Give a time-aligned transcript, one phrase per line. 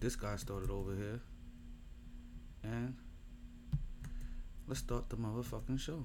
[0.00, 1.20] this guy started over here.
[2.62, 2.96] And
[4.66, 6.04] let's start the motherfucking show.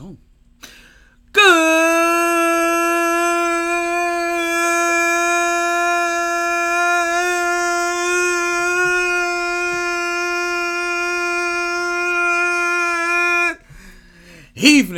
[0.00, 0.29] Let's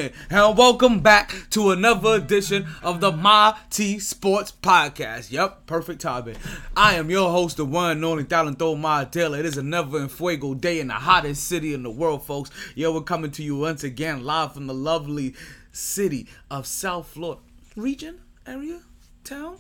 [0.03, 5.31] evening and welcome back to another edition of the My T Sports Podcast.
[5.31, 6.37] Yep, perfect timing.
[6.77, 9.39] I am your host, the one and only Talento Madela.
[9.39, 12.51] It is another in Fuego day in the hottest city in the world, folks.
[12.75, 15.35] Yo, we're coming to you once again live from the lovely
[15.71, 17.41] city of South Florida
[17.77, 18.81] region, area,
[19.25, 19.57] town.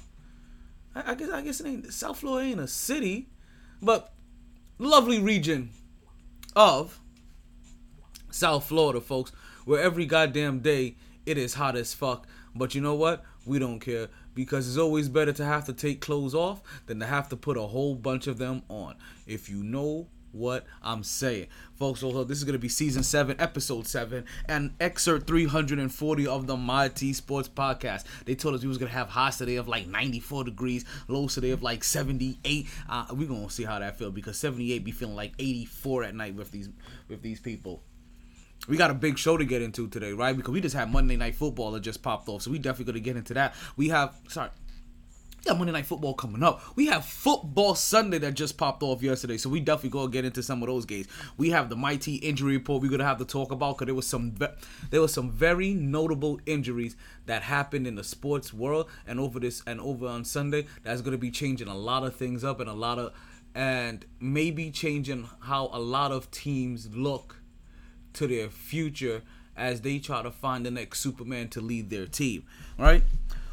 [0.94, 3.28] I, I guess I guess it ain't South Florida ain't a city,
[3.80, 4.12] but
[4.78, 5.70] lovely region
[6.56, 6.98] of
[8.30, 9.30] South Florida, folks,
[9.64, 10.96] where every goddamn day
[11.26, 12.26] it is hot as fuck.
[12.54, 13.24] But you know what?
[13.46, 17.06] We don't care because it's always better to have to take clothes off than to
[17.06, 18.96] have to put a whole bunch of them on.
[19.26, 21.48] If you know what I'm saying.
[21.74, 26.46] Folks, so this is going to be season 7, episode 7, and excerpt 340 of
[26.46, 28.04] the My T Sports Podcast.
[28.24, 31.34] They told us we was going to have highs today of like 94 degrees, lows
[31.34, 32.66] today of like 78.
[32.88, 36.14] Uh, we're going to see how that feel because 78 be feeling like 84 at
[36.14, 36.70] night with these
[37.08, 37.82] with these people
[38.68, 40.36] we got a big show to get into today, right?
[40.36, 43.04] Because we just had Monday Night Football that just popped off, so we definitely gonna
[43.04, 43.54] get into that.
[43.76, 44.50] We have sorry.
[45.44, 46.62] Yeah, Monday Night Football coming up.
[46.76, 50.40] We have Football Sunday that just popped off yesterday, so we definitely gonna get into
[50.40, 51.08] some of those games.
[51.36, 54.06] We have the Mighty injury report we're gonna have to talk about because there was
[54.06, 54.36] some
[54.90, 56.94] there was some very notable injuries
[57.26, 60.66] that happened in the sports world and over this and over on Sunday.
[60.84, 63.12] That's gonna be changing a lot of things up and a lot of
[63.54, 67.41] and maybe changing how a lot of teams look
[68.14, 69.22] to their future
[69.56, 72.44] as they try to find the next Superman to lead their team.
[72.78, 73.04] Right.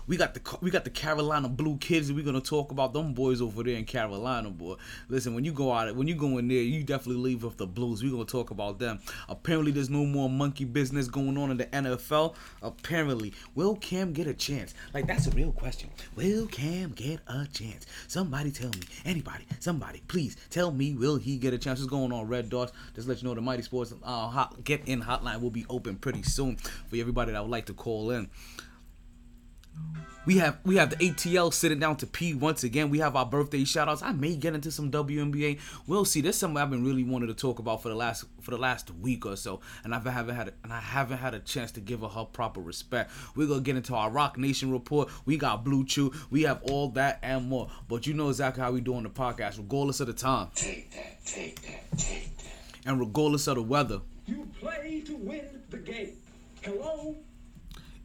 [0.09, 2.11] We got the we got the Carolina Blue Kids.
[2.11, 4.77] We're gonna talk about them boys over there in Carolina, boy.
[5.07, 7.67] Listen, when you go out, when you go in there, you definitely leave with the
[7.67, 8.01] Blues.
[8.01, 8.99] We're gonna talk about them.
[9.27, 12.33] Apparently, there's no more monkey business going on in the NFL.
[12.63, 14.73] Apparently, will Cam get a chance?
[14.95, 15.91] Like that's a real question.
[16.15, 17.85] Will Cam get a chance?
[18.07, 18.81] Somebody tell me.
[19.05, 19.45] Anybody?
[19.59, 20.95] Somebody, please tell me.
[20.95, 21.81] Will he get a chance?
[21.81, 22.73] What's going on, Red Dots?
[22.95, 25.97] Just let you know the Mighty Sports uh, hot, get in hotline will be open
[25.97, 28.27] pretty soon for everybody that would like to call in.
[30.25, 32.91] We have we have the ATL sitting down to pee once again.
[32.91, 34.03] We have our birthday shout outs.
[34.03, 35.59] I may get into some WNBA.
[35.87, 36.21] We'll see.
[36.21, 38.57] This is something I've been really wanting to talk about for the last for the
[38.57, 41.79] last week or so, and I haven't had and I haven't had a chance to
[41.79, 43.11] give her her proper respect.
[43.35, 45.09] We're gonna get into our ROC Nation report.
[45.25, 46.13] We got BlueChew.
[46.29, 47.71] We have all that and more.
[47.87, 50.91] But you know exactly how we do on the podcast, regardless of the time Take
[50.91, 52.45] that, take that, take that.
[52.85, 54.01] and regardless of the weather.
[54.27, 56.13] You play to win the game.
[56.61, 57.15] Hello?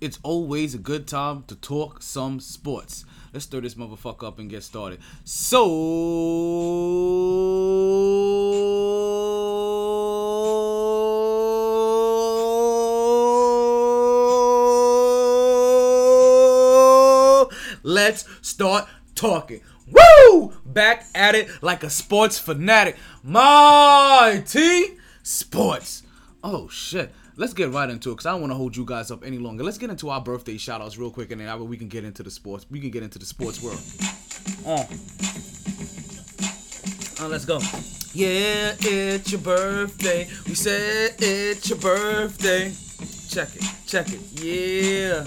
[0.05, 3.07] It's always a good time to talk some sports.
[3.33, 5.01] Let's stir this motherfucker up and get started.
[5.25, 5.65] So
[17.83, 19.63] let's start talking.
[19.91, 20.53] Woo!
[20.67, 22.99] Back at it like a sports fanatic.
[23.23, 26.03] Mighty sports.
[26.43, 27.11] Oh shit.
[27.37, 29.39] Let's get right into it because I don't want to hold you guys up any
[29.39, 29.65] longer.
[29.65, 32.23] Let's get into our birthday shout outs real quick and then we can get into
[32.23, 32.67] the sports.
[32.71, 33.81] We can get into the sports world.
[34.67, 34.89] Oh.
[37.21, 37.61] Oh, let's go.
[38.13, 40.29] Yeah, it's your birthday.
[40.47, 42.73] We said it's your birthday.
[43.29, 44.21] Check it, check it.
[44.43, 45.25] Yeah.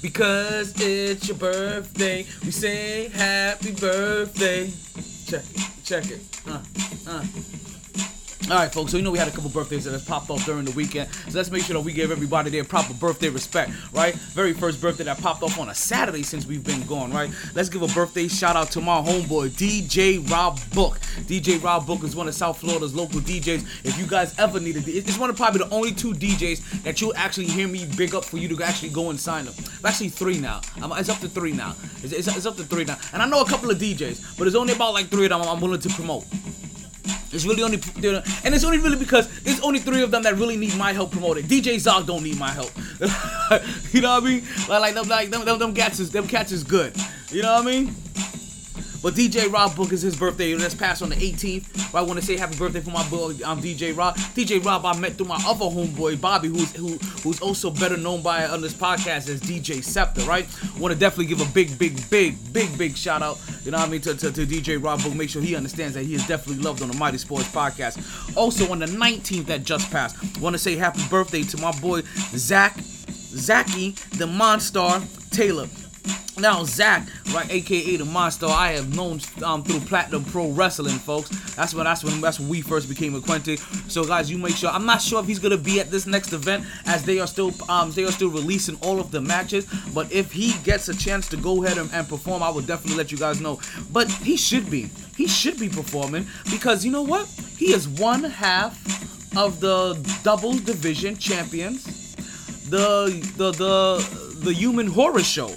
[0.00, 4.70] Because it's your birthday, we say happy birthday.
[5.26, 6.20] Check it, check it.
[6.46, 6.62] Uh,
[7.08, 7.69] uh.
[8.48, 8.90] All right, folks.
[8.90, 11.12] So you know we had a couple birthdays that has popped off during the weekend.
[11.28, 14.14] So let's make sure that we give everybody their proper birthday respect, right?
[14.14, 17.30] Very first birthday that popped off on a Saturday since we've been gone, right?
[17.54, 20.98] Let's give a birthday shout out to my homeboy DJ Rob Book.
[21.28, 23.84] DJ Rob Book is one of South Florida's local DJs.
[23.84, 27.14] If you guys ever needed, it's one of probably the only two DJs that you'll
[27.16, 29.54] actually hear me big up for you to actually go and sign them.
[29.84, 30.60] Actually, three now.
[30.76, 31.76] It's up to three now.
[32.02, 32.98] It's, it's, it's up to three now.
[33.12, 35.42] And I know a couple of DJs, but it's only about like three of them
[35.42, 36.24] I'm willing to promote.
[37.32, 37.80] It's really only,
[38.44, 41.12] and it's only really because there's only three of them that really need my help
[41.12, 41.44] promoting.
[41.44, 42.70] DJ Zog don't need my help.
[43.92, 44.44] you know what I mean?
[44.68, 46.94] Like, like them, like them, them, them cats is, them cats is good.
[47.30, 47.94] You know what I mean?
[49.02, 50.54] But DJ Rob Book is his birthday.
[50.54, 51.94] Let's pass on the 18th.
[51.94, 54.14] I want to say happy birthday for my boy, I'm um, DJ Rob.
[54.16, 58.20] DJ Rob I met through my other homeboy Bobby, who's who, who's also better known
[58.20, 60.20] by on this podcast as DJ Scepter.
[60.22, 60.46] Right?
[60.78, 63.38] Want to definitely give a big, big, big, big, big shout out.
[63.64, 65.14] You know what I mean to, to, to DJ Rob Book.
[65.14, 68.36] Make sure he understands that he is definitely loved on the Mighty Sports podcast.
[68.36, 72.02] Also on the 19th that just passed, want to say happy birthday to my boy
[72.36, 75.00] Zach, Zachy the Monster
[75.30, 75.68] Taylor.
[76.40, 81.28] Now Zach, right, aka the Monster, I have known um, through Platinum Pro Wrestling, folks.
[81.54, 83.58] That's when that's when that's when we first became acquainted.
[83.88, 84.70] So guys, you make sure.
[84.70, 87.52] I'm not sure if he's gonna be at this next event, as they are still
[87.68, 89.66] um they are still releasing all of the matches.
[89.92, 92.96] But if he gets a chance to go ahead and, and perform, I will definitely
[92.96, 93.60] let you guys know.
[93.92, 97.26] But he should be, he should be performing because you know what?
[97.58, 98.78] He is one half
[99.36, 102.14] of the doubles division champions,
[102.70, 105.50] the the the the Human Horror Show.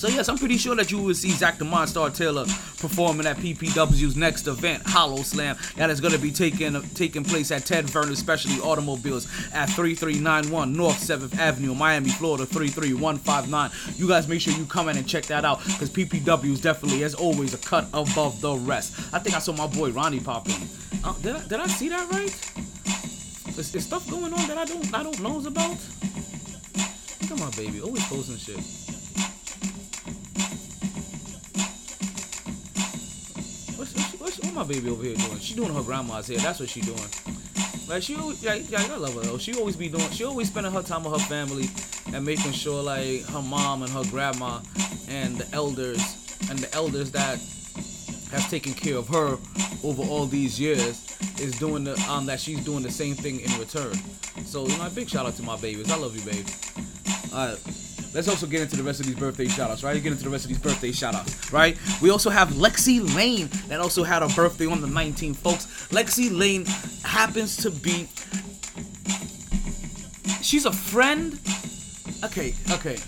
[0.00, 2.46] So yes, I'm pretty sure that you will see Zach the Monster Taylor
[2.78, 7.50] performing at PPW's next event, Hollow Slam, that is going to be taking taking place
[7.50, 13.70] at Ted Vernon Specialty Automobiles at 3391 North 7th Avenue, Miami, Florida 33159.
[13.98, 17.02] You guys make sure you come in and check that out because PPW is definitely,
[17.02, 18.98] as always, a cut above the rest.
[19.12, 20.66] I think I saw my boy Ronnie pop in.
[21.04, 22.34] Uh, did I did I see that right?
[23.58, 25.76] Is, is stuff going on that I don't I don't knows about?
[27.30, 28.80] At my baby, always posting shit.
[34.54, 35.38] What my baby over here doing?
[35.38, 36.38] She doing her grandma's hair.
[36.38, 36.98] That's what she doing.
[37.88, 39.38] Like she, yeah, yeah, I love her though.
[39.38, 40.08] She always be doing.
[40.10, 41.68] She always spending her time with her family
[42.14, 44.60] and making sure like her mom and her grandma
[45.08, 47.38] and the elders and the elders that
[48.30, 49.38] have taken care of her
[49.82, 53.58] over all these years is doing the um that she's doing the same thing in
[53.58, 53.94] return.
[54.44, 55.90] So you know, big shout out to my babies.
[55.90, 56.46] I love you, babe.
[57.32, 57.79] Alright.
[58.12, 60.02] Let's also get into the rest of these birthday shoutouts, right?
[60.02, 61.78] Get into the rest of these birthday shoutouts, right?
[62.02, 65.66] We also have Lexi Lane that also had a birthday on the 19th, folks.
[65.90, 66.64] Lexi Lane
[67.04, 68.08] happens to be.
[70.42, 71.38] She's a friend.
[72.24, 72.98] Okay, okay.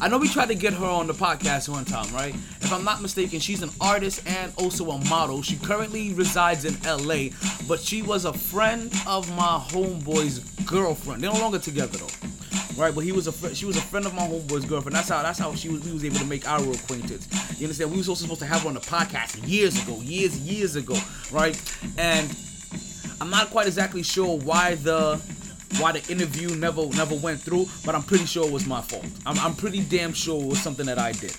[0.00, 2.34] I know we tried to get her on the podcast one time, right?
[2.34, 5.42] If I'm not mistaken, she's an artist and also a model.
[5.42, 7.30] She currently resides in LA,
[7.66, 11.22] but she was a friend of my homeboy's girlfriend.
[11.22, 12.25] They're no longer together though
[12.76, 12.94] right?
[12.94, 14.94] But he was a fr- she was a friend of my homeboy's girlfriend.
[14.96, 17.28] That's how that's how she was we was able to make our acquaintance.
[17.58, 17.90] You understand?
[17.90, 20.96] We was also supposed to have her on the podcast years ago, years years ago,
[21.32, 21.60] right?
[21.98, 22.34] And
[23.20, 25.20] I'm not quite exactly sure why the
[25.78, 29.06] why the interview never never went through, but I'm pretty sure it was my fault.
[29.24, 31.36] I'm, I'm pretty damn sure it was something that I did.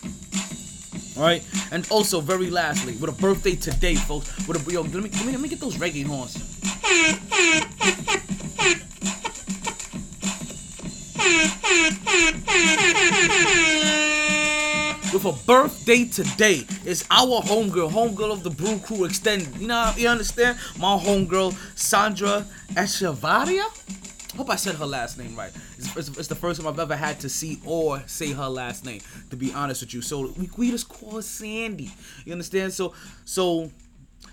[1.17, 4.47] All right, and also very lastly, with a birthday today, folks.
[4.47, 6.37] With a yo, let me let me, let me get those reggae horns.
[15.13, 19.55] With a birthday today, it's our homegirl, homegirl of the Brew Crew Extended.
[19.57, 20.57] You know, you understand?
[20.77, 23.65] My homegirl, Sandra Echevarria.
[24.37, 25.51] Hope I said her last name right.
[25.77, 28.85] It's, it's, it's, the first time I've ever had to see or say her last
[28.85, 29.01] name.
[29.31, 31.91] To be honest with you, so we, we just call her Sandy.
[32.23, 32.73] You understand?
[32.73, 32.93] So
[33.25, 33.71] so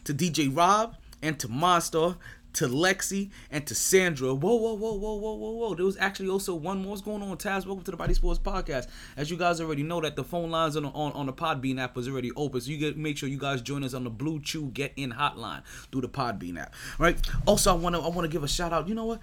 [0.04, 2.16] to DJ Rob and to Monster
[2.54, 4.34] to Lexi and to Sandra.
[4.34, 5.74] Whoa, whoa, whoa, whoa, whoa, whoa, whoa.
[5.74, 6.90] There was actually also one more.
[6.90, 7.66] What's going on, Taz?
[7.66, 8.88] Welcome to the Body Sports Podcast.
[9.16, 11.96] As you guys already know, that the phone lines on on, on the Podbean app
[11.96, 12.60] was already open.
[12.60, 15.64] So you get make sure you guys join us on the BlueChew Get In hotline
[15.90, 16.74] through the Podbean app.
[16.98, 17.18] Right.
[17.46, 18.88] Also, I wanna I wanna give a shout out.
[18.88, 19.20] You know what?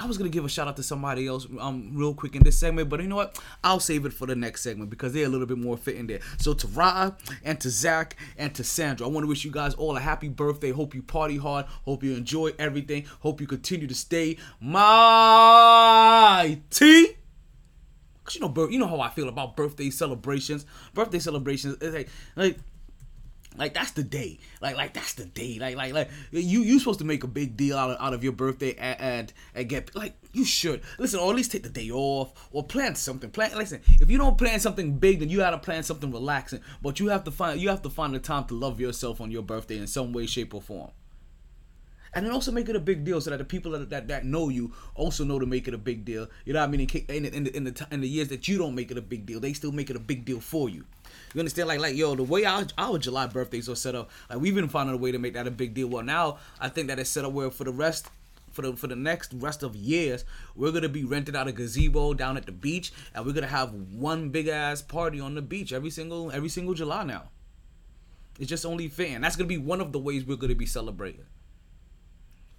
[0.00, 2.58] I was gonna give a shout out to somebody else um real quick in this
[2.58, 3.38] segment, but you know what?
[3.62, 6.20] I'll save it for the next segment because they're a little bit more fitting there.
[6.38, 7.12] So to Ra
[7.44, 10.28] and to Zach and to Sandra, I want to wish you guys all a happy
[10.28, 10.70] birthday.
[10.70, 11.66] Hope you party hard.
[11.84, 13.04] Hope you enjoy everything.
[13.20, 14.80] Hope you continue to stay my
[16.40, 17.16] mighty.
[18.24, 20.64] Cause you know, you know how I feel about birthday celebrations.
[20.94, 22.58] Birthday celebrations, it's like, like
[23.60, 24.38] like that's the day.
[24.62, 25.58] Like like that's the day.
[25.60, 28.24] Like like like you you supposed to make a big deal out of, out of
[28.24, 31.68] your birthday and, and and get like you should listen or at least take the
[31.68, 33.30] day off or plan something.
[33.30, 33.82] Plan listen.
[34.00, 36.60] If you don't plan something big, then you gotta plan something relaxing.
[36.80, 39.30] But you have to find you have to find the time to love yourself on
[39.30, 40.90] your birthday in some way, shape, or form.
[42.12, 44.24] And then also make it a big deal so that the people that, that, that
[44.24, 46.26] know you also know to make it a big deal.
[46.44, 46.80] You know what I mean?
[46.80, 49.02] In, in, in, the, in, the, in the years that you don't make it a
[49.02, 50.86] big deal, they still make it a big deal for you.
[51.34, 51.68] You understand?
[51.68, 54.68] Like, like yo, the way our, our July birthdays are set up, like we've been
[54.68, 55.88] finding a way to make that a big deal.
[55.88, 58.08] Well, now I think that it's set up where for the rest,
[58.50, 60.24] for the for the next rest of years,
[60.56, 63.72] we're gonna be rented out a gazebo down at the beach, and we're gonna have
[63.72, 67.30] one big ass party on the beach every single every single July now.
[68.40, 71.26] It's just only and that's gonna be one of the ways we're gonna be celebrating.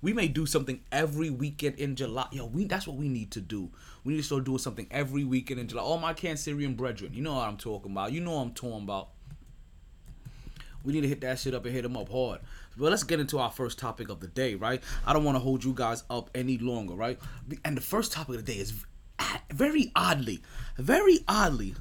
[0.01, 2.27] We may do something every weekend in July.
[2.31, 3.69] Yo, we that's what we need to do.
[4.03, 5.83] We need to start doing something every weekend in July.
[5.83, 8.11] All my Cancerian brethren, you know what I'm talking about.
[8.11, 9.09] You know what I'm talking about.
[10.83, 12.39] We need to hit that shit up and hit them up hard.
[12.75, 14.81] But let's get into our first topic of the day, right?
[15.05, 17.19] I don't want to hold you guys up any longer, right?
[17.63, 18.73] And the first topic of the day is
[19.51, 20.41] very oddly,
[20.77, 21.75] very oddly,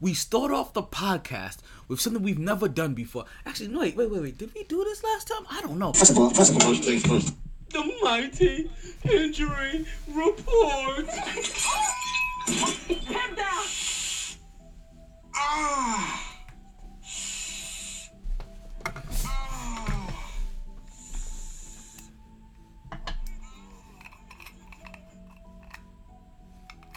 [0.00, 3.24] we start off the podcast with something we've never done before.
[3.46, 4.38] Actually, no, wait, wait, wait, wait.
[4.38, 5.46] Did we do this last time?
[5.50, 5.92] I don't know.
[5.92, 7.34] First of all, first of all, first things first.
[7.74, 8.70] The mighty
[9.02, 11.08] injury report.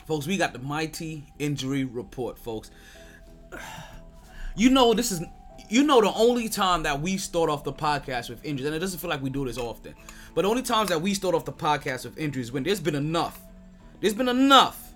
[0.05, 2.69] folks we got the mighty injury report folks.
[4.55, 5.21] You know this is
[5.69, 8.79] you know the only time that we start off the podcast with injuries and it
[8.79, 9.93] doesn't feel like we do this often
[10.37, 12.93] but the only times that we start off the podcast with injuries when there's been
[12.93, 13.41] enough.
[14.01, 14.93] There's been enough.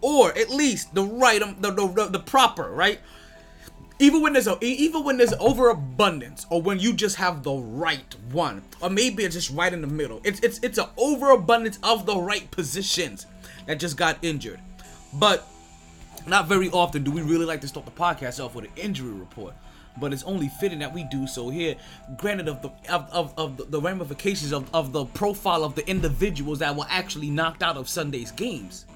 [0.00, 2.98] Or at least the right um, the, the, the, the proper right?
[4.00, 8.12] Even when there's a, even when there's overabundance or when you just have the right
[8.32, 10.20] one or maybe it's just right in the middle.
[10.24, 13.26] It's it's it's an overabundance of the right positions
[13.66, 14.58] that just got injured.
[15.12, 15.46] But
[16.26, 19.12] not very often do we really like to start the podcast off with an injury
[19.12, 19.54] report
[20.00, 21.76] but it's only fitting that we do so here
[22.16, 25.88] granted of the of, of, of the, the ramifications of, of the profile of the
[25.88, 28.86] individuals that were actually knocked out of sunday's games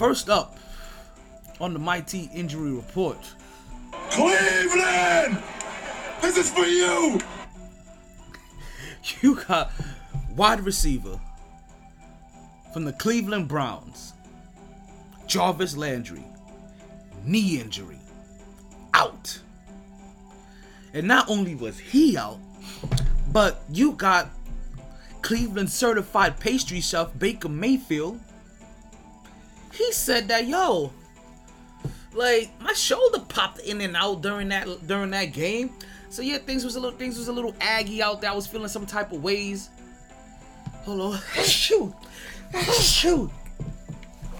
[0.00, 0.56] First up
[1.60, 3.18] on the Mighty Injury Report,
[4.08, 5.42] Cleveland!
[6.22, 7.20] This is for you!
[9.20, 9.70] you got
[10.34, 11.20] wide receiver
[12.72, 14.14] from the Cleveland Browns,
[15.26, 16.24] Jarvis Landry,
[17.24, 17.98] knee injury,
[18.94, 19.38] out.
[20.92, 22.38] And not only was he out,
[23.32, 24.28] but you got
[25.22, 28.20] Cleveland certified pastry chef Baker Mayfield.
[29.72, 30.92] He said that yo,
[32.12, 35.70] like my shoulder popped in and out during that during that game.
[36.08, 38.30] So yeah, things was a little things was a little aggy out there.
[38.30, 39.70] I was feeling some type of ways.
[40.82, 41.94] Hold on, shoot,
[42.80, 43.30] shoot,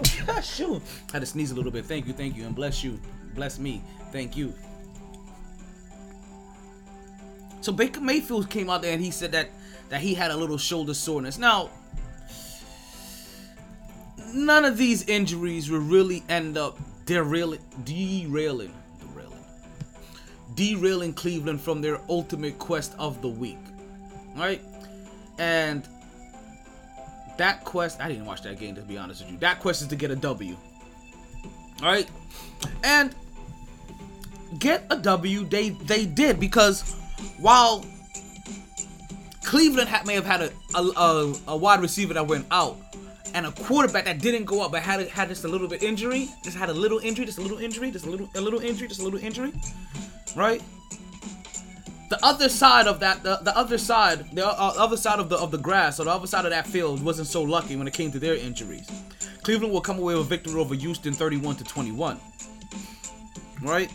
[0.43, 0.83] shoot.
[1.09, 1.85] I had to sneeze a little bit.
[1.85, 3.01] Thank you, thank you, and bless you,
[3.35, 3.83] bless me.
[4.13, 4.55] Thank you.
[7.61, 9.51] So Baker Mayfield came out there and he said that
[9.91, 11.37] that he had a little shoulder soreness.
[11.37, 11.71] Now,
[14.33, 19.45] none of these injuries will really end up derailing, derailing, derailing,
[20.55, 23.59] derailing Cleveland from their ultimate quest of the week,
[24.37, 24.63] right?
[25.39, 25.89] And
[27.41, 29.39] that quest, I didn't watch that game to be honest with you.
[29.39, 30.57] That quest is to get a W,
[31.83, 32.09] all right?
[32.85, 33.15] And
[34.59, 36.95] get a W, they they did because
[37.39, 37.85] while
[39.43, 42.77] Cleveland ha- may have had a, a, a, a wide receiver that went out
[43.33, 46.29] and a quarterback that didn't go up but had had just a little bit injury,
[46.45, 48.87] just had a little injury, just a little injury, just a little a little injury,
[48.87, 49.53] just a little injury,
[50.37, 50.63] right?
[52.11, 55.37] The other side of that, the, the other side, the uh, other side of the
[55.37, 57.95] of the grass or the other side of that field wasn't so lucky when it
[57.95, 58.91] came to their injuries.
[59.43, 62.19] Cleveland will come away with a victory over Houston, 31 to 21.
[63.63, 63.91] Right?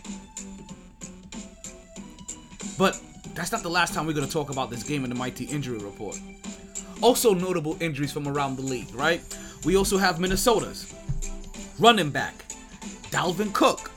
[2.78, 2.98] But
[3.34, 5.44] that's not the last time we're going to talk about this game in the Mighty
[5.44, 6.18] Injury Report.
[7.02, 9.20] Also, notable injuries from around the league, right?
[9.66, 10.94] We also have Minnesota's
[11.78, 12.34] running back,
[13.10, 13.90] Dalvin Cook,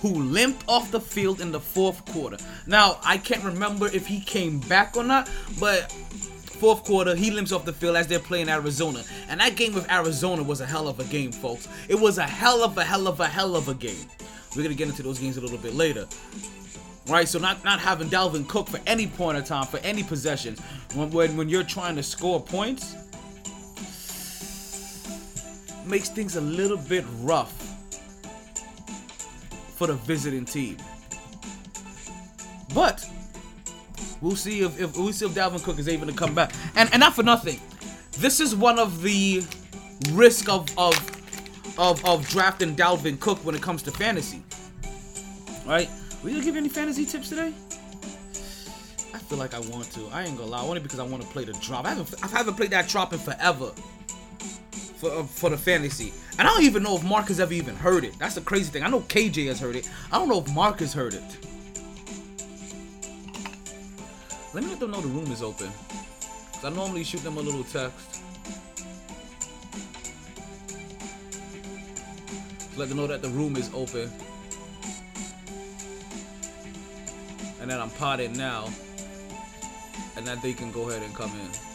[0.00, 2.36] who limped off the field in the fourth quarter.
[2.66, 5.28] Now, I can't remember if he came back or not,
[5.58, 5.90] but
[6.58, 9.02] fourth quarter, he limps off the field as they're playing Arizona.
[9.28, 11.68] And that game with Arizona was a hell of a game, folks.
[11.88, 14.06] It was a hell of a hell of a hell of a game.
[14.56, 16.06] We're gonna get into those games a little bit later.
[17.06, 20.56] Right, so not not having Dalvin Cook for any point of time, for any possession,
[20.94, 22.94] when when, when you're trying to score points,
[25.86, 27.77] makes things a little bit rough
[29.78, 30.76] for the visiting team.
[32.74, 33.08] But
[34.20, 36.52] we'll see if, if we'll see if Dalvin Cook is able to come back.
[36.74, 37.60] And and not for nothing,
[38.18, 39.44] this is one of the
[40.10, 40.94] risk of of
[41.78, 44.42] of, of drafting Dalvin Cook when it comes to fantasy.
[45.64, 45.88] Right?
[46.24, 47.54] Will you give any fantasy tips today?
[49.14, 50.08] I feel like I want to.
[50.12, 50.62] I ain't gonna lie.
[50.62, 51.84] Only because I want to play the drop.
[51.84, 53.70] I haven't I haven't played that drop in forever.
[55.00, 56.12] For, uh, for the fantasy.
[56.38, 58.18] And I don't even know if Mark has ever even heard it.
[58.18, 58.82] That's the crazy thing.
[58.82, 59.88] I know KJ has heard it.
[60.10, 61.22] I don't know if Mark has heard it.
[64.54, 65.70] Let me let them know the room is open.
[66.52, 68.22] 'Cause I normally shoot them a little text.
[72.76, 74.10] Let them know that the room is open.
[77.60, 78.68] And that I'm potted now.
[80.16, 81.67] And that they can go ahead and come in.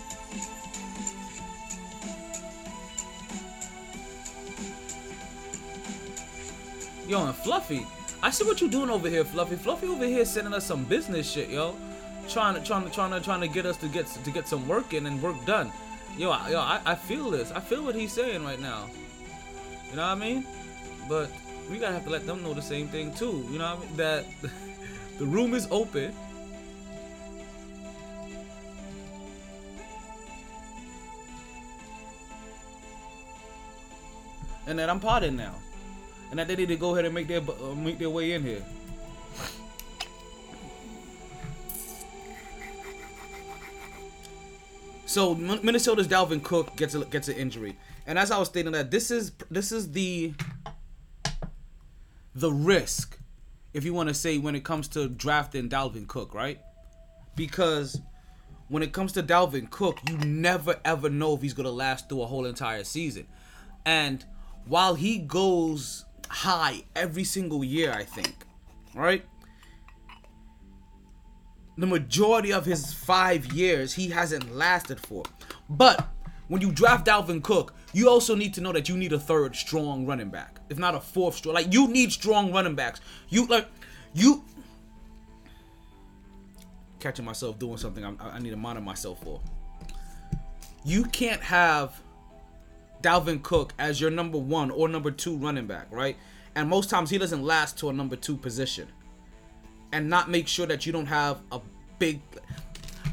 [7.13, 7.85] Yo, and Fluffy,
[8.23, 9.55] I see what you doing over here, Fluffy.
[9.55, 11.75] Fluffy over here sending us some business shit, yo.
[12.27, 14.67] Trying to, trying to, trying to, trying to get us to get to get some
[14.67, 15.71] work in and work done.
[16.17, 17.51] Yo, I, yo, I, I feel this.
[17.51, 18.87] I feel what he's saying right now.
[19.91, 20.43] You know what I mean?
[21.07, 21.29] But
[21.69, 23.47] we gotta have to let them know the same thing too.
[23.51, 23.97] You know what I mean?
[23.97, 24.25] That
[25.19, 26.15] the room is open.
[34.65, 35.53] And that I'm potting now
[36.33, 38.41] and that they need to go ahead and make their uh, make their way in
[38.41, 38.63] here.
[45.05, 48.89] So Minnesota's Dalvin Cook gets a, gets an injury, and as I was stating that
[48.89, 50.33] this is this is the
[52.33, 53.19] the risk,
[53.75, 56.59] if you want to say, when it comes to drafting Dalvin Cook, right?
[57.35, 58.01] Because
[58.69, 62.23] when it comes to Dalvin Cook, you never ever know if he's gonna last through
[62.23, 63.27] a whole entire season,
[63.85, 64.25] and
[64.65, 68.35] while he goes high every single year, I think.
[68.95, 69.25] Right?
[71.77, 75.23] The majority of his five years he hasn't lasted for.
[75.69, 76.07] But
[76.47, 79.55] when you draft Dalvin Cook, you also need to know that you need a third
[79.55, 80.59] strong running back.
[80.69, 81.55] If not a fourth strong.
[81.55, 82.99] Like you need strong running backs.
[83.29, 83.67] You like
[84.13, 84.43] you
[86.99, 89.41] catching myself doing something I'm, I need to monitor myself for.
[90.85, 92.01] You can't have
[93.03, 96.17] Dalvin Cook as your number one or number two running back, right?
[96.55, 98.87] And most times he doesn't last to a number two position.
[99.91, 101.59] And not make sure that you don't have a
[101.99, 102.21] big,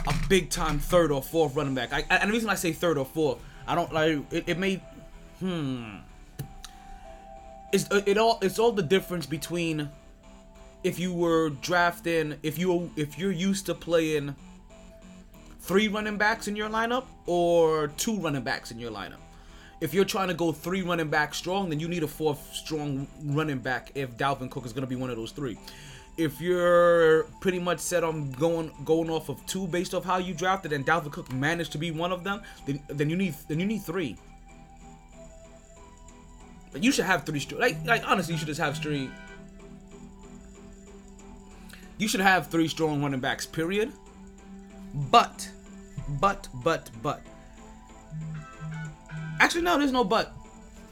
[0.06, 1.92] a big time third or fourth running back.
[1.92, 4.44] I, and the reason I say third or fourth, I don't like it.
[4.46, 4.76] It may,
[5.40, 5.96] hmm.
[7.72, 8.38] It's it all.
[8.42, 9.88] It's all the difference between
[10.82, 14.34] if you were drafting, if you if you're used to playing
[15.60, 19.20] three running backs in your lineup or two running backs in your lineup
[19.80, 23.06] if you're trying to go three running back strong, then you need a fourth strong
[23.24, 25.58] running back if Dalvin Cook is going to be one of those three.
[26.16, 30.34] If you're pretty much set on going going off of two based off how you
[30.34, 33.58] drafted and Dalvin Cook managed to be one of them, then then you need then
[33.58, 34.16] you need three.
[36.74, 37.60] You should have three strong.
[37.60, 39.10] Like like honestly, you should just have three.
[41.96, 43.46] You should have three strong running backs.
[43.46, 43.92] Period.
[44.94, 45.48] But,
[46.20, 47.22] but, but, but
[49.40, 50.32] Actually, no, there's no but.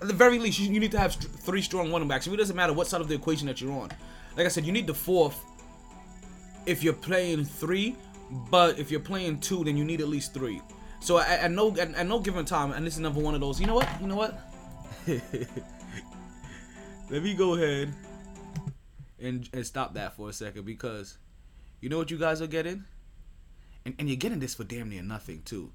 [0.01, 2.27] At the very least, you, need to have three strong running backs.
[2.27, 3.91] It doesn't matter what side of the equation that you're on.
[4.37, 5.45] Like I said, you need the fourth
[6.65, 7.95] if you're playing three,
[8.51, 10.63] but if you're playing two, then you need at least three.
[11.01, 13.41] So at, at no at, at no given time, and this is another one of
[13.41, 13.61] those.
[13.61, 13.89] You know what?
[14.01, 14.39] You know what?
[17.11, 17.93] Let me go ahead
[19.21, 21.19] and and stop that for a second because
[21.81, 22.85] you know what you guys are getting,
[23.85, 25.73] and and you're getting this for damn near nothing too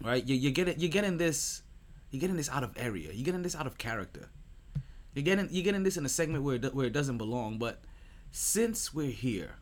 [0.00, 0.24] right?
[0.26, 1.62] You, you're getting you're getting this
[2.10, 3.10] you're getting this out of area.
[3.12, 4.28] You're getting this out of character.
[5.14, 7.58] You're getting you're getting this in a segment where it, where it doesn't belong.
[7.58, 7.82] But
[8.30, 9.56] since we're here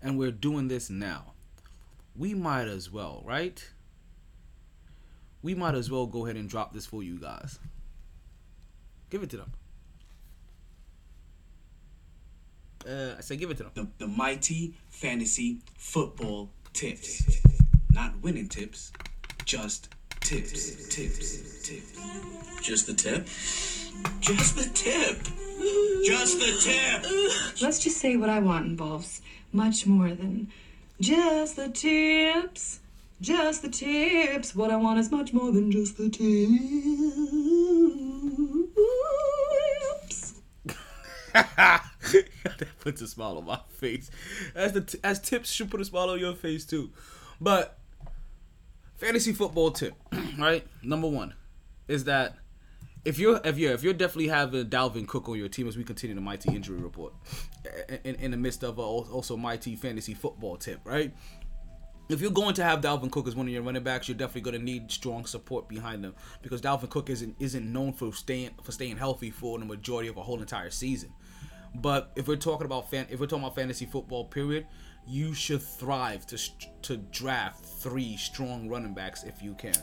[0.00, 1.32] and we're doing this now,
[2.16, 3.64] we might as well, right?
[5.42, 7.58] We might as well go ahead and drop this for you guys.
[9.10, 9.52] Give it to them.
[12.88, 13.72] Uh, I say give it to them.
[13.74, 17.42] The, the mighty fantasy football tips.
[17.92, 18.90] Not winning tips,
[19.44, 21.98] just tips, tips, tips.
[22.62, 23.26] Just the tip?
[24.20, 25.18] Just the tip.
[26.02, 27.04] Just the tip.
[27.60, 29.20] Let's just say what I want involves
[29.52, 30.50] much more than
[31.02, 32.80] just the tips.
[33.20, 34.56] Just the tips.
[34.56, 36.22] What I want is much more than just the tips.
[41.34, 44.10] that puts a smile on my face.
[44.54, 46.90] As the as tips should put a smile on your face too.
[47.40, 47.78] But
[49.02, 49.94] fantasy football tip,
[50.38, 50.64] right?
[50.82, 51.34] Number one
[51.88, 52.36] is that
[53.04, 55.82] if you're if you're if you're definitely having Dalvin Cook on your team as we
[55.82, 57.12] continue the mighty injury report
[58.04, 61.12] in, in the midst of also mighty fantasy football tip, right?
[62.08, 64.42] If you're going to have Dalvin Cook as one of your running backs, you're definitely
[64.42, 68.50] going to need strong support behind them because Dalvin Cook isn't isn't known for staying
[68.62, 71.12] for staying healthy for the majority of a whole entire season.
[71.74, 74.66] But if we're talking about fan, if we're talking about fantasy football, period,
[75.06, 76.38] you should thrive to
[76.82, 79.74] to draft three strong running backs if you can.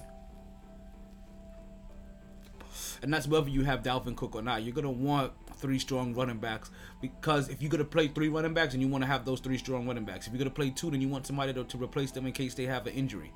[3.02, 4.64] And that's whether you have Dalvin Cook or not.
[4.64, 8.74] You're gonna want three strong running backs because if you're gonna play three running backs
[8.74, 10.92] and you want to have those three strong running backs, if you're gonna play two,
[10.92, 13.32] then you want somebody to, to replace them in case they have an injury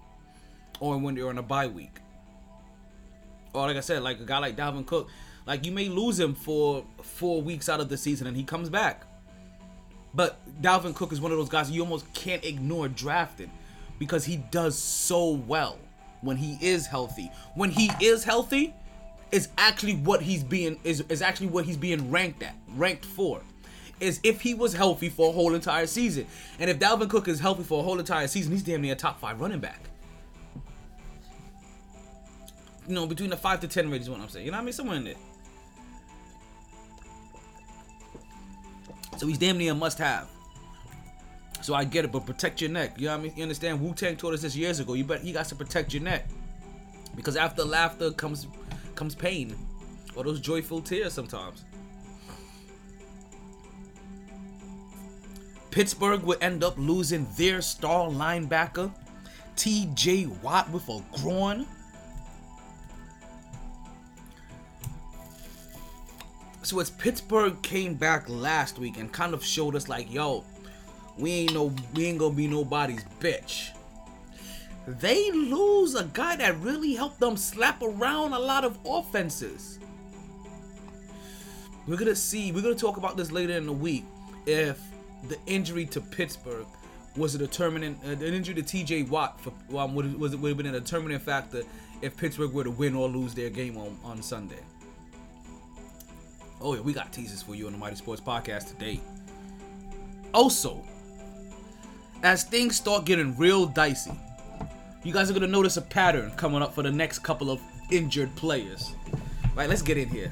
[0.80, 2.00] or when they're on a bye week.
[3.54, 5.10] Or like I said, like a guy like Dalvin Cook,
[5.46, 8.70] like you may lose him for four weeks out of the season and he comes
[8.70, 9.06] back.
[10.14, 13.52] But Dalvin Cook is one of those guys you almost can't ignore drafting
[14.00, 15.80] because he does so well
[16.22, 17.32] when he is healthy.
[17.56, 18.74] When he is healthy,
[19.34, 23.42] is actually what he's being is, is actually what he's being ranked at, ranked for.
[24.00, 26.28] Is if he was healthy for a whole entire season.
[26.60, 28.96] And if Dalvin Cook is healthy for a whole entire season, he's damn near a
[28.96, 29.82] top five running back.
[32.88, 34.46] You know, between the five to ten range is what I'm saying.
[34.46, 34.74] You know what I mean?
[34.74, 35.16] Somewhere in there.
[39.18, 40.28] So he's damn near a must have.
[41.62, 42.96] So I get it, but protect your neck.
[42.98, 43.34] You know what I mean?
[43.38, 43.80] You understand?
[43.80, 44.96] Wu Tang taught us this years ago.
[44.96, 46.28] You bet you got to protect your neck.
[47.16, 48.48] Because after laughter comes
[48.96, 49.56] comes pain.
[50.16, 51.64] Or those joyful tears sometimes.
[55.72, 58.92] Pittsburgh would end up losing their star linebacker,
[59.56, 61.66] TJ Watt, with a groin.
[66.64, 70.46] So as Pittsburgh came back last week and kind of showed us like, yo,
[71.18, 73.70] we ain't no we ain't gonna be nobody's bitch.
[74.88, 79.80] They lose a guy that really helped them slap around a lot of offenses.
[81.86, 84.06] We're gonna see, we're gonna talk about this later in the week.
[84.46, 84.80] If
[85.28, 86.66] the injury to Pittsburgh
[87.16, 90.58] was a determinant, uh, an injury to TJ Watt for, um, would, was, would have
[90.58, 91.64] been a determinant factor
[92.02, 94.60] if Pittsburgh were to win or lose their game on, on Sunday.
[96.66, 99.02] Oh yeah, we got teasers for you on the Mighty Sports Podcast today.
[100.34, 100.82] Also,
[102.24, 104.14] as things start getting real dicey,
[105.04, 107.60] you guys are gonna notice a pattern coming up for the next couple of
[107.92, 108.96] injured players.
[109.56, 110.32] Right, let's get in here.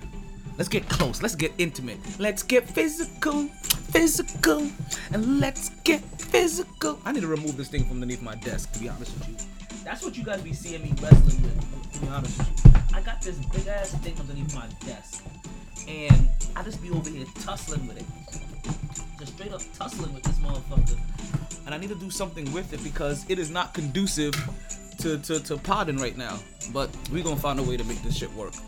[0.58, 1.22] Let's get close.
[1.22, 2.00] Let's get intimate.
[2.18, 3.48] Let's get physical,
[3.92, 4.72] physical,
[5.12, 6.98] and let's get physical.
[7.04, 9.36] I need to remove this thing from underneath my desk, to be honest with you.
[9.84, 12.72] That's what you guys be seeing me wrestling with, to be honest with you.
[12.98, 15.26] I got this big ass thing underneath my desk,
[15.88, 18.06] and I just be over here tussling with it.
[19.20, 20.98] Just straight up tussling with this motherfucker.
[21.66, 24.34] And I need to do something with it because it is not conducive
[25.00, 26.40] to, to, to podding right now.
[26.74, 28.54] But we gonna find a way to make this shit work.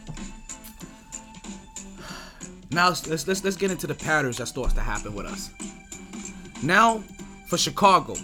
[2.71, 5.51] Now let's let's let's get into the patterns that starts to happen with us.
[6.63, 7.03] Now
[7.45, 8.15] for Chicago,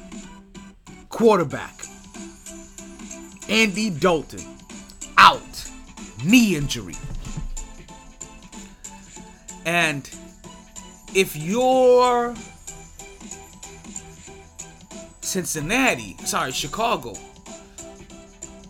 [1.09, 1.79] quarterback
[3.49, 4.57] Andy Dalton
[5.17, 5.71] out,
[6.23, 6.93] knee injury.
[9.69, 10.09] And
[11.13, 12.33] if you're
[15.21, 17.13] Cincinnati, sorry, Chicago,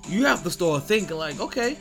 [0.09, 1.77] you have to start thinking like, okay,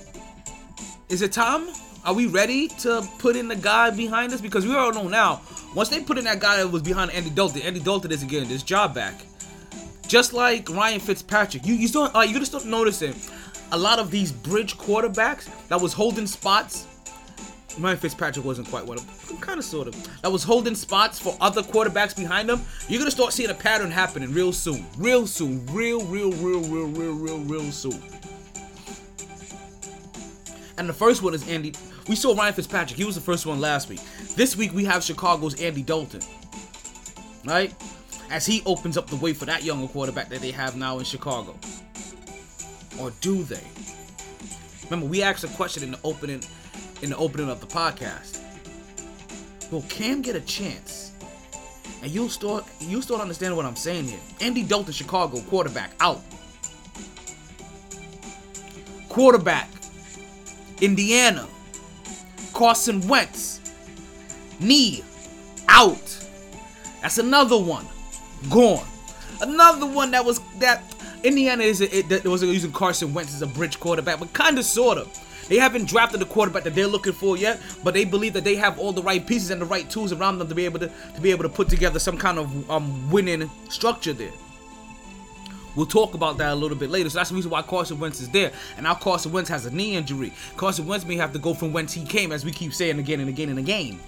[1.08, 1.66] is it time?
[2.04, 4.40] Are we ready to put in the guy behind us?
[4.40, 5.42] Because we all know now,
[5.74, 8.48] once they put in that guy that was behind Andy Dalton, Andy Dalton isn't getting
[8.48, 9.20] this job back.
[10.06, 13.16] Just like Ryan Fitzpatrick, you you start uh, you're gonna start noticing
[13.72, 16.86] a lot of these bridge quarterbacks that was holding spots.
[17.78, 20.22] Ryan Fitzpatrick wasn't quite one of them, kind of sort of.
[20.22, 22.62] That was holding spots for other quarterbacks behind them.
[22.88, 26.88] You're gonna start seeing a pattern happening real soon, real soon, real, real, real, real,
[26.88, 28.02] real, real, real soon.
[30.76, 31.74] And the first one is Andy.
[32.08, 32.96] We saw Ryan Fitzpatrick.
[32.96, 34.00] He was the first one last week.
[34.36, 36.20] This week we have Chicago's Andy Dalton.
[37.44, 37.74] Right?
[38.30, 41.04] As he opens up the way for that younger quarterback that they have now in
[41.04, 41.56] Chicago.
[43.00, 43.62] Or do they?
[44.84, 46.42] Remember, we asked a question in the opening
[47.02, 48.40] in the opening of the podcast.
[49.70, 51.12] Will Cam get a chance?
[52.02, 54.20] And you'll start you'll start understanding what I'm saying here.
[54.40, 56.20] Andy Dalton, Chicago quarterback out.
[59.08, 59.68] Quarterback,
[60.80, 61.46] Indiana,
[62.54, 63.60] Carson Wentz.
[64.60, 65.02] knee
[65.68, 66.26] out.
[67.02, 67.86] That's another one
[68.50, 68.86] gone.
[69.40, 70.82] Another one that was that
[71.24, 74.64] Indiana is it, that was using Carson Wentz as a bridge quarterback, but kind of
[74.64, 75.08] sort of.
[75.48, 78.56] They haven't drafted the quarterback that they're looking for yet, but they believe that they
[78.56, 80.90] have all the right pieces and the right tools around them to be able to
[81.14, 84.32] to be able to put together some kind of um, winning structure there.
[85.76, 87.08] We'll talk about that a little bit later.
[87.08, 88.50] So that's the reason why Carson Wentz is there.
[88.76, 90.32] And now Carson Wentz has a knee injury.
[90.56, 93.20] Carson Wentz may have to go from whence he came, as we keep saying again
[93.20, 94.00] and again and again.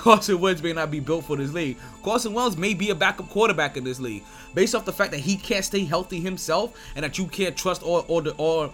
[0.00, 1.76] Carson Wentz may not be built for this league.
[2.02, 5.20] Carson Wentz may be a backup quarterback in this league, based off the fact that
[5.20, 8.72] he can't stay healthy himself and that you can't trust or or or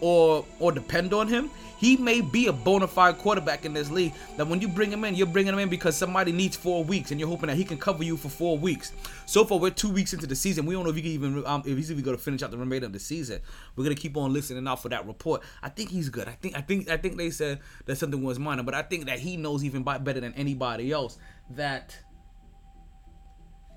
[0.00, 1.48] or, or depend on him.
[1.84, 4.14] He may be a bona fide quarterback in this league.
[4.38, 7.10] That when you bring him in, you're bringing him in because somebody needs four weeks,
[7.10, 8.92] and you're hoping that he can cover you for four weeks.
[9.26, 10.64] So far, we're two weeks into the season.
[10.64, 12.52] We don't know if he can even um, if he's even going to finish out
[12.52, 13.42] the remainder of the season.
[13.76, 15.42] We're gonna keep on listening out for that report.
[15.62, 16.26] I think he's good.
[16.26, 19.04] I think I think I think they said that something was minor, but I think
[19.04, 21.18] that he knows even better than anybody else
[21.50, 21.98] that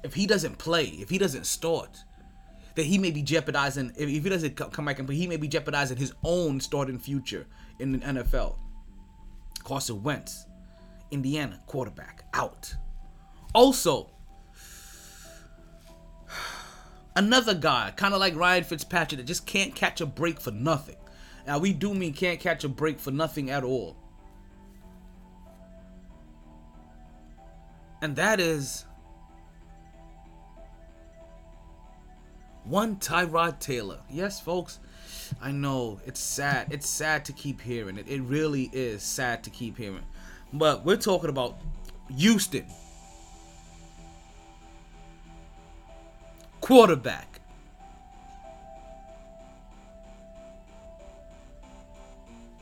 [0.06, 2.06] if he doesn't play, if he doesn't start,
[2.76, 3.92] that he may be jeopardizing.
[3.98, 7.46] If, he doesn't come back and play, he may be jeopardizing his own starting future
[7.80, 8.56] in the NFL.
[9.64, 10.46] Carson Wentz,
[11.12, 12.74] Indiana quarterback, out.
[13.54, 14.10] Also,
[17.16, 20.98] another guy, kind of like Ryan Fitzpatrick, that just can't catch a break for nothing.
[21.46, 23.96] Now, we do mean can't catch a break for nothing at all.
[28.02, 28.86] And that is
[32.64, 34.00] one Tyrod Taylor.
[34.10, 34.80] Yes, folks,
[35.42, 36.68] I know it's sad.
[36.72, 38.08] It's sad to keep hearing it.
[38.08, 40.04] It really is sad to keep hearing.
[40.52, 41.58] But we're talking about
[42.16, 42.66] Houston.
[46.62, 47.40] Quarterback.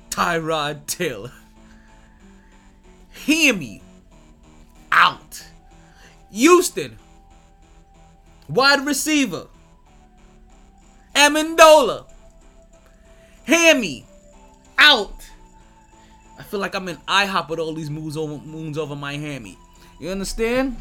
[0.09, 1.31] Tyrod Taylor.
[3.11, 3.81] Hear me
[4.91, 5.45] out.
[6.31, 6.97] Houston.
[8.47, 9.47] Wide receiver.
[11.15, 12.05] Amendola.
[13.45, 14.05] Hammy.
[14.77, 15.29] Out.
[16.37, 19.57] I feel like I'm in IHOP with all these moons over moons over my hammy.
[19.99, 20.75] You understand?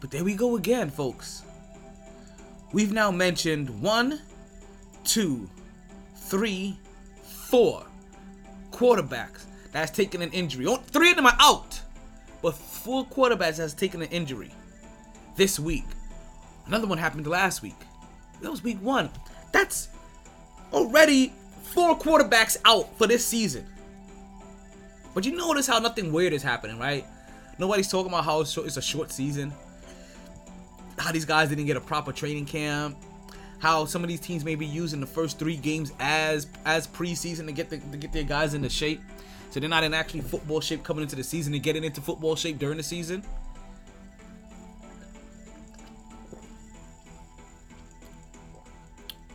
[0.00, 1.42] But there we go again, folks.
[2.72, 4.20] We've now mentioned one,
[5.04, 5.48] two,
[6.16, 6.76] three,
[7.22, 7.86] four
[8.70, 10.66] quarterbacks that's taken an injury.
[10.66, 11.80] Oh, three of them are out,
[12.42, 14.50] but four quarterbacks has taken an injury
[15.36, 15.84] this week.
[16.66, 17.76] Another one happened last week.
[18.42, 19.10] That was week one.
[19.52, 19.88] That's
[20.72, 23.66] already four quarterbacks out for this season.
[25.14, 27.04] But you notice how nothing weird is happening, right?
[27.58, 29.52] Nobody's talking about how it's a short season.
[30.98, 32.96] How these guys didn't get a proper training camp.
[33.58, 37.46] How some of these teams may be using the first three games as as preseason
[37.46, 39.00] to get the, to get their guys into shape.
[39.50, 42.34] So they're not in actually football shape coming into the season and getting into football
[42.34, 43.22] shape during the season.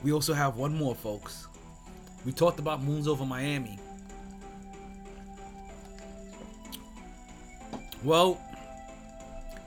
[0.04, 1.48] We also have one more, folks.
[2.26, 3.80] We talked about moons over Miami.
[8.04, 8.40] Well,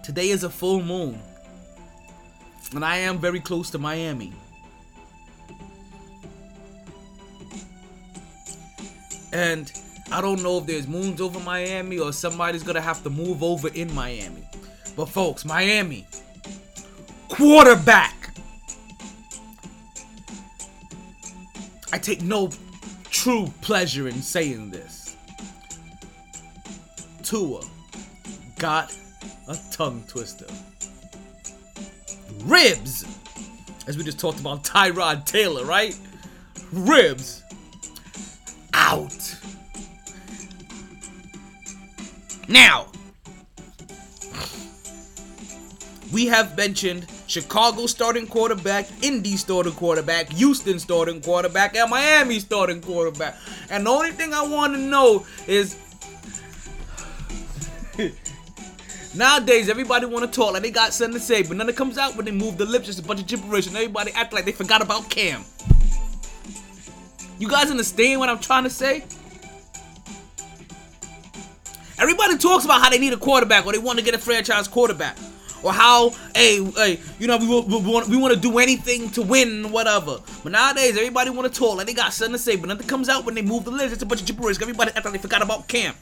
[0.03, 1.21] today is a full moon.
[2.75, 4.33] And I am very close to Miami.
[9.33, 9.73] And
[10.12, 13.69] I don't know if there's moons over Miami or somebody's gonna have to move over
[13.69, 14.47] in Miami.
[14.97, 16.07] But folks, Miami,
[17.29, 18.20] quarterback.
[21.92, 22.50] I take no
[23.11, 25.16] true pleasure in saying this.
[27.22, 27.62] Tua
[28.59, 28.96] got
[29.48, 30.46] a tongue twister.
[32.44, 33.05] Ribs!
[33.87, 35.98] As we just talked about Tyrod Taylor, right?
[36.72, 37.42] Ribs
[38.74, 39.37] out.
[42.48, 42.87] Now,
[46.12, 52.81] we have mentioned Chicago starting quarterback, Indy starting quarterback, Houston starting quarterback, and Miami starting
[52.81, 53.37] quarterback.
[53.71, 55.77] And the only thing I want to know is
[59.14, 61.77] Nowadays, everybody want to talk like they got something to say, but none of it
[61.77, 62.87] comes out when they move the lips.
[62.87, 65.45] Just a bunch of gibberish, and everybody act like they forgot about Cam.
[67.38, 69.05] You guys understand what I'm trying to say?
[71.97, 74.66] Everybody talks about how they need a quarterback or they want to get a franchise
[74.66, 75.16] quarterback
[75.62, 79.11] or how, hey, hey, you know, we, we, we want we want to do anything
[79.11, 80.18] to win, whatever.
[80.42, 83.09] But nowadays, everybody want to talk like they got something to say, but nothing comes
[83.09, 83.92] out when they move the list.
[83.92, 84.61] It's a bunch of gibberish.
[84.61, 85.94] Everybody like they forgot about Cam.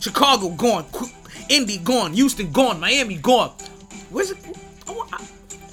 [0.00, 0.86] Chicago gone,
[1.48, 3.50] Indy gone, Houston gone, Miami gone.
[4.10, 4.38] Where's it?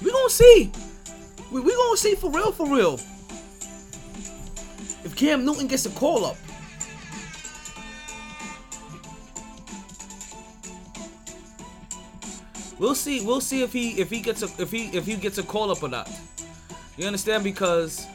[0.02, 0.72] We gonna see.
[1.50, 2.94] We, we gonna see for real, for real.
[5.04, 6.36] if Cam Newton gets a call up,
[12.80, 13.24] we'll see.
[13.24, 15.70] We'll see if he if he gets a if he if he gets a call
[15.70, 16.10] up or not.
[16.96, 17.44] You understand?
[17.44, 18.06] Because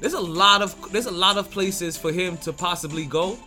[0.00, 3.38] there's a lot of there's a lot of places for him to possibly go.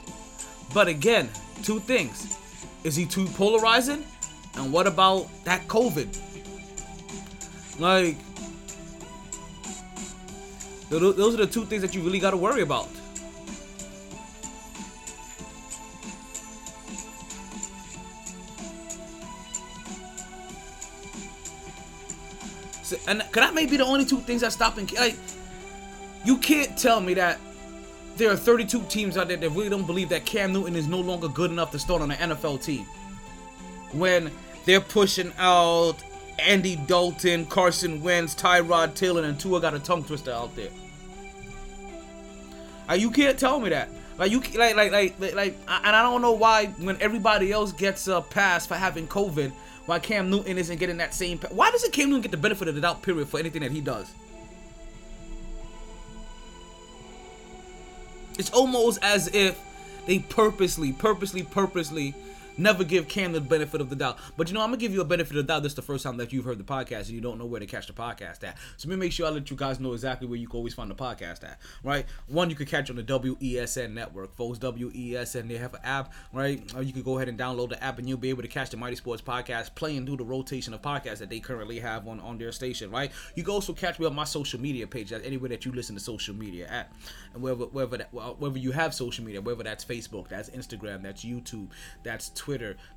[0.73, 1.29] But again,
[1.63, 2.37] two things:
[2.83, 4.05] is he too polarizing?
[4.55, 6.07] And what about that COVID?
[7.79, 8.17] Like,
[10.89, 12.89] those are the two things that you really got to worry about.
[23.07, 24.87] And could that may be the only two things that stopping?
[24.97, 25.15] Like,
[26.25, 27.39] you can't tell me that
[28.17, 30.99] there are 32 teams out there that really don't believe that Cam Newton is no
[30.99, 32.85] longer good enough to start on an NFL team.
[33.91, 34.31] When
[34.65, 35.95] they're pushing out
[36.37, 40.69] Andy Dalton, Carson Wentz, Tyrod Taylor, and Tua got a tongue twister out there.
[42.87, 43.89] Like, you can't tell me that.
[44.19, 48.09] Like you like like like, like and I don't know why when everybody else gets
[48.09, 49.53] a pass for having COVID,
[49.89, 51.39] why Cam Newton isn't getting that same.
[51.49, 53.01] Why doesn't Cam Newton get the benefit of the doubt?
[53.01, 54.13] Period for anything that he does.
[58.37, 59.59] It's almost as if
[60.05, 62.13] they purposely, purposely, purposely
[62.59, 64.19] never give Cam the benefit of the doubt.
[64.37, 65.63] But you know, I'm gonna give you a benefit of the doubt.
[65.63, 67.59] This is the first time that you've heard the podcast and you don't know where
[67.59, 68.57] to catch the podcast at.
[68.77, 70.73] So let me make sure I let you guys know exactly where you can always
[70.73, 71.59] find the podcast at.
[71.83, 72.05] Right?
[72.27, 74.59] One, you can catch on the WESN network, folks.
[74.59, 76.61] WESN, they have an app, right?
[76.75, 78.69] Or you can go ahead and download the app and you'll be able to catch
[78.69, 82.19] the Mighty Sports podcast playing through the rotation of podcasts that they currently have on,
[82.19, 83.11] on their station, right?
[83.35, 85.09] You can also catch me on my social media page.
[85.09, 86.91] That's anywhere that you listen to social media at.
[87.33, 91.23] And wherever wherever that wherever you have social media, whether that's Facebook, that's Instagram, that's
[91.23, 91.69] YouTube,
[92.03, 92.48] that's Twitter,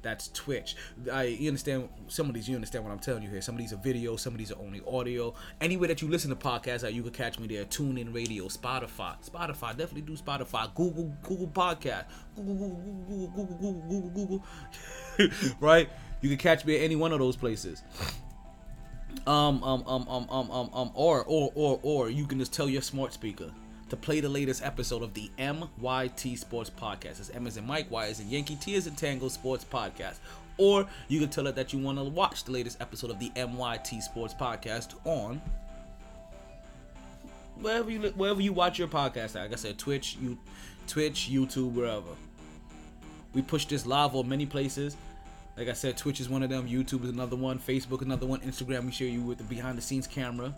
[0.03, 0.77] that's Twitch.
[1.13, 3.41] I you understand some of these you understand what I'm telling you here.
[3.41, 5.35] Some of these are video, some of these are only audio.
[5.61, 7.65] Anywhere that you listen to podcasts, you can catch me there.
[7.65, 9.17] Tune in radio, Spotify.
[9.29, 10.73] Spotify, definitely do Spotify.
[10.75, 12.05] Google, Google Podcast.
[12.37, 12.77] Google, Google,
[13.09, 14.43] Google, Google, Google, Google,
[15.19, 15.57] Google.
[15.61, 15.91] right?
[16.21, 17.83] You can catch me at any one of those places.
[19.27, 22.69] Um, um, um, um, um, um, um, or, or, or, or you can just tell
[22.69, 23.51] your smart speaker
[23.93, 27.21] to play the latest episode of the MYT Sports Podcast.
[27.21, 30.17] It's M as in Mike, Y as in Yankee, T as in Tango Sports Podcast.
[30.57, 33.29] Or you can tell it that you want to watch the latest episode of the
[33.37, 35.43] MYT Sports Podcast on
[37.57, 39.35] wherever you wherever you watch your podcast.
[39.35, 40.39] Like I said, Twitch, you,
[40.87, 42.17] Twitch, YouTube, wherever.
[43.35, 44.97] We push this live on many places.
[45.55, 46.67] Like I said, Twitch is one of them.
[46.67, 47.59] YouTube is another one.
[47.59, 48.41] Facebook another one.
[48.41, 50.55] Instagram, we share you with the behind the scenes camera.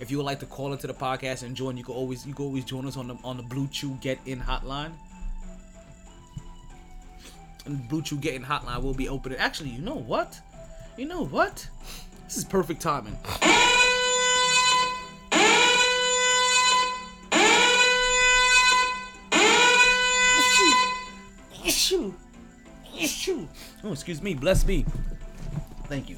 [0.00, 2.32] If you would like to call into the podcast and join, you can always you
[2.32, 4.92] can always join us on the on the BlueChew Get In hotline.
[7.66, 9.34] And BlueChew Get In hotline will be open.
[9.34, 10.40] Actually, you know what?
[10.96, 11.68] You know what?
[12.24, 13.16] This is perfect timing.
[21.62, 22.14] Issue.
[22.98, 23.46] Issue.
[23.84, 24.32] Oh, excuse me.
[24.32, 24.86] Bless me.
[25.88, 26.16] Thank you.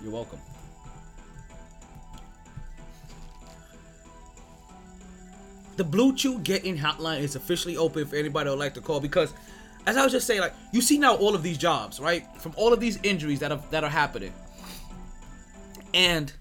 [0.00, 0.38] You're welcome.
[5.76, 9.00] The BlueChew Get In hotline is officially open for anybody that would like to call
[9.00, 9.34] because,
[9.86, 12.24] as I was just saying, like you see now all of these jobs, right?
[12.40, 14.32] From all of these injuries that are that are happening,
[15.92, 16.32] and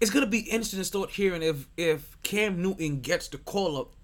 [0.00, 3.94] it's gonna be interesting to start hearing if if Cam Newton gets the call up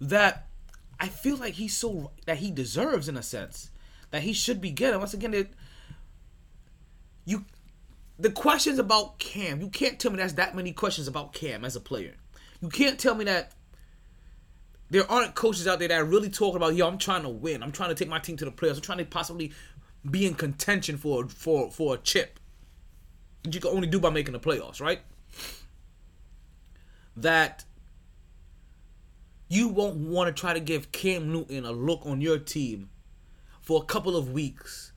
[0.00, 0.46] that
[0.98, 3.70] I feel like he's so that he deserves in a sense
[4.10, 4.98] that he should be getting.
[4.98, 5.52] Once again, it
[7.26, 7.44] you
[8.18, 11.76] the questions about Cam, you can't tell me that's that many questions about Cam as
[11.76, 12.14] a player.
[12.62, 13.52] You can't tell me that
[14.90, 17.62] there aren't coaches out there that are really talking about, yo, I'm trying to win.
[17.62, 18.76] I'm trying to take my team to the playoffs.
[18.76, 19.52] I'm trying to possibly
[20.08, 22.38] be in contention for for for a chip.
[23.50, 25.00] You can only do by making the playoffs, right?
[27.16, 27.64] That
[29.48, 32.90] you won't want to try to give Cam Newton a look on your team
[33.60, 34.92] for a couple of weeks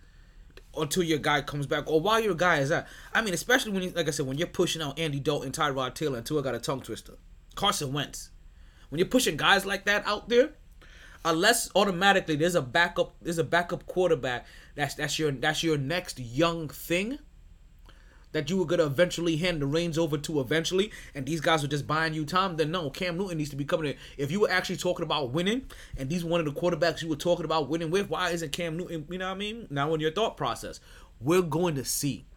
[0.77, 2.85] until your guy comes back or while your guy is out.
[3.13, 5.93] I mean, especially when, you, like I said, when you're pushing out Andy Dalton, Tyrod
[5.95, 7.13] Taylor, until I got a tongue twister.
[7.55, 8.29] Carson Wentz.
[8.89, 10.51] When you're pushing guys like that out there,
[11.23, 14.45] unless automatically there's a backup, there's a backup quarterback.
[14.75, 17.19] That's that's your that's your next young thing.
[18.31, 21.67] That you were gonna eventually hand the reins over to eventually, and these guys are
[21.67, 22.57] just buying you time.
[22.57, 23.97] Then no, Cam Newton needs to be coming in.
[24.17, 25.65] If you were actually talking about winning,
[25.97, 28.77] and these one of the quarterbacks you were talking about winning with, why isn't Cam
[28.77, 29.07] Newton?
[29.09, 29.65] You know what I mean?
[29.71, 30.79] Now in your thought process,
[31.19, 32.27] we're going to see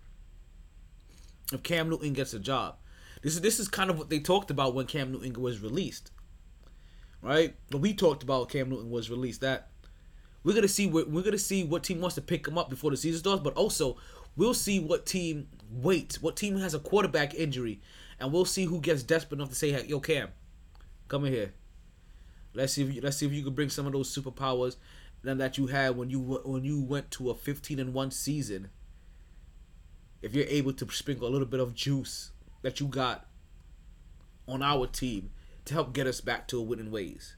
[1.52, 2.76] if Cam Newton gets a job.
[3.22, 6.10] This is this is kind of what they talked about when Cam Newton was released,
[7.22, 7.54] right?
[7.72, 9.68] We talked about Cam Newton was released, that
[10.44, 12.90] we're gonna see what we're gonna see what team wants to pick him up before
[12.90, 13.96] the season starts, but also
[14.36, 17.80] we'll see what team waits, what team has a quarterback injury,
[18.18, 20.28] and we'll see who gets desperate enough to say, "Yo, Cam,
[21.12, 21.52] Come in here.
[22.54, 24.76] Let's see if you, let's see if you can bring some of those superpowers
[25.22, 28.70] that you had when you when you went to a 15 and one season.
[30.22, 32.30] If you're able to sprinkle a little bit of juice
[32.62, 33.26] that you got
[34.48, 35.32] on our team
[35.64, 37.36] to help get us back to a winning ways.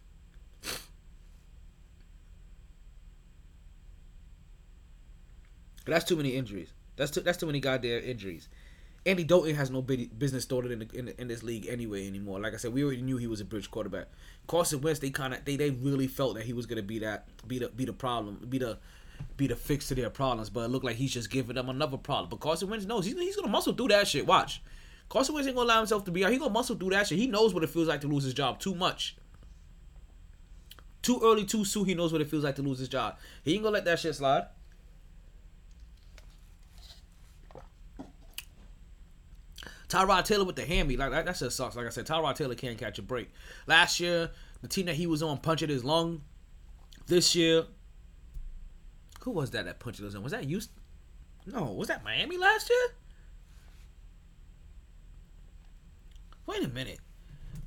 [5.86, 6.72] That's too many injuries.
[6.96, 8.48] That's too that's too many goddamn injuries.
[9.06, 12.40] Andy Dalton has no business started in, the, in, in this league anyway anymore.
[12.40, 14.06] Like I said, we already knew he was a bridge quarterback.
[14.46, 17.26] Carson Wentz, they kind of they, they really felt that he was gonna be that
[17.46, 18.78] be the be the problem, be the
[19.36, 20.48] be the fix to their problems.
[20.48, 22.30] But it looked like he's just giving them another problem.
[22.30, 24.26] But Carson Wentz knows he's, he's gonna muscle through that shit.
[24.26, 24.62] Watch,
[25.08, 26.32] Carson Wentz ain't gonna allow himself to be out.
[26.32, 27.18] He gonna muscle through that shit.
[27.18, 29.16] He knows what it feels like to lose his job too much.
[31.02, 31.84] Too early, too soon.
[31.84, 33.18] He knows what it feels like to lose his job.
[33.44, 34.46] He ain't gonna let that shit slide.
[39.88, 41.76] Tyrod Taylor with the hammy, like that, that just sucks.
[41.76, 43.30] Like I said, Tyrod Taylor can't catch a break.
[43.66, 44.30] Last year,
[44.60, 46.22] the team that he was on punched his lung.
[47.06, 47.66] This year,
[49.20, 50.24] who was that that punched his lung?
[50.24, 50.82] Was that Houston?
[51.46, 52.96] No, was that Miami last year?
[56.46, 57.00] Wait a minute.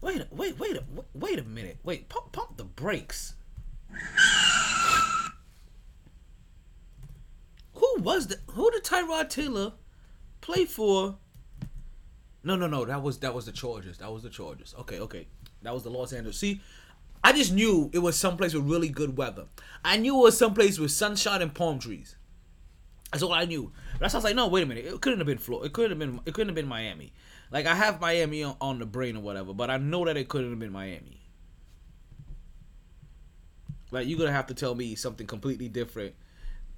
[0.02, 1.78] Wait, a, wait, wait, a, wait a minute.
[1.84, 3.34] Wait, pump, pump the brakes.
[7.74, 8.38] who was the?
[8.52, 9.74] Who did Tyrod Taylor
[10.42, 11.18] play for?
[12.44, 12.86] No, no, no.
[12.86, 13.98] That was that was the Chargers.
[13.98, 14.76] That was the Chargers.
[14.80, 15.28] Okay, okay.
[15.64, 16.38] That was the Los Angeles.
[16.38, 16.62] See,
[17.24, 19.46] I just knew it was someplace with really good weather.
[19.84, 22.16] I knew it was someplace with sunshine and palm trees.
[23.12, 23.72] That's all I knew.
[24.00, 24.86] That's why I was like, no, wait a minute.
[24.86, 25.68] It couldn't have been Florida.
[25.68, 26.20] It couldn't have been.
[26.26, 27.14] It couldn't have been Miami.
[27.52, 30.28] Like I have Miami on, on the brain or whatever, but I know that it
[30.28, 31.22] couldn't have been Miami.
[33.92, 36.14] Like you're gonna have to tell me something completely different,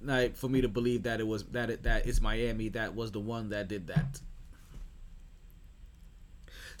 [0.00, 3.10] like for me to believe that it was that it that it's Miami that was
[3.10, 4.20] the one that did that.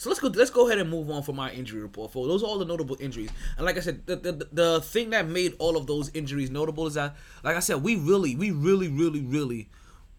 [0.00, 0.28] So let's go.
[0.28, 2.10] Let's go ahead and move on for my injury report.
[2.10, 3.28] For those are all the notable injuries,
[3.58, 6.86] and like I said, the, the the thing that made all of those injuries notable
[6.86, 9.68] is that, like I said, we really, we really, really, really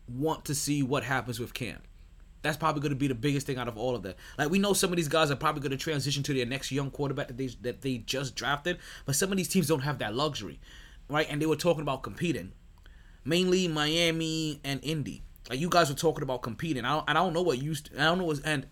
[0.07, 1.79] want to see what happens with Cam.
[2.41, 4.15] That's probably going to be the biggest thing out of all of that.
[4.37, 6.71] Like we know some of these guys are probably going to transition to their next
[6.71, 9.99] young quarterback that they that they just drafted, but some of these teams don't have
[9.99, 10.59] that luxury,
[11.07, 11.27] right?
[11.29, 12.53] And they were talking about competing,
[13.23, 15.21] mainly Miami and Indy.
[15.49, 16.85] Like you guys were talking about competing.
[16.85, 17.89] I don't, I don't know what used.
[17.95, 18.65] I don't know what's and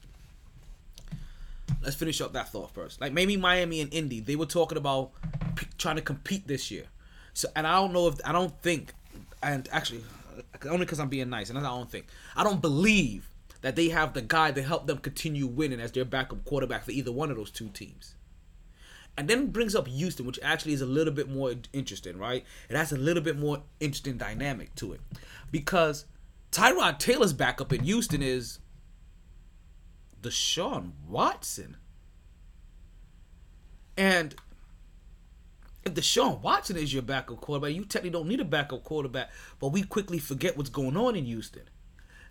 [1.84, 3.00] let's finish up that thought first.
[3.02, 5.12] Like maybe Miami and Indy, they were talking about
[5.56, 6.86] p- trying to compete this year.
[7.34, 8.94] So, and I don't know if I don't think,
[9.42, 10.04] and actually,
[10.66, 13.29] only because I'm being nice, and I don't think, I don't believe
[13.62, 16.92] that they have the guy to help them continue winning as their backup quarterback for
[16.92, 18.16] either one of those two teams.
[19.18, 22.46] And then brings up Houston, which actually is a little bit more interesting, right?
[22.70, 25.02] It has a little bit more interesting dynamic to it.
[25.52, 26.06] Because
[26.52, 28.60] Tyrod Taylor's backup in Houston is
[30.22, 31.76] Deshaun Watson.
[33.98, 34.36] And
[35.84, 39.70] if Deshaun Watson is your backup quarterback, you technically don't need a backup quarterback, but
[39.70, 41.64] we quickly forget what's going on in Houston.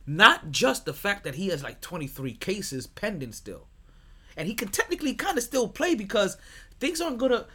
[0.08, 3.68] Not just the fact that he has like 23 cases pending still.
[4.38, 6.38] And he can technically kind of still play because
[6.80, 7.46] things aren't gonna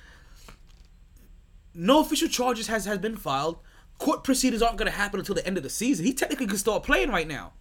[1.74, 3.58] no official charges has, has been filed.
[3.97, 6.06] Court proceedings aren't gonna happen until the end of the season.
[6.06, 7.54] He technically can start playing right now.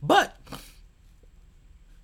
[0.00, 0.38] But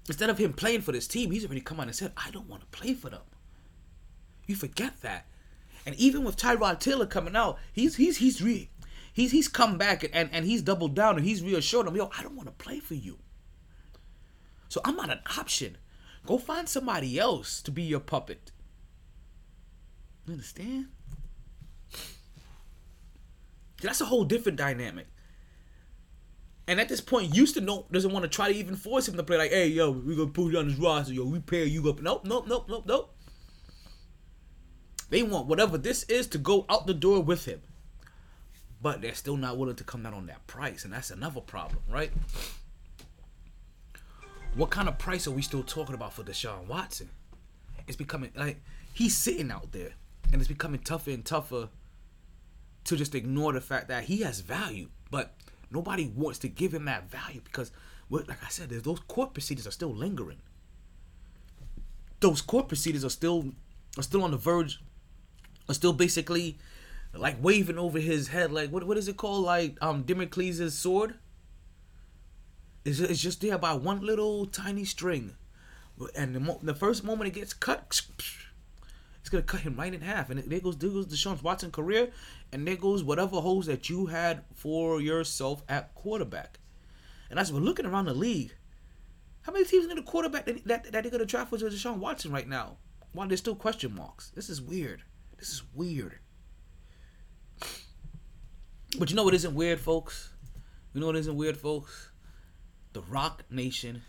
[0.09, 2.49] Instead of him playing for this team, he's already come out and said, I don't
[2.49, 3.21] want to play for them.
[4.49, 5.27] You forget that.
[5.87, 8.71] And even with Tyrod Taylor coming out, he's he's he's re,
[9.13, 12.23] he's he's come back and, and, he's doubled down and he's reassured him, yo, I
[12.23, 13.19] don't want to play for you.
[14.69, 15.79] So I'm not an option.
[16.27, 18.53] Go find somebody else to be your puppet.
[20.27, 20.87] You understand?
[23.83, 25.07] That's a whole different dynamic.
[26.69, 29.25] And at this point, Houston don't, doesn't want to try to even force him to
[29.25, 31.13] play like, hey, yo, we're going to put you on this roster.
[31.13, 32.01] Yo, we pair you up.
[32.01, 33.17] Nope, nope, nope, nope, nope.
[35.09, 37.61] They want whatever this is to go out the door with him.
[38.83, 40.85] But they're still not willing to come down on that price.
[40.85, 42.11] And that's another problem, right?
[44.55, 47.11] What kind of price are we still talking about for Deshaun Watson?
[47.87, 48.61] It's becoming like
[48.93, 49.91] he's sitting out there.
[50.33, 51.69] And it's becoming tougher and tougher
[52.85, 54.89] to just ignore the fact that he has value.
[55.11, 55.35] But
[55.71, 57.71] Nobody wants to give him that value because,
[58.11, 60.39] like I said, those court proceedings are still lingering.
[62.19, 63.53] Those court proceedings are still
[63.97, 64.83] are still on the verge,
[65.69, 66.59] are still basically
[67.15, 71.15] like waving over his head, like what what is it called, like um Damocles' sword.
[72.85, 75.37] It's, it's just there by one little tiny string,
[76.17, 78.01] and the, mo- the first moment it gets cut,
[79.21, 82.11] it's gonna cut him right in half, and there goes there goes Deshaun Watson career,
[82.53, 86.59] and there goes whatever holes that you had for yourself at quarterback.
[87.29, 88.55] And as we're looking around the league,
[89.43, 92.33] how many teams need a quarterback that, that, that they're to draft for Deshaun Watson
[92.33, 92.77] right now?
[93.13, 94.31] Why there's still question marks?
[94.31, 95.03] This is weird.
[95.39, 96.19] This is weird.
[98.99, 100.33] But you know what isn't weird, folks?
[100.93, 102.11] You know what isn't weird, folks?
[102.93, 104.03] The ROC Nation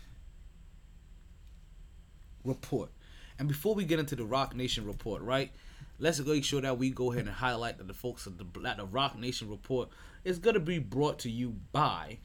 [2.44, 2.90] report.
[3.38, 5.50] And before we get into the ROC Nation report, right?
[5.98, 8.78] Let's make sure that we go ahead and highlight that the folks of the that
[8.78, 9.88] the ROC Nation report
[10.24, 12.18] is gonna be brought to you by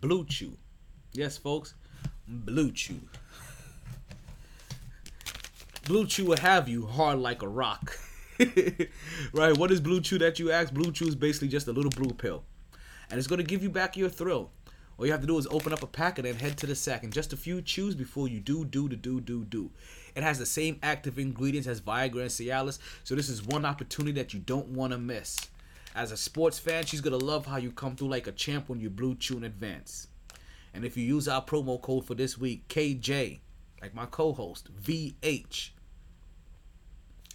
[0.00, 0.56] BlueChew.
[1.12, 1.74] Yes, folks,
[2.28, 3.00] BlueChew.
[5.90, 7.98] Blue Chew will have you hard like a rock.
[9.32, 9.56] right?
[9.56, 10.72] What is BlueChew that you ask?
[10.72, 12.44] BlueChew is basically just a little blue pill.
[13.10, 14.50] And it's gonna give you back your thrill.
[14.96, 17.04] All you have to do is open up a packet and head to the sack
[17.04, 19.70] and just a few chews before you do do the do do do.
[20.14, 24.12] It has the same active ingredients as Viagra and Cialis, so this is one opportunity
[24.20, 25.38] that you don't want to miss.
[25.94, 28.80] As a sports fan, she's gonna love how you come through like a champ when
[28.80, 30.06] you blue chew in advance.
[30.72, 33.40] And if you use our promo code for this week, KJ,
[33.82, 35.70] like my co-host, VH.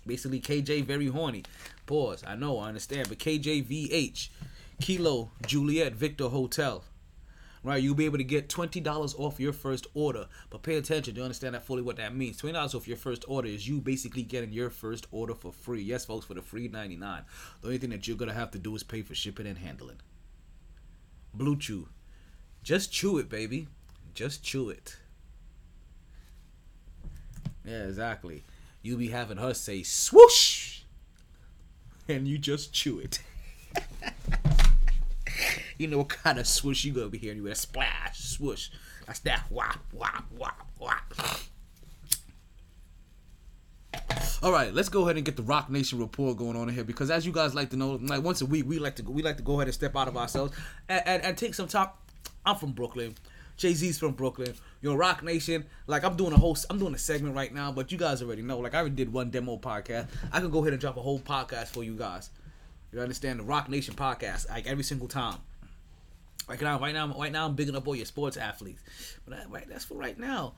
[0.05, 1.43] Basically KJ very horny.
[1.85, 2.23] Pause.
[2.27, 4.29] I know, I understand, but KJVH,
[4.81, 6.83] Kilo Juliet Victor Hotel
[7.65, 7.81] right?
[7.81, 10.27] You'll be able to get twenty dollars off your first order.
[10.49, 12.37] But pay attention do you understand that fully what that means.
[12.37, 15.81] Twenty dollars off your first order is you basically getting your first order for free.
[15.81, 17.23] Yes, folks, for the free ninety nine.
[17.61, 19.97] The only thing that you're gonna have to do is pay for shipping and handling.
[21.35, 21.87] BlueChew,
[22.63, 23.67] just chew it, baby.
[24.13, 24.95] Just chew it.
[27.65, 28.43] Yeah, exactly.
[28.85, 30.81] You be having her say swoosh,
[32.07, 33.19] and you just chew it.
[35.79, 37.39] you know what kind of swoosh you gonna be hearing.
[37.39, 38.69] You a splash, swoosh.
[39.07, 41.15] That's that whop, whop, whop, whop.
[44.43, 46.83] All right, let's go ahead and get the ROC Nation report going on in here
[46.83, 49.23] because, as you guys like to know, like once a week we like to we
[49.23, 50.55] like to go ahead and step out of ourselves
[50.87, 51.89] and, and, and take some time.
[52.45, 53.15] I'm from Brooklyn.
[53.57, 54.53] Jay Z's from Brooklyn.
[54.81, 55.65] You know, ROC Nation.
[55.87, 58.41] Like I'm doing a whole, I'm doing a segment right now, but you guys already
[58.41, 58.59] know.
[58.59, 60.07] Like I already did one demo podcast.
[60.31, 62.29] I can go ahead and drop a whole podcast for you guys.
[62.91, 65.37] You understand the ROC Nation podcast, like every single time.
[66.47, 68.81] Right now, right now, right now, I'm bigging up all your sports athletes.
[69.25, 70.53] But that, right, that's for right now.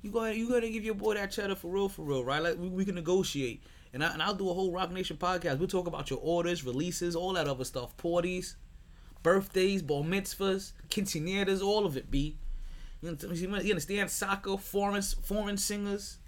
[0.00, 2.02] You go ahead, you go ahead and give your boy that cheddar for real, for
[2.02, 2.42] real, right?
[2.42, 3.62] Like we, we can negotiate,
[3.92, 5.58] and I and I'll do a whole ROC Nation podcast.
[5.58, 8.56] We'll talk about your orders, releases, all that other stuff, parties,
[9.22, 12.10] birthdays, bar mitzvahs, quinceañeras, all of it.
[12.10, 12.36] B.
[13.02, 16.18] You understand soccer, foreign foreign singers.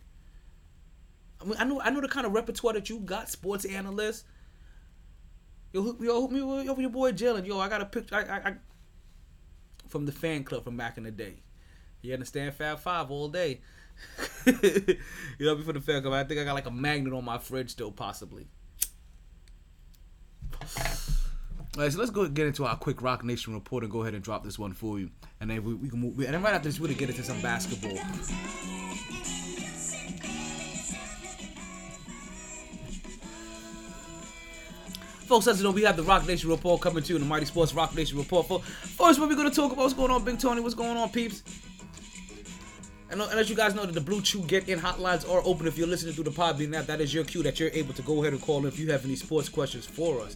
[1.40, 4.24] I mean, I know I know the kind of repertoire that you got, sports analysts.
[5.72, 7.46] Yo, hook me, yo, hook me over your boy Jalen.
[7.46, 8.16] Yo, I got a picture.
[8.16, 8.54] I, I, I,
[9.88, 11.42] from the fan club from back in the day.
[12.02, 12.54] You understand?
[12.54, 13.60] Fab Five all day.
[14.46, 14.96] you
[15.40, 17.70] know, before the fan club, I think I got like a magnet on my fridge
[17.70, 18.46] still, possibly.
[20.52, 24.14] All right, so let's go get into our quick ROC Nation report and go ahead
[24.14, 25.10] and drop this one for you,
[25.40, 26.18] and then we, we can move.
[26.18, 27.96] And then right after this, we're gonna get into some basketball.
[35.26, 37.28] Folks, as you know, we have the ROC Nation report coming to you, in the
[37.28, 38.46] Mighty Sports ROC Nation report.
[38.46, 40.60] For first, what we're gonna talk about what's going on, Big Tony.
[40.60, 41.42] What's going on, peeps?
[43.10, 45.78] And, and as you guys know, that the BlueChew Get In hotlines are open if
[45.78, 46.86] you're listening through the Podbean app.
[46.86, 49.04] That is your cue that you're able to go ahead and call if you have
[49.04, 50.34] any sports questions for us.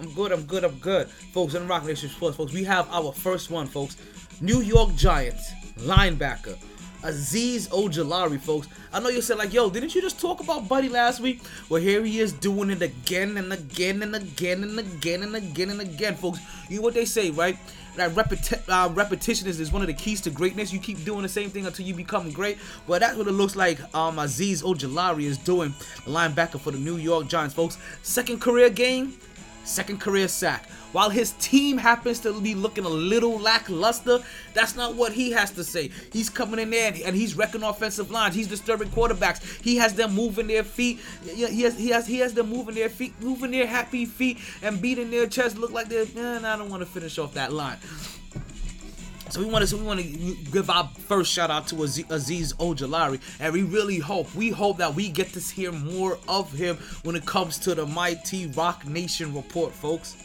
[0.00, 1.08] I'm good, I'm good, I'm good.
[1.08, 3.96] Folks, in ROC Nation Sports, folks, we have our first one, folks.
[4.40, 6.58] New York Giants linebacker
[7.04, 8.66] Azeez Ojulari, folks.
[8.90, 11.42] I know you said like, yo, didn't you just talk about Buddy last week?
[11.68, 15.70] Well, here he is doing it again and again and again and again and again
[15.70, 16.38] and again, folks.
[16.70, 17.58] You know what they say, right?
[17.96, 20.72] That repeti- uh, repetition is, is one of the keys to greatness.
[20.72, 22.56] You keep doing the same thing until you become great.
[22.86, 25.74] Well, that's what it looks like um, Azeez Ojulari is doing,
[26.06, 27.76] the linebacker for the New York Giants, folks.
[28.02, 29.12] Second career game,
[29.64, 30.68] second career sack.
[30.92, 34.20] While his team happens to be looking a little lackluster,
[34.52, 35.90] that's not what he has to say.
[36.12, 38.36] He's coming in there and he's wrecking offensive lines.
[38.36, 39.42] He's disturbing quarterbacks.
[39.60, 41.00] He has them moving their feet.
[41.24, 44.80] He has he has he has them moving their feet, moving their happy feet and
[44.80, 45.58] beating their chest.
[45.58, 46.06] Look like they're.
[46.14, 47.78] Man, I don't want to finish off that line.
[49.34, 52.04] So we want to so we want to give our first shout out to Aziz,
[52.04, 56.52] Azeez Ojulari, and we really hope we hope that we get to hear more of
[56.52, 60.16] him when it comes to the Mighty ROC Nation report, folks.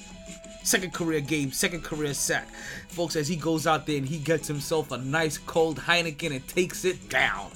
[0.62, 2.49] Second career game, second career sack,
[2.89, 3.16] folks.
[3.16, 6.86] As he goes out there and he gets himself a nice cold Heineken and takes
[6.86, 7.49] it down.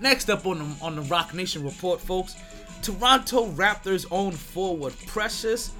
[0.00, 2.34] Next up on the on the ROC Nation report, folks.
[2.82, 5.70] Toronto Raptors own forward Precious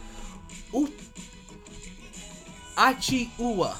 [2.81, 3.77] Achiuwa.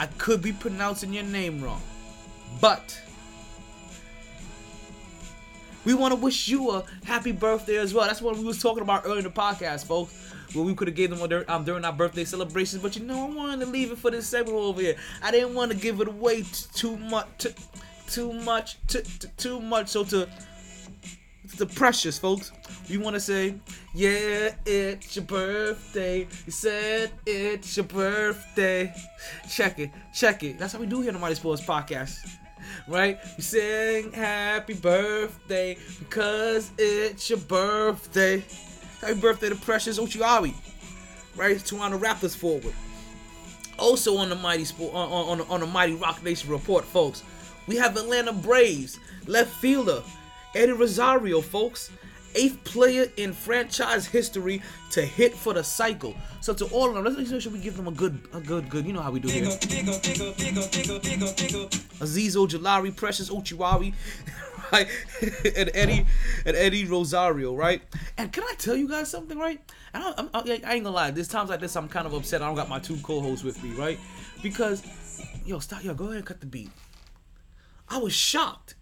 [0.00, 1.82] I could be pronouncing your name wrong,
[2.58, 2.98] but
[5.84, 8.06] we want to wish you a happy birthday as well.
[8.06, 10.14] That's what we was talking about earlier in the podcast, folks.
[10.54, 13.30] Where we could have gave them um, during our birthday celebrations, but you know I
[13.30, 14.96] wanted to leave it for this segment over here.
[15.22, 16.44] I didn't want to give it away
[16.74, 17.54] too much, t-
[18.06, 19.88] too much, t- t- too much.
[19.88, 20.28] So to
[21.56, 22.52] the precious folks,
[22.88, 23.56] we want to say,
[23.96, 26.28] yeah, it's your birthday.
[26.44, 28.92] You said it's your birthday.
[29.48, 30.58] Check it, check it.
[30.58, 32.36] That's how we do here on the Mighty Sports Podcast
[32.88, 33.18] right?
[33.36, 38.44] We sing happy birthday because it's your birthday.
[39.00, 40.54] Happy birthday to Precious Ochiawi,
[41.36, 41.58] right?
[41.58, 42.74] To on the Raptors forward.
[43.78, 47.22] Also on the Mighty Sport on, on, on the Mighty ROC Nation report, folks,
[47.66, 50.02] we have Atlanta Braves left fielder
[50.54, 51.90] Eddie Rosario, folks.
[52.36, 56.14] Eighth player in franchise history to hit for the cycle.
[56.40, 58.68] So to all of them, let's make sure we give them a good, a good,
[58.68, 58.86] good.
[58.86, 59.46] You know how we do here.
[61.98, 63.94] Azeez Ojulari, Precious Ochiwari,
[64.72, 64.86] right?
[65.56, 66.04] and Eddie
[66.44, 67.80] and Eddie Rosario, right?
[68.18, 69.58] And can I tell you guys something, right?
[69.94, 71.10] And I, I, I ain't gonna lie.
[71.10, 72.42] There's times like this I'm kind of upset.
[72.42, 73.98] I don't got my two co-hosts with me, right?
[74.42, 74.82] Because,
[75.46, 76.70] yo, stop, yo, go ahead and cut the beat.
[77.88, 78.74] I was shocked.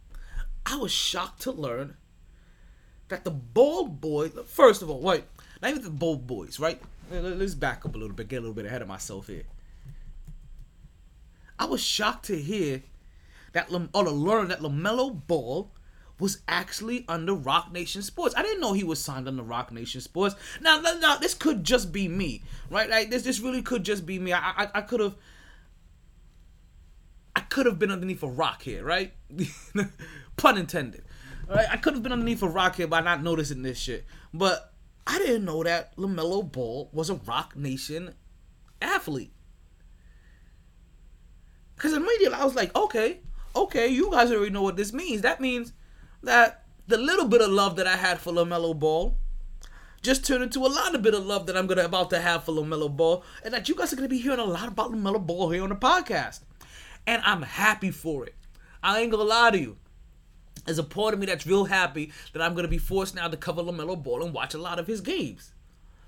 [0.66, 1.96] I was shocked to learn
[3.14, 4.32] that the Bald Boys.
[4.46, 5.24] First of all, wait,
[5.62, 6.80] not even the Bald Boys, right?
[7.10, 9.44] Let's back up a little bit, get a little bit ahead of myself here.
[11.58, 12.82] I was shocked to hear
[13.52, 15.70] that or to learn that LaMelo Ball
[16.18, 18.34] was actually under ROC Nation Sports.
[18.36, 20.34] I didn't know he was signed under ROC Nation Sports.
[20.60, 22.90] Now, now, now this could just be me, right?
[22.90, 24.32] Like this, this really could just be me.
[24.32, 25.14] I, I, I could have,
[27.36, 29.12] I could have been underneath a rock here, right?
[30.36, 31.04] Pun intended.
[31.48, 31.66] Right?
[31.70, 34.72] I could have been underneath a rock here by not noticing this shit, but
[35.06, 38.14] I didn't know that LaMelo Ball was a ROC Nation
[38.80, 39.32] athlete.
[41.76, 43.20] Because immediately I was like, okay,
[43.54, 45.22] okay, you guys already know what this means.
[45.22, 45.72] That means
[46.22, 49.16] that the little bit of love that I had for LaMelo Ball
[50.02, 52.44] just turned into a lot of bit of love that I'm gonna about to have
[52.44, 55.24] for LaMelo Ball, and that you guys are gonna be hearing a lot about LaMelo
[55.24, 56.40] Ball here on the podcast.
[57.06, 58.34] And I'm happy for it.
[58.82, 59.76] I ain't gonna lie to you.
[60.64, 63.36] There's a part of me that's real happy that I'm gonna be forced now to
[63.36, 65.52] cover LaMelo Ball and watch a lot of his games.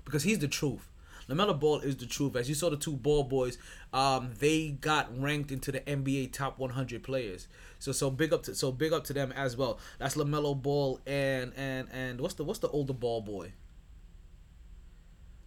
[0.05, 0.89] Because he's the truth.
[1.29, 2.35] LaMelo Ball is the truth.
[2.35, 3.57] As you saw the two ball boys,
[3.93, 7.47] um, they got ranked into the NBA top 100 players.
[7.79, 9.79] So so big up to so big up to them as well.
[9.99, 13.51] That's LaMelo Ball and and and what's the what's the older ball boy?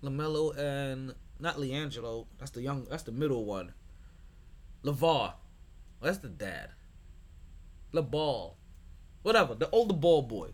[0.03, 2.27] LaMelo and not LiAngelo.
[2.39, 2.87] That's the young.
[2.89, 3.73] That's the middle one.
[4.85, 5.35] LaVar.
[6.03, 6.71] That's the dad.
[7.93, 8.55] LaBall.
[9.23, 9.55] Whatever.
[9.55, 10.49] The older ball boy.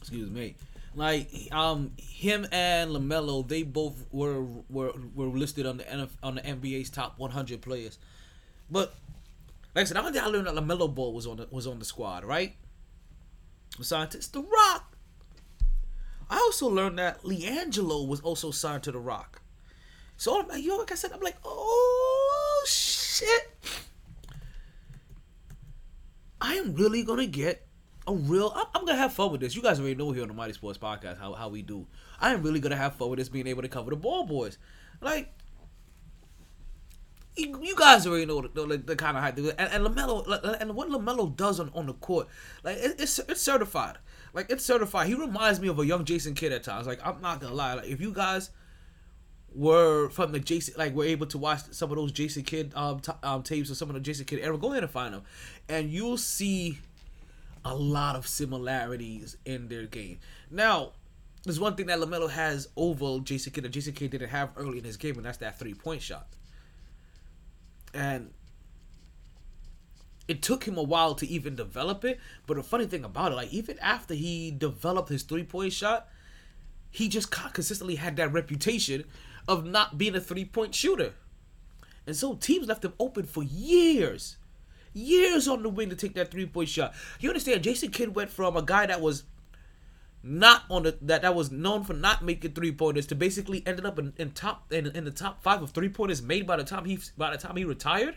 [0.00, 0.56] Excuse me.
[0.94, 6.34] Like um him and Lamelo, they both were were were listed on the NF, on
[6.34, 7.98] the NBA's top 100 players.
[8.70, 8.94] But
[9.74, 12.24] like I said, I learned that Lamelo Ball was on the, was on the squad,
[12.24, 12.54] right?
[13.80, 14.96] Scientist, The Rock.
[16.28, 19.40] I also learned that LiAngelo was also signed to The Rock.
[20.16, 23.50] So I'm like, yo, like I said, I'm like, oh shit.
[26.42, 27.64] I am really gonna get
[28.08, 28.52] a real.
[28.54, 29.54] I'm, I'm, gonna have fun with this.
[29.54, 31.86] You guys already know here on the Mighty Sports Podcast how, how we do.
[32.20, 34.58] I am really gonna have fun with this, being able to cover the ball boys.
[35.00, 35.32] Like,
[37.36, 39.38] you, you guys already know the, the, the kind of hype.
[39.38, 42.26] And, and Lamelo, and what Lamelo does on, on the court,
[42.64, 43.98] like it, it's it's certified.
[44.34, 45.06] Like it's certified.
[45.06, 46.88] He reminds me of a young Jason Kidd at times.
[46.88, 47.74] Like I'm not gonna lie.
[47.74, 48.50] Like if you guys
[49.54, 53.00] were from the Jason, like were able to watch some of those Jason Kidd um,
[53.00, 55.22] t- um tapes or some of the Jason Kidd era, go ahead and find them,
[55.68, 56.78] and you'll see
[57.64, 60.18] a lot of similarities in their game.
[60.50, 60.92] Now,
[61.44, 64.78] there's one thing that Lamelo has over Jason Kidd that Jason Kidd didn't have early
[64.78, 66.26] in his game, and that's that three point shot.
[67.94, 68.32] And
[70.28, 72.18] it took him a while to even develop it.
[72.46, 76.08] But the funny thing about it, like even after he developed his three point shot,
[76.90, 79.04] he just consistently had that reputation
[79.48, 81.14] of not being a three point shooter.
[82.06, 84.36] And so teams left him open for years.
[84.92, 86.94] Years on the wing to take that three point shot.
[87.20, 87.62] You understand?
[87.62, 89.24] Jason Kidd went from a guy that was
[90.22, 93.84] not on the that that was known for not making three pointers to basically ended
[93.84, 96.64] up in, in top in, in the top five of three pointers made by the
[96.64, 98.16] time he by the time he retired.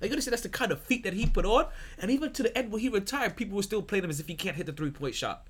[0.00, 1.66] Like you understand that's the kind of feat that he put on,
[1.98, 4.26] and even to the end when he retired, people were still playing him as if
[4.26, 5.46] he can't hit the three point shot.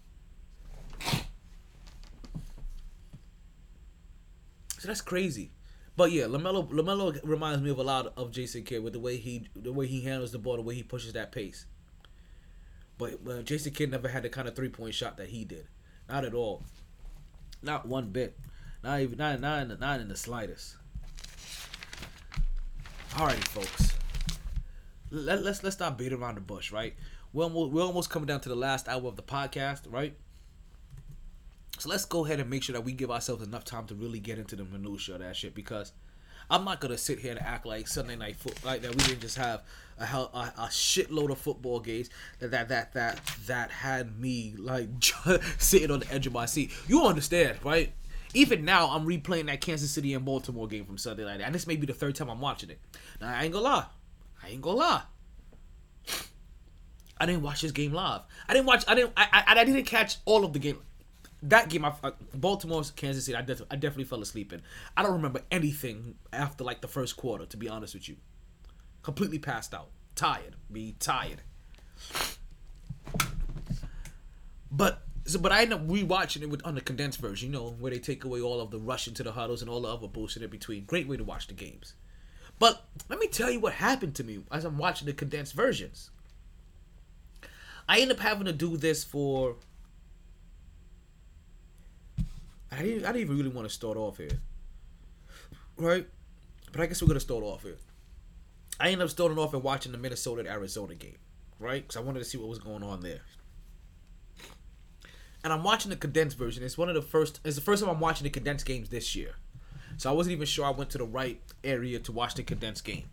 [4.86, 5.50] That's crazy.
[5.96, 9.16] But yeah, Lamelo Lamelo reminds me of a lot of Jason Kidd with the way
[9.16, 11.66] he the way he handles the ball, the way he pushes that pace.
[12.98, 15.66] But uh, Jason Kidd never had the kind of three point shot that he did,
[16.08, 16.64] not at all,
[17.62, 18.38] not one bit,
[18.82, 20.76] not even not not in the, not in the slightest.
[23.10, 23.96] Alrighty, folks.
[25.10, 26.94] Let, let's let's not beat around the bush, right?
[27.36, 30.16] we're almost, we're almost coming down to the last hour of the podcast, right?
[31.86, 34.18] So let's go ahead and make sure that we give ourselves enough time to really
[34.18, 35.92] get into the minutia of that shit because
[36.50, 38.90] I'm not gonna sit here and act like Sunday night foot like that.
[38.90, 39.62] We didn't just have
[39.96, 42.10] a hell a, a shitload of football games
[42.40, 44.88] that that that that that had me like
[45.58, 46.72] sitting on the edge of my seat.
[46.88, 47.92] You understand, right?
[48.34, 51.68] Even now, I'm replaying that Kansas City and Baltimore game from Sunday night, and this
[51.68, 52.80] may be the third time I'm watching it.
[53.20, 53.86] Now I ain't gonna lie,
[54.42, 55.02] I ain't gonna lie.
[57.18, 58.22] I didn't watch this game live.
[58.48, 58.84] I didn't watch.
[58.88, 59.12] I didn't.
[59.16, 59.28] I.
[59.32, 60.80] I, I didn't catch all of the game.
[61.42, 63.36] That game, I, uh, Baltimore's Kansas City.
[63.36, 64.62] I, def, I definitely fell asleep in.
[64.96, 67.46] I don't remember anything after like the first quarter.
[67.46, 68.16] To be honest with you,
[69.02, 71.42] completely passed out, tired, be tired.
[74.70, 77.52] But so, but I end up rewatching it with on the condensed version.
[77.52, 79.82] You know, where they take away all of the rush into the huddles and all
[79.82, 80.84] the other bullshit in between.
[80.84, 81.94] Great way to watch the games.
[82.58, 86.10] But let me tell you what happened to me as I'm watching the condensed versions.
[87.88, 89.56] I end up having to do this for.
[92.76, 93.04] I didn't.
[93.04, 94.38] I didn't even really want to start off here,
[95.78, 96.06] right?
[96.72, 97.78] But I guess we're gonna start off here.
[98.78, 101.16] I ended up starting off and watching the Minnesota and Arizona game,
[101.58, 101.82] right?
[101.82, 103.20] Because I wanted to see what was going on there.
[105.42, 106.62] And I'm watching the condensed version.
[106.62, 107.40] It's one of the first.
[107.44, 109.36] It's the first time I'm watching the condensed games this year,
[109.96, 112.84] so I wasn't even sure I went to the right area to watch the condensed
[112.84, 113.08] game.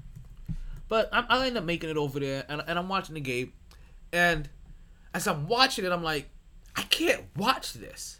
[0.89, 3.53] But I, I end up making it over there, and, and I'm watching the game,
[4.11, 4.49] and
[5.13, 6.27] as I'm watching it, I'm like,
[6.75, 8.19] I can't watch this.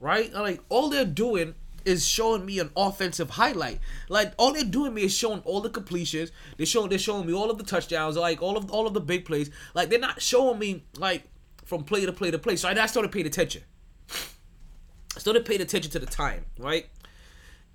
[0.00, 0.32] Right?
[0.32, 3.80] Like all they're doing is showing me an offensive highlight.
[4.08, 6.32] Like all they're doing me is showing all the completions.
[6.56, 9.00] They're showing they're showing me all of the touchdowns, like all of all of the
[9.00, 9.50] big plays.
[9.74, 11.24] Like they're not showing me like
[11.64, 12.56] from play to play to play.
[12.56, 13.62] So I, I started paying attention.
[15.16, 16.86] I started paying attention to the time, right?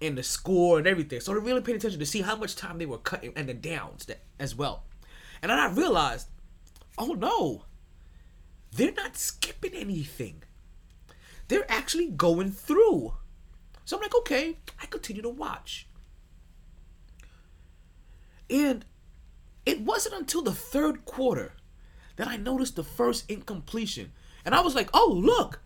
[0.01, 1.19] And the score and everything.
[1.19, 3.53] So I really paying attention to see how much time they were cutting and the
[3.53, 4.83] downs that, as well.
[5.41, 6.27] And then I realized,
[6.97, 7.65] oh no,
[8.71, 10.43] they're not skipping anything.
[11.47, 13.13] They're actually going through.
[13.85, 15.87] So I'm like, okay, I continue to watch.
[18.49, 18.85] And
[19.65, 21.53] it wasn't until the third quarter
[22.15, 24.11] that I noticed the first incompletion.
[24.43, 25.61] And I was like, oh look.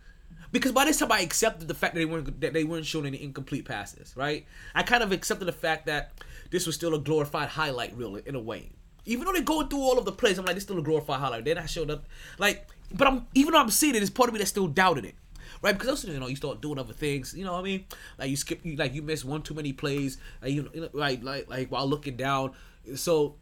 [0.51, 3.05] Because by this time I accepted the fact that they weren't that they weren't showing
[3.05, 4.45] any incomplete passes, right?
[4.73, 6.11] I kind of accepted the fact that
[6.49, 8.71] this was still a glorified highlight reel in a way.
[9.05, 11.19] Even though they're going through all of the plays, I'm like, it's still a glorified
[11.19, 11.45] highlight.
[11.45, 12.05] They're not showing up
[12.39, 15.05] like but I'm even though I'm seeing it, there's part of me that still doubted
[15.05, 15.15] it
[15.61, 15.73] right?
[15.73, 17.33] Because also, you know, you start doing other things.
[17.33, 17.85] You know what I mean?
[18.17, 20.17] Like you skip, you, like you miss one too many plays.
[20.41, 22.53] Like you, know, like like like while looking down.
[22.95, 23.35] So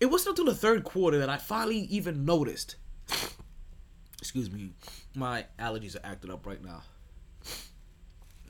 [0.00, 2.76] it wasn't until the third quarter that I finally even noticed.
[4.18, 4.72] Excuse me,
[5.14, 6.82] my allergies are acting up right now.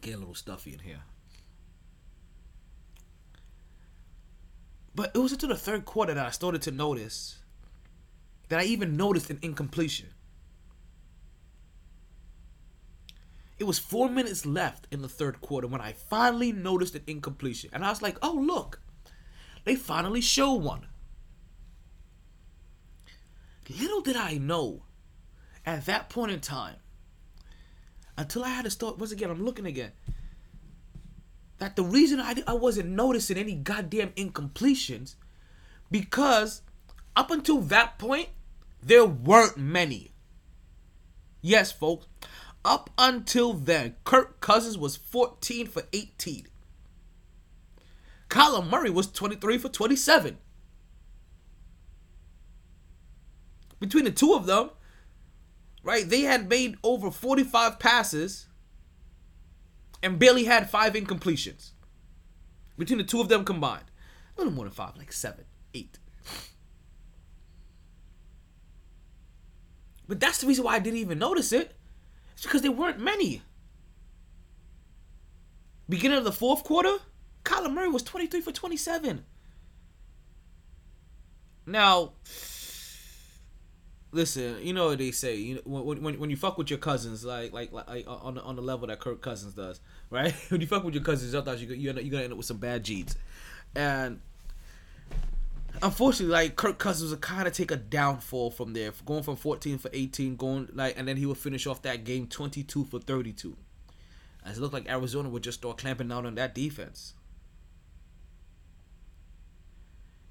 [0.00, 1.00] Getting a little stuffy in here.
[4.94, 7.38] But it was until the third quarter that I started to notice
[8.48, 10.08] that I even noticed an incompletion.
[13.58, 17.70] It was four minutes left in the third quarter when I finally noticed an incompletion.
[17.72, 18.80] And I was like, oh, look,
[19.64, 20.86] they finally show one.
[23.68, 24.82] Little did I know
[25.66, 26.76] at that point in time,
[28.16, 29.92] until I had to start, once again, I'm looking again,
[31.58, 35.16] that the reason I, I wasn't noticing any goddamn incompletions
[35.90, 36.62] because
[37.16, 38.28] up until that point,
[38.82, 40.12] there weren't many.
[41.42, 42.06] Yes, folks.
[42.68, 46.48] Up until then, Kirk Cousins was 14 for 18.
[48.28, 50.36] Kyler Murray was 23 for 27.
[53.80, 54.68] Between the two of them,
[55.82, 58.48] right, they had made over 45 passes
[60.02, 61.70] and barely had five incompletions.
[62.76, 63.90] Between the two of them combined.
[64.36, 65.98] A little more than five, like seven, eight.
[70.06, 71.77] But that's the reason why I didn't even notice it.
[72.38, 73.42] It's because there weren't many.
[75.88, 76.98] Beginning of the fourth quarter,
[77.44, 79.24] Kyler Murray was 23 for 27.
[81.66, 82.12] Now,
[84.12, 85.34] listen, you know what they say.
[85.34, 88.42] You know, when, when, when you fuck with your cousins, like like like on the,
[88.42, 90.32] on the level that Kirk Cousins does, right?
[90.50, 92.58] when you fuck with your cousins, sometimes you you you're gonna end up with some
[92.58, 93.16] bad genes,
[93.74, 94.20] and
[95.82, 99.78] unfortunately, like Kirk Cousins would kind of take a downfall from there, going from 14
[99.78, 103.56] for 18, going like, and then he would finish off that game 22 for 32.
[104.44, 107.14] As it looked like Arizona would just start clamping down on that defense.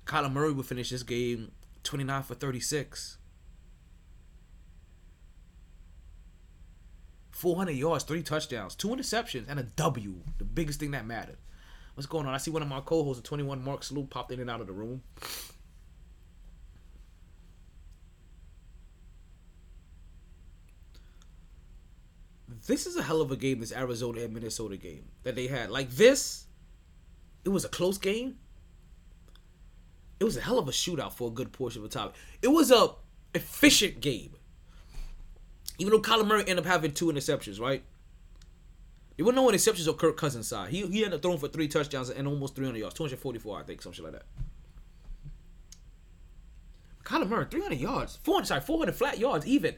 [0.06, 1.52] Kyler Murray would finish this game
[1.84, 3.18] 29 for 36.
[7.32, 10.16] 400 yards, three touchdowns, two interceptions, and a W.
[10.40, 11.38] The biggest thing that mattered
[11.98, 12.34] what's going on?
[12.36, 14.74] I see one of my co-hosts, 21 Mark Salute, popped in and out of the
[14.74, 15.02] room.
[22.68, 25.72] This is a hell of a game, this Arizona and Minnesota game that they had.
[25.72, 26.46] Like this,
[27.44, 28.38] it was a close game.
[30.20, 32.12] It was a hell of a shootout for a good portion of the time.
[32.44, 32.90] It was a
[33.34, 34.36] efficient game.
[35.80, 37.82] Even though Kyler Murray ended up having two interceptions, right?
[39.18, 40.70] There were no interceptions on Kirk Cousins' side.
[40.70, 42.94] He, he ended up throwing for three touchdowns and almost 300 yards.
[42.96, 44.26] 244, I think, something like that.
[47.04, 48.20] Kyler Murray, 300 yards.
[48.24, 49.76] 400, sorry, 400 flat yards even.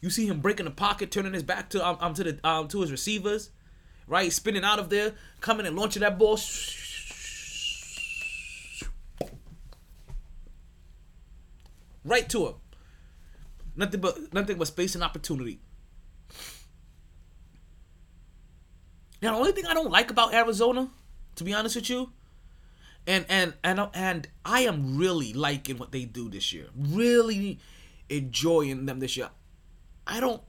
[0.00, 2.66] You see him breaking the pocket, turning his back to um, um to the um
[2.68, 3.50] to his receivers,
[4.08, 4.32] right?
[4.32, 6.38] Spinning out of there, coming and launching that ball.
[12.04, 12.54] Right to him.
[13.76, 15.60] Nothing but nothing but space and opportunity.
[19.22, 20.90] Now the only thing I don't like about Arizona,
[21.36, 22.10] to be honest with you,
[23.06, 26.66] and and and and I am really liking what they do this year.
[26.76, 27.60] Really
[28.08, 29.30] enjoying them this year.
[30.06, 30.42] I don't.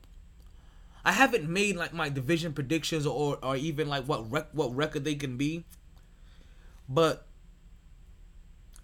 [1.05, 5.03] I haven't made like my division predictions or or even like what rec- what record
[5.03, 5.65] they can be.
[6.89, 7.27] But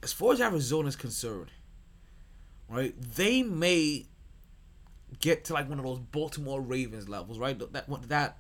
[0.04, 1.50] as far as Arizona is concerned,
[2.70, 4.06] right, they may
[5.20, 7.58] get to like one of those Baltimore Ravens levels, right?
[7.74, 8.38] That that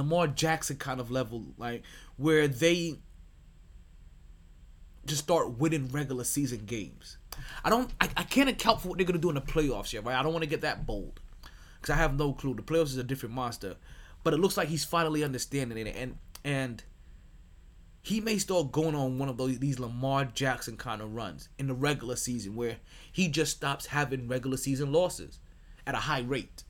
[0.00, 1.82] Lamar Jackson kind of level, like
[2.16, 2.98] where they
[5.06, 7.18] just start winning regular season games.
[7.64, 10.04] I don't, I, I can't account for what they're gonna do in the playoffs yet,
[10.04, 10.16] right?
[10.16, 11.20] I don't want to get that bold
[11.80, 12.54] because I have no clue.
[12.54, 13.76] The playoffs is a different monster,
[14.22, 16.82] but it looks like he's finally understanding it, and and
[18.02, 21.66] he may start going on one of those these Lamar Jackson kind of runs in
[21.66, 22.76] the regular season where
[23.12, 25.38] he just stops having regular season losses
[25.86, 26.64] at a high rate.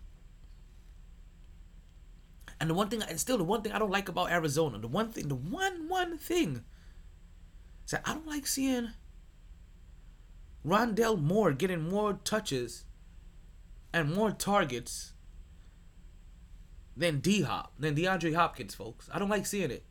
[2.61, 4.89] And the one thing, and still the one thing I don't like about Arizona, the
[4.89, 6.63] one thing, the one one thing,
[7.87, 8.91] is that I don't like seeing
[10.65, 12.85] Rondale Moore getting more touches
[13.95, 15.15] and more targets
[16.95, 19.09] than D Hop, than DeAndre Hopkins, folks.
[19.13, 19.85] I don't like seeing it.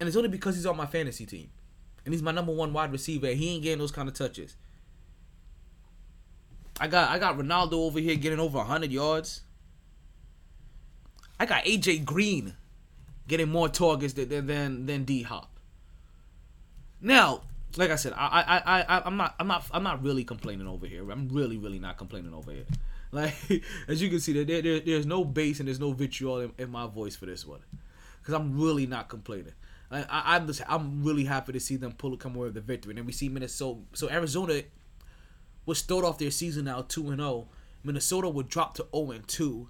[0.00, 1.50] And it's only because he's on my fantasy team.
[2.04, 3.28] And he's my number one wide receiver.
[3.28, 4.56] he ain't getting those kind of touches.
[6.80, 9.42] I got I got Ronaldo over here getting over 100 yards.
[11.40, 12.54] I got AJ Green
[13.26, 15.58] getting more targets than than than D Hop.
[17.00, 17.42] Now,
[17.76, 20.86] like I said, I I I I'm not I'm not I'm not really complaining over
[20.86, 21.08] here.
[21.10, 22.66] I'm really really not complaining over here.
[23.10, 23.34] Like
[23.88, 26.70] as you can see, there, there there's no bass and there's no vitriol in, in
[26.70, 27.60] my voice for this one,
[28.20, 29.54] because I'm really not complaining.
[29.90, 32.60] I, I I'm just I'm really happy to see them pull come away with the
[32.60, 32.90] victory.
[32.90, 33.80] And then we see Minnesota.
[33.94, 34.60] So Arizona
[35.64, 37.30] would start off their season now two and zero.
[37.30, 37.48] Oh.
[37.82, 39.68] Minnesota would drop to zero oh and two.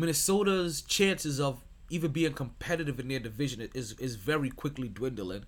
[0.00, 5.44] Minnesota's chances of even being competitive in their division is is very quickly dwindling.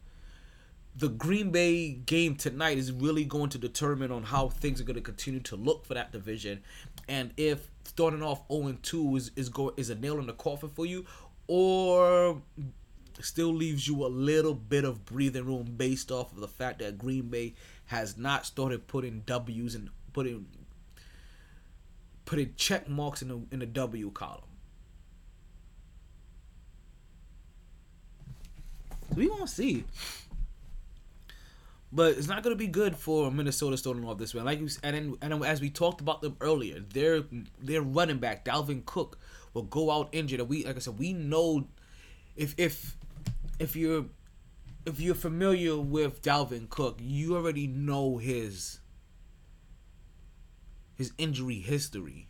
[0.95, 4.97] The Green Bay game tonight is really going to determine on how things are going
[4.97, 6.63] to continue to look for that division,
[7.09, 10.69] and if starting off 0 2 is is go is a nail in the coffin
[10.69, 11.07] for you,
[11.47, 12.43] or
[13.21, 16.99] still leaves you a little bit of breathing room based off of the fact that
[16.99, 17.55] Green Bay
[17.87, 20.47] has not started putting W's and putting
[22.25, 24.43] putting check marks in the in the W column.
[29.15, 29.85] We won't see.
[31.95, 34.43] But it's not going to be good for Minnesota starting off this way.
[34.43, 37.23] Like and and as we talked about them earlier, their
[37.61, 39.19] their running back Dalvin Cook
[39.53, 40.41] will go out injured.
[40.41, 41.67] And we, like I said, we know
[42.35, 42.97] if if
[43.59, 44.07] if you're
[44.87, 48.79] if you're familiar with Dalvin Cook, you already know his
[50.97, 52.29] his injury history.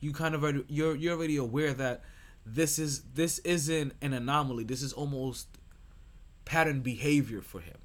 [0.00, 2.02] You kind of already, you're you're already aware that
[2.44, 4.64] this is this isn't an anomaly.
[4.64, 5.48] This is almost
[6.44, 7.76] pattern behavior for him.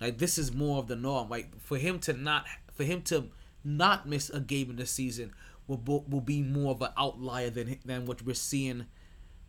[0.00, 1.28] Like this is more of the norm.
[1.28, 3.26] Like for him to not for him to
[3.62, 5.32] not miss a game in the season
[5.66, 8.86] will will be more of an outlier than than what we're seeing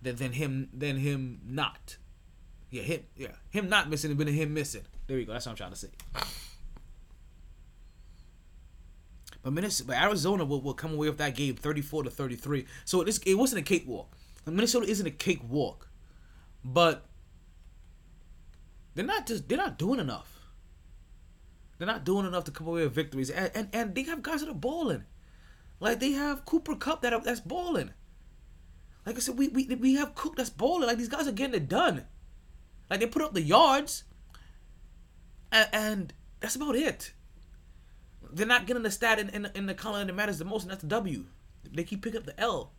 [0.02, 1.98] than than him than him not.
[2.72, 4.84] Yeah, him yeah him not missing but him missing.
[5.08, 5.34] There you go.
[5.34, 5.90] That's what I'm trying to say.
[9.46, 12.66] But Minnesota, but Arizona will, will come away with that game 34 to 33.
[12.84, 14.12] So this it wasn't a cakewalk.
[14.48, 15.88] Minnesota isn't a cakewalk,
[16.64, 17.06] but
[18.96, 20.40] they're not just they're not doing enough.
[21.78, 24.40] They're not doing enough to come away with victories, and and, and they have guys
[24.42, 25.04] that are balling.
[25.80, 27.92] Like they have Cooper Kupp that are, that's balling.
[29.06, 30.88] Like I said, we, we we have Cook that's balling.
[30.88, 32.06] Like these guys are getting it done.
[32.90, 34.06] Like they put up the yards,
[35.52, 37.14] and, and that's about it.
[38.36, 40.72] They're not getting the stat in, in, in the column that matters the most, and
[40.72, 41.24] that's the W.
[41.72, 42.74] They keep picking up the L,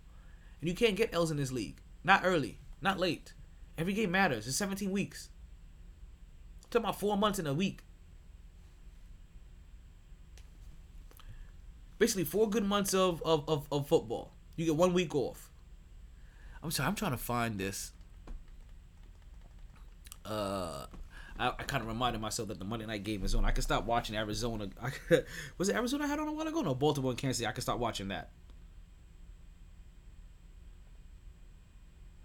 [0.61, 1.81] and you can't get L's in this league.
[2.05, 3.33] Not early, not late.
[3.79, 4.47] Every game matters.
[4.47, 5.31] It's 17 weeks.
[6.63, 7.81] I'm talking about four months in a week.
[11.99, 14.33] Basically, four good months of, of, of, of football.
[14.57, 15.51] You get one week off.
[16.63, 17.93] I'm sorry, I'm trying to find this.
[20.23, 20.85] Uh,
[21.39, 23.45] I, I kind of reminded myself that the Monday night game is on.
[23.45, 24.69] I can stop watching Arizona.
[24.83, 24.91] I,
[25.59, 26.63] was it Arizona I had on a while ago?
[26.63, 27.47] No, Baltimore and Kansas City.
[27.47, 28.31] I can stop watching that.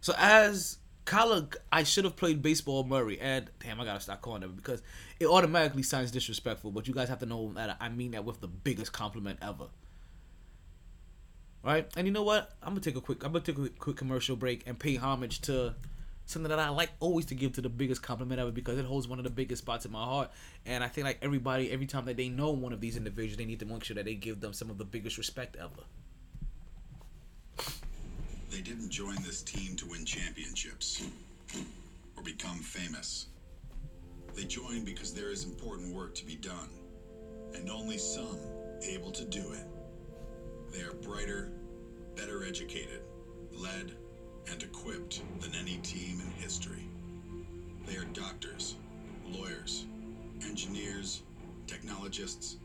[0.01, 4.41] So as Kyler, I should have played baseball Murray, and damn, I gotta stop calling
[4.41, 4.81] him because
[5.19, 6.71] it automatically sounds disrespectful.
[6.71, 9.67] But you guys have to know that I mean that with the biggest compliment ever.
[11.63, 12.53] Right, and you know what?
[12.63, 15.41] I'm gonna take a quick, I'm gonna take a quick commercial break and pay homage
[15.41, 15.75] to
[16.31, 19.07] something that I like always to give to the biggest compliment ever because it holds
[19.07, 20.31] one of the biggest spots in my heart.
[20.65, 23.45] And I think like everybody, every time that they know one of these individuals, they
[23.45, 25.83] need to make sure that they give them some of the biggest respect ever.
[28.49, 31.05] They didn't join this team to win championships
[32.17, 33.27] or become famous.
[34.35, 36.69] They joined because there is important work to be done,
[37.53, 38.37] and only some
[38.87, 39.67] able to do it.
[40.73, 41.51] They are brighter,
[42.15, 43.01] better educated,
[43.51, 43.93] led,
[44.51, 46.87] and equipped than any team in history.
[47.87, 48.75] They are doctors,
[49.29, 49.85] lawyers,
[50.45, 51.21] engineers,
[51.67, 52.57] technologists,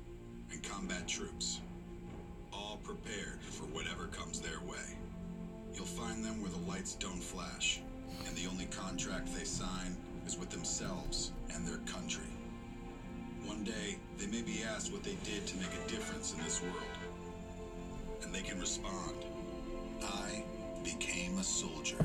[0.50, 1.60] and combat troops,
[2.52, 4.98] all prepared for whatever comes their way.
[5.74, 7.80] You'll find them where the lights don't flash,
[8.26, 12.24] and the only contract they sign is with themselves and their country.
[13.44, 16.60] One day, they may be asked what they did to make a difference in this
[16.62, 16.74] world.
[18.22, 19.24] And they can respond,
[20.02, 20.42] I
[21.36, 21.96] became a soldier.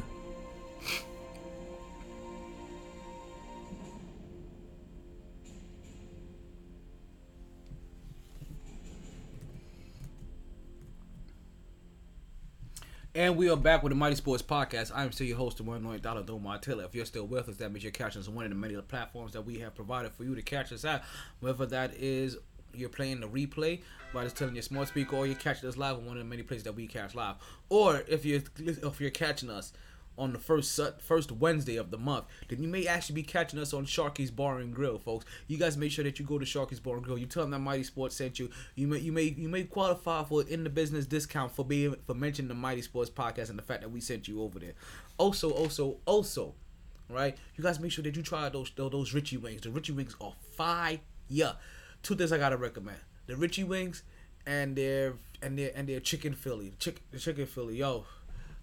[13.13, 14.89] And we are back with the Mighty Sports Podcast.
[14.95, 16.85] I am still your host, the one only Dollar Domar Taylor.
[16.85, 18.73] If you're still with us, that means you're catching us on one of the many
[18.75, 21.03] platforms that we have provided for you to catch us at.
[21.41, 22.37] Whether that is
[22.73, 23.81] you're playing the replay
[24.13, 26.29] by just telling your smart speaker, or you're catching us live on one of the
[26.29, 27.35] many places that we catch live.
[27.69, 29.73] Or if you're if you're catching us
[30.17, 33.73] on the first first Wednesday of the month, then you may actually be catching us
[33.73, 35.25] on Sharky's Bar and Grill, folks.
[35.47, 37.17] You guys make sure that you go to Sharky's Bar and Grill.
[37.17, 38.49] You tell them that Mighty Sports sent you.
[38.75, 42.13] You may you may you may qualify for in the business discount for being for
[42.13, 44.73] mentioning the Mighty Sports podcast and the fact that we sent you over there.
[45.17, 46.53] Also, also, also,
[47.09, 47.37] right?
[47.55, 49.61] You guys make sure that you try those those, those Richie wings.
[49.61, 50.99] The Richie wings are fire.
[52.03, 54.03] Two things I gotta recommend: the Richie wings
[54.45, 56.73] and their and their and their chicken Philly.
[56.79, 58.05] Chick, the chicken Philly, yo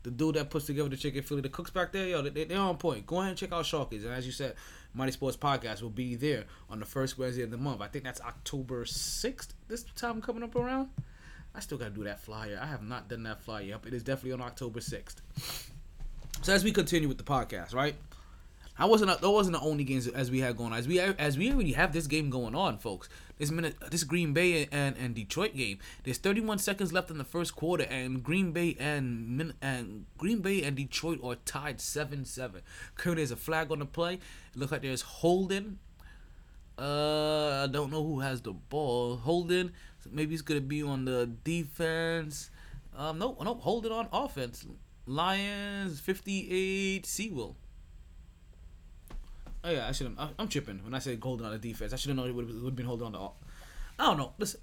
[0.03, 2.59] the dude that puts together the chicken Philly, the cooks back there, yo, they, they're
[2.59, 3.07] on point.
[3.07, 4.05] Go ahead and check out Sharky's.
[4.05, 4.55] And as you said,
[4.95, 7.81] Mighty Sports Podcast will be there on the first Wednesday of the month.
[7.81, 10.89] I think that's October 6th, this time coming up around.
[11.55, 12.59] I still got to do that flyer.
[12.61, 13.87] I have not done that flyer up.
[13.87, 15.17] It is definitely on October 6th.
[16.43, 17.97] So as we continue with the podcast, right?
[18.79, 19.21] I wasn't.
[19.21, 20.79] That wasn't the only games as we had going on.
[20.79, 23.09] As we as we already have this game going on, folks.
[23.37, 25.79] This minute, this Green Bay and, and Detroit game.
[26.05, 30.63] There's 31 seconds left in the first quarter, and Green Bay and and Green Bay
[30.63, 32.63] and Detroit are tied 7-7.
[32.95, 34.15] Currently, there's a flag on the play.
[34.15, 35.79] It looks like there's holding.
[36.79, 39.17] Uh, I don't know who has the ball.
[39.17, 39.73] Holding.
[40.09, 42.51] Maybe it's gonna be on the defense.
[42.97, 44.67] Um, no, no, hold it on offense.
[45.07, 47.05] Lions 58.
[47.07, 47.57] Sewell.
[49.65, 50.31] Oh yeah, I should have.
[50.39, 51.93] I'm tripping when I say holding on the defense.
[51.93, 53.19] I should have known it would have been holding on to.
[53.19, 53.37] All.
[53.99, 54.33] I don't know.
[54.39, 54.61] Listen,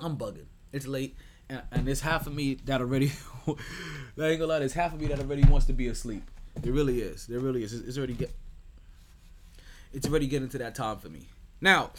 [0.00, 0.46] I'm bugging.
[0.72, 1.16] It's late,
[1.48, 3.12] and, and there's half of me that already.
[3.46, 4.58] I ain't gonna lie.
[4.60, 6.22] There's half of me that already wants to be asleep.
[6.60, 7.26] There really is.
[7.26, 7.72] There really is.
[7.72, 8.32] It's, already get.
[9.92, 11.26] It's already getting to that time for me.
[11.60, 11.90] Now,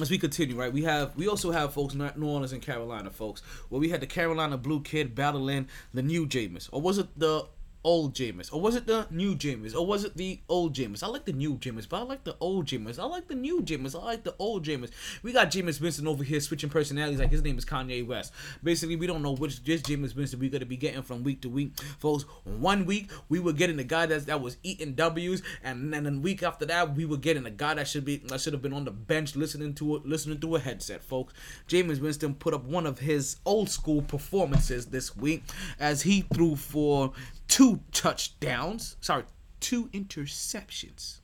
[0.00, 3.40] as we continue, right, we have we also have folks New Orleans and Carolina, folks.
[3.70, 7.46] Where we had the Carolina Blue Kid battling the new Jameis, or was it the
[7.84, 8.52] old Jameis?
[8.52, 9.74] Or was it the new Jameis?
[9.74, 11.02] Or was it the old Jameis?
[11.02, 12.98] I like the new Jameis, but I like the old Jameis.
[12.98, 13.94] I like the new Jameis.
[13.94, 14.90] I like the old Jameis.
[15.22, 18.32] We got Jameis Winston over here switching personalities like his name is Kanye West.
[18.62, 21.48] Basically, we don't know which this Jameis Winston we're gonna be getting from week to
[21.48, 21.78] week.
[21.98, 26.04] Folks, one week we were getting the guy that that was eating W's, and then
[26.04, 28.62] the week after that we were getting a guy that should be that should have
[28.62, 31.34] been on the bench listening to listening to a headset, folks.
[31.68, 35.42] Jameis Winston put up one of his old school performances this week
[35.78, 37.12] as he threw for
[37.48, 38.96] two touchdowns.
[39.00, 39.24] Sorry,
[39.60, 41.20] two interceptions.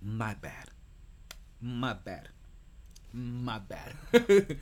[0.00, 0.70] My bad.
[1.60, 2.28] My bad.
[3.12, 3.94] My bad.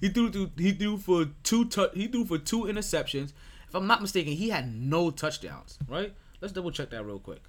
[0.00, 3.32] he threw he threw for two tu- he threw for two interceptions.
[3.68, 6.12] If I'm not mistaken, he had no touchdowns, right?
[6.40, 7.42] Let's double check that real quick.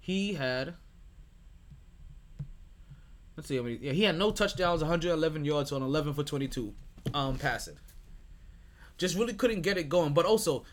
[0.00, 0.74] He had
[3.36, 3.76] Let's see how many.
[3.76, 6.72] Yeah, he had no touchdowns, 111 yards on 11 for 22
[7.14, 7.76] um passing.
[8.98, 10.14] Just really couldn't get it going.
[10.14, 10.64] But also,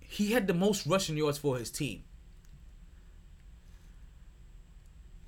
[0.00, 2.02] he had the most rushing yards for his team.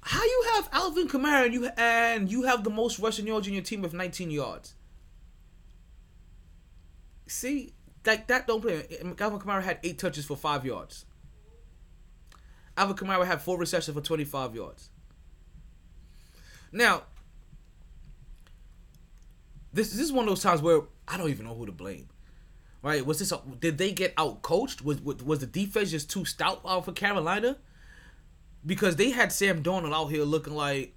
[0.01, 3.55] How you have Alvin Kamara and you and you have the most rushing yards in
[3.55, 4.75] your team with 19 yards.
[7.29, 7.73] See,
[8.05, 8.85] like that don't play.
[9.01, 11.07] Alvin Kamara had eight touches for five yards.
[12.77, 14.91] Alvin Kamara had four receptions for 25 yards.
[16.73, 17.03] Now,
[19.73, 22.09] this, this is one of those times where I don't even know who to blame.
[22.83, 23.05] Right?
[23.07, 24.83] Was this a, did they get out coached?
[24.83, 27.59] Was, was was the defense just too stout out for Carolina?
[28.67, 30.95] Because they had Sam Darnold out here looking like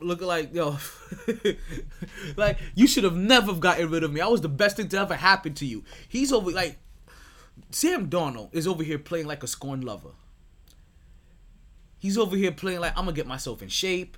[0.00, 0.78] looking like yo
[2.36, 4.20] like you should have never gotten rid of me.
[4.20, 5.82] I was the best thing to ever happen to you.
[6.08, 6.78] He's over like
[7.70, 10.10] Sam Darnold is over here playing like a scorned lover.
[11.98, 14.16] He's over here playing like I'm gonna get myself in shape.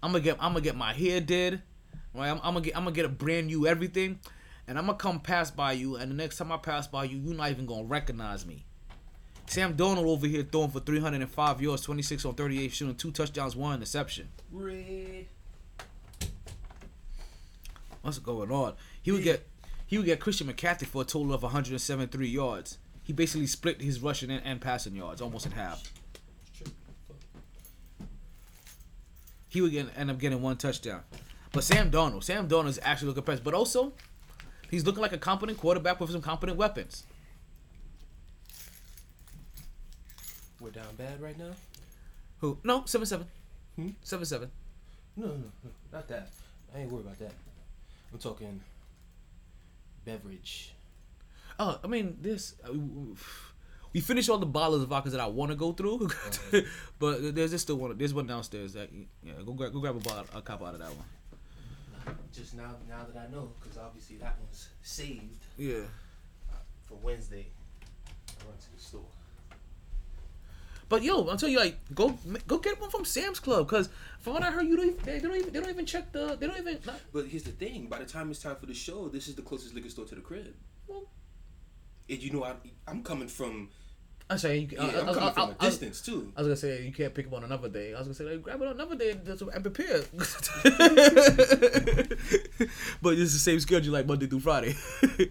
[0.00, 1.62] I'm gonna get I'm gonna get my hair did.
[2.14, 2.30] Right?
[2.30, 4.20] I'm, I'm gonna get I'm gonna get a brand new everything,
[4.68, 5.96] and I'm gonna come pass by you.
[5.96, 8.64] And the next time I pass by you, you're not even gonna recognize me.
[9.46, 13.74] Sam Darnold over here throwing for 305 yards, 26 on 38, shooting two touchdowns, one
[13.74, 14.28] interception.
[14.50, 15.26] Red.
[18.00, 18.74] What's going on?
[19.02, 19.46] He would get
[19.86, 22.78] he would get Christian McCaffrey for a total of 173 yards.
[23.02, 25.82] He basically split his rushing and, and passing yards almost in half.
[29.48, 31.02] He would get, end up getting one touchdown.
[31.54, 33.44] But Sam Darnold, Sam Darnold is actually looking impressed.
[33.44, 33.92] But also,
[34.70, 37.04] he's looking like a competent quarterback with some competent weapons.
[40.60, 41.52] We're down bad right now.
[42.40, 42.58] Who?
[42.64, 43.26] No, seven seven.
[43.76, 43.90] Hmm?
[44.02, 44.50] Seven seven.
[45.16, 46.28] No, no, no, not that.
[46.74, 47.32] I ain't worried about that.
[48.12, 48.60] I'm talking
[50.04, 50.74] beverage.
[51.60, 52.56] Oh, I mean this.
[52.64, 52.72] Uh,
[53.92, 56.10] we finished all the bottles of vodka that I want to go through,
[56.98, 57.96] but there's just still one.
[57.96, 58.90] There's one downstairs that
[59.22, 59.34] yeah.
[59.46, 61.06] Go grab go grab a bottle, a cup out of that one.
[62.32, 65.84] Just now, now that I know, because obviously that one's saved Yeah.
[66.52, 67.46] Uh, for Wednesday.
[68.06, 69.04] I run to the store.
[70.88, 73.88] But yo, I'll tell you, like, go go get one from Sam's Club, cause
[74.20, 76.12] from what I heard, you don't even, they, they don't even they don't even check
[76.12, 76.78] the they don't even.
[76.84, 79.34] Not, But here's the thing: by the time it's time for the show, this is
[79.34, 80.54] the closest liquor store to the crib.
[80.86, 81.04] well,
[82.10, 82.54] And you know, I,
[82.86, 83.70] I'm coming from
[84.30, 86.32] I'm saying, you, yeah, I, I'm I, coming I, from I, a distance too.
[86.34, 87.94] I was gonna say you can't pick up on another day.
[87.94, 89.24] I was gonna say like, grab it on another day and,
[89.62, 90.02] prepare.
[93.02, 94.74] but it's the same schedule like Monday through Friday.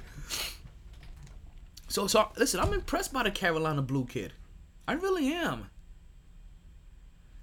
[1.87, 4.33] so so listen, I'm impressed by the Carolina Blue kid.
[4.87, 5.69] I really am.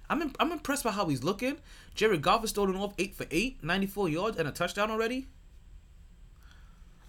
[0.09, 1.57] I'm im- I'm impressed by how he's looking.
[1.95, 5.27] Jared Goff is starting off eight for eight, 94 yards and a touchdown already.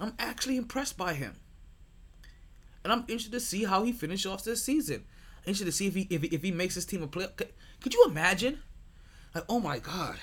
[0.01, 1.37] I'm actually impressed by him
[2.85, 5.05] and I'm interested to see how he finishes off this season.
[5.47, 7.27] Interested to see if he if he, if he makes his team a play.
[7.37, 8.61] Could, could you imagine?
[9.35, 10.17] Like, oh my god,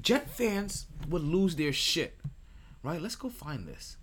[0.00, 2.18] Jet fans would lose their shit.
[2.82, 3.00] Right?
[3.00, 3.96] Let's go find this.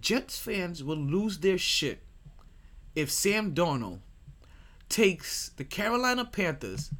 [0.00, 2.02] Jets fans will lose their shit
[2.94, 4.00] if Sam Darnold
[4.88, 6.90] takes the Carolina Panthers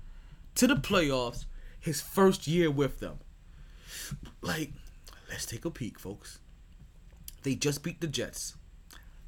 [0.54, 1.46] to the playoffs
[1.78, 3.18] his first year with them.
[4.40, 4.72] Like,
[5.28, 6.38] let's take a peek, folks.
[7.42, 8.54] They just beat the Jets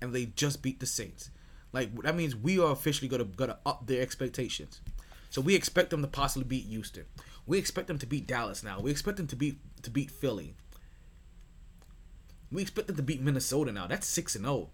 [0.00, 1.30] and they just beat the Saints.
[1.72, 4.80] Like that means we are officially gonna gonna up their expectations.
[5.30, 7.04] So we expect them to possibly beat Houston.
[7.46, 8.80] We expect them to beat Dallas now.
[8.80, 10.54] We expect them to beat to beat Philly.
[12.50, 13.86] We expect them to beat Minnesota now.
[13.86, 14.70] That's six and zero.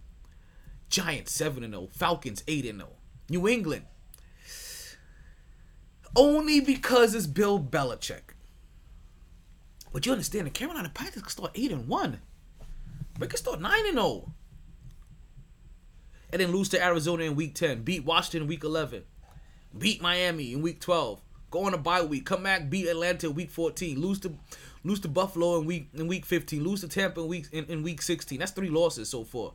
[0.88, 1.88] Giants seven and zero.
[1.92, 2.92] Falcons eight and zero.
[3.28, 3.86] New England.
[6.16, 8.34] Only because it's Bill Belichick.
[9.92, 12.20] But you understand the Carolina Panthers can start eight and one.
[13.18, 14.32] They can start nine and zero
[16.34, 19.04] and then lose to Arizona in week 10, beat Washington in week 11,
[19.78, 21.20] beat Miami in week 12,
[21.52, 24.34] go on a bye week, come back, beat Atlanta in week 14, lose to
[24.82, 27.84] lose to Buffalo in week in week 15, lose to Tampa in week in, in
[27.84, 28.40] week 16.
[28.40, 29.52] That's three losses so far.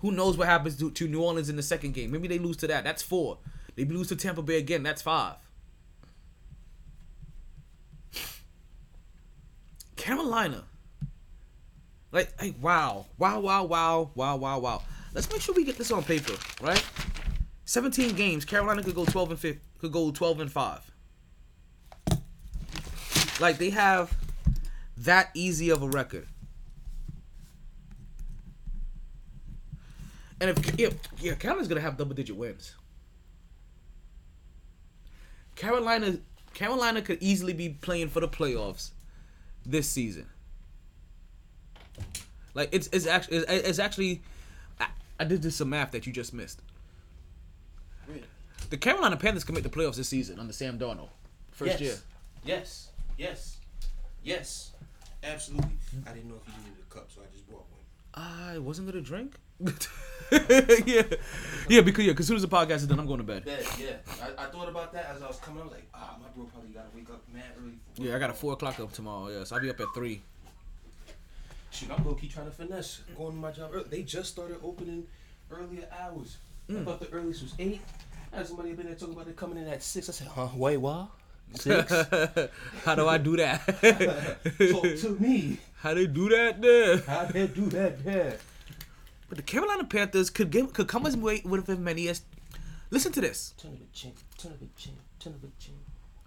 [0.00, 2.10] Who knows what happens to, to New Orleans in the second game?
[2.10, 2.84] Maybe they lose to that.
[2.84, 3.38] That's four.
[3.74, 4.82] They lose to Tampa Bay again.
[4.82, 5.36] That's five.
[9.96, 10.64] Carolina.
[12.12, 14.82] Like, like, wow, wow, wow, wow, wow, wow, wow.
[15.14, 16.84] Let's make sure we get this on paper, right?
[17.64, 18.44] Seventeen games.
[18.44, 20.90] Carolina could go twelve and 5, Could go twelve and five.
[23.40, 24.14] Like they have
[24.98, 26.26] that easy of a record.
[30.40, 30.88] And if yeah,
[31.20, 32.74] yeah, Carolina's gonna have double digit wins.
[35.54, 36.18] Carolina,
[36.54, 38.92] Carolina could easily be playing for the playoffs
[39.66, 40.26] this season.
[42.54, 44.22] Like it's it's actually it's, it's actually
[44.78, 46.62] I, I did this some math that you just missed.
[48.08, 48.24] Really?
[48.70, 51.10] The Carolina Panthers can make the playoffs this season under Sam Darnold.
[51.52, 51.80] First yes.
[51.80, 51.96] year.
[52.44, 52.88] Yes.
[53.18, 53.58] Yes.
[54.22, 54.70] Yes.
[55.22, 55.76] Absolutely.
[56.06, 58.24] I didn't know if you needed a cup, so I just brought one.
[58.24, 59.34] I wasn't gonna drink.
[60.32, 61.02] yeah,
[61.68, 63.44] yeah, because yeah, because as soon as the podcast is done, I'm going to bed.
[63.44, 63.96] Bed, yeah.
[64.22, 65.60] I, I thought about that as I was coming.
[65.60, 67.74] I was like, ah, my bro probably gotta wake up mad early.
[67.94, 69.28] For Yeah, I got a four o'clock up tomorrow.
[69.28, 70.22] Yeah, so I'll be up at three.
[71.70, 73.84] Shoot, I'm low key trying to finesse going to my job early.
[73.88, 75.06] They just started opening
[75.50, 76.36] earlier hours.
[76.68, 76.82] Mm.
[76.82, 77.80] I thought the earliest was eight.
[78.32, 80.08] I had somebody been there talking about it coming in at six.
[80.08, 80.48] I said, huh?
[80.54, 81.08] Wait, what?
[81.54, 81.90] Six?
[82.84, 83.66] How do I do that?
[84.70, 85.58] Talk to me.
[85.76, 86.98] How they do that there?
[86.98, 88.38] How they do that there?
[89.28, 92.22] But the Carolina Panthers could give, could come as way with as many as.
[92.90, 93.54] Listen to this.
[93.56, 95.74] Turn of a chin, turn of a chin, turn of a chin.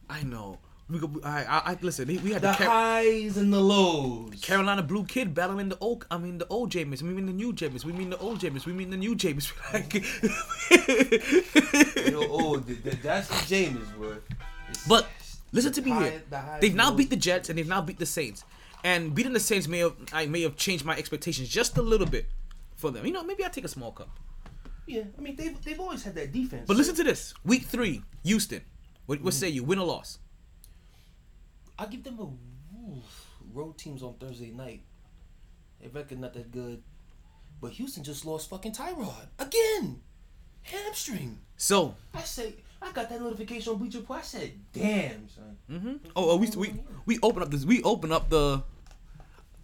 [0.09, 0.59] I know.
[0.89, 1.09] We go.
[1.23, 2.07] I, I, I listen.
[2.07, 4.41] We had The the, Car- highs and the lows.
[4.41, 6.05] Carolina Blue Kid battling the old.
[6.11, 7.01] I mean the old Jameis.
[7.01, 7.85] We mean the new Jameis.
[7.85, 8.65] We mean the old Jameis.
[8.65, 9.51] We mean the new Jameis.
[12.11, 14.11] Yo, oh, th- th- that's the bro.
[14.11, 15.07] It's- But
[15.51, 16.23] listen to me high- here.
[16.29, 18.43] the They've now beat the Jets and they've now beat the Saints.
[18.83, 22.07] And beating the Saints may have I may have changed my expectations just a little
[22.07, 22.25] bit
[22.75, 23.05] for them.
[23.05, 24.09] You know, maybe I take a small cup.
[24.85, 26.65] Yeah, I mean they've they've always had that defense.
[26.67, 27.33] But listen to this.
[27.45, 28.61] Week three, Houston.
[29.05, 29.63] What, what say you?
[29.63, 30.19] Win or loss?
[31.77, 32.23] I give them a
[32.91, 34.83] oof, road teams on Thursday night.
[35.81, 36.83] They reckon not that good,
[37.61, 40.01] but Houston just lost fucking Tyrod again,
[40.61, 41.39] hamstring.
[41.57, 44.19] So, I say I got that notification on Bleacher Report.
[44.19, 46.73] I said, "Damn, son." oh, oh we we
[47.05, 47.65] we open up this.
[47.65, 48.63] We open up the.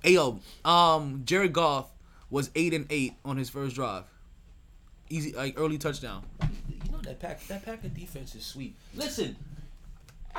[0.04, 1.92] Ayo, um, Jared Goff
[2.30, 4.06] was eight and eight on his first drive.
[5.10, 6.24] Easy, like early touchdown.
[6.70, 8.76] You know that pack that Packer defense is sweet.
[8.96, 9.36] Listen,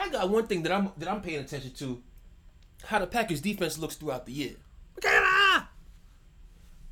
[0.00, 2.02] I got one thing that I'm that I'm paying attention to,
[2.84, 4.56] how the Packers defense looks throughout the year.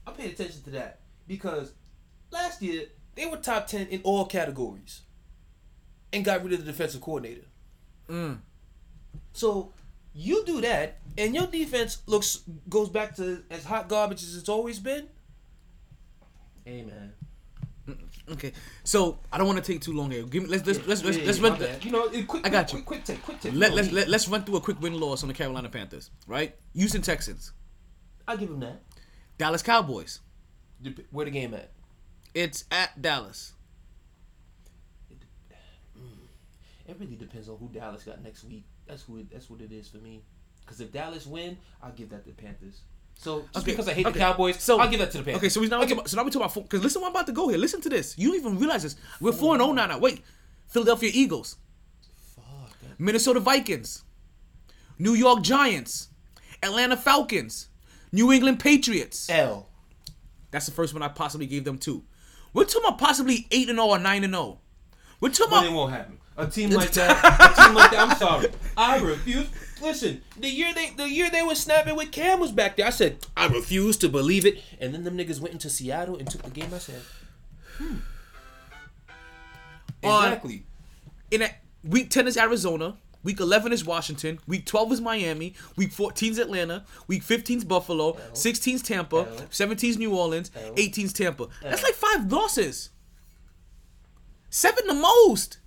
[0.06, 1.72] I'm paying attention to that because
[2.30, 5.02] last year they were top ten in all categories,
[6.12, 7.46] and got rid of the defensive coordinator.
[8.08, 8.38] Mm.
[9.32, 9.72] So
[10.14, 14.48] you do that, and your defense looks goes back to as hot garbage as it's
[14.48, 15.08] always been.
[16.64, 17.14] Hey man,
[18.32, 18.52] Okay,
[18.84, 20.22] so I don't want to take too long here.
[20.24, 21.80] Give me let's let's let's let's, Yeah, let's yeah, run.
[21.82, 22.84] You know, it- quick, I got quick, you.
[22.84, 23.54] Quick, take, quick take.
[23.54, 26.54] Let, let's let, let's run through a quick win loss on the Carolina Panthers, right?
[26.74, 27.52] Houston Texans,
[28.26, 28.82] I give them that.
[29.38, 30.20] Dallas Cowboys.
[31.10, 31.70] Where the game at?
[32.34, 33.52] It's at Dallas.
[35.98, 36.26] Mm,
[36.86, 38.64] it really depends on who Dallas got next week.
[38.86, 39.18] That's who.
[39.18, 40.22] It, that's what it is for me.
[40.60, 42.82] Because if Dallas win, I'll give that to the Panthers.
[43.20, 44.12] So just Okay, because I hate okay.
[44.14, 45.38] the Cowboys, So- I'll give that to the Panthers.
[45.40, 45.92] Okay, so we now Okay.
[45.92, 47.58] about, so now we talk about because listen, what I'm about to go here.
[47.58, 48.16] Listen to this.
[48.16, 48.94] You don't even realize this.
[49.20, 49.86] We're four and zero now.
[49.86, 50.22] Now wait,
[50.68, 51.56] Philadelphia Eagles,
[52.36, 54.04] Fuck, Minnesota Vikings,
[55.00, 56.08] New York Giants,
[56.62, 57.68] Atlanta Falcons,
[58.12, 59.28] New England Patriots.
[59.28, 59.68] L.
[60.52, 62.04] That's the first one I possibly gave them two.
[62.54, 64.60] We're talking about possibly eight and zero or nine and zero.
[65.20, 66.18] We're talking But it won't happen.
[66.36, 67.10] A team like that.
[67.58, 68.08] a team like that.
[68.10, 68.48] I'm sorry.
[68.76, 69.48] I refuse.
[69.80, 72.86] Listen, the year they the year they were snapping with Cam was back there.
[72.86, 74.62] I said I refuse to believe it.
[74.80, 76.72] And then them niggas went into Seattle and took the game.
[76.74, 77.00] I said,
[77.76, 77.96] hmm.
[80.02, 80.64] Exactly.
[81.30, 81.50] in a,
[81.84, 82.96] week 10 is Arizona.
[83.24, 84.38] Week 11 is Washington.
[84.46, 85.54] Week 12 is Miami.
[85.76, 86.84] Week 14 is Atlanta.
[87.08, 88.16] Week 15 is Buffalo.
[88.32, 89.26] 16 is Tampa.
[89.50, 90.52] 17 is New Orleans.
[90.76, 91.48] 18 is Tampa.
[91.62, 92.90] That's like five losses.
[94.50, 95.58] Seven the most.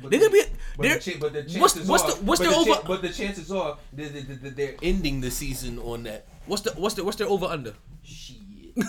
[0.00, 0.42] But They're gonna be.
[0.78, 2.80] They're, the, but the chances what's what's are, the what's their the cha- over?
[2.86, 6.70] but the chances are they're, they're, they're- they're ending the season on that What's the
[6.72, 7.74] what's the what's their over under?
[8.04, 8.36] shit.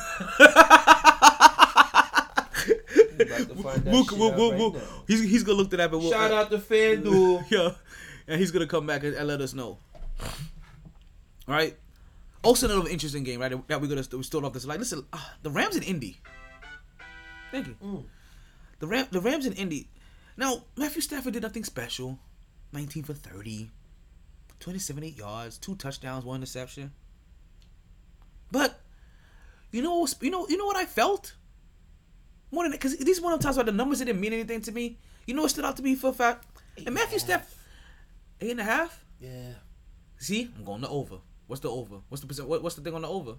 [3.19, 4.73] About to find that Woo- shit woo- out woo- right woo.
[4.73, 4.79] now.
[5.07, 5.91] He's he's gonna look to that.
[5.91, 7.45] But we'll, Shout out to FanDuel.
[7.51, 7.71] yeah,
[8.27, 9.77] and he's gonna come back and, and let us know.
[10.21, 11.75] All right.
[12.43, 13.51] Also, another interesting game, right?
[13.67, 14.79] That we're gonna we start off this like.
[14.79, 16.17] Listen, uh, the Rams in Indy.
[17.51, 17.75] Thank you.
[17.83, 18.03] Mm.
[18.79, 19.89] The Ram the Rams in Indy.
[20.39, 22.17] Now Matthew Stafford did nothing special.
[22.71, 23.69] 19 for 30,
[24.59, 26.91] 27 eight yards, two touchdowns, one interception.
[28.51, 28.79] But
[29.71, 31.35] you know, you know, you know what I felt
[32.51, 34.71] more than because these one of the times where the numbers didn't mean anything to
[34.71, 34.97] me.
[35.25, 36.45] You know what stood out to me for a fact?
[36.77, 37.53] And Matthew Stafford,
[38.39, 39.03] eight and a half.
[39.19, 39.51] Yeah.
[40.17, 41.17] See, I'm going to over.
[41.47, 41.97] What's the over?
[42.07, 42.47] What's the percent?
[42.47, 43.33] What, what's the thing on the over?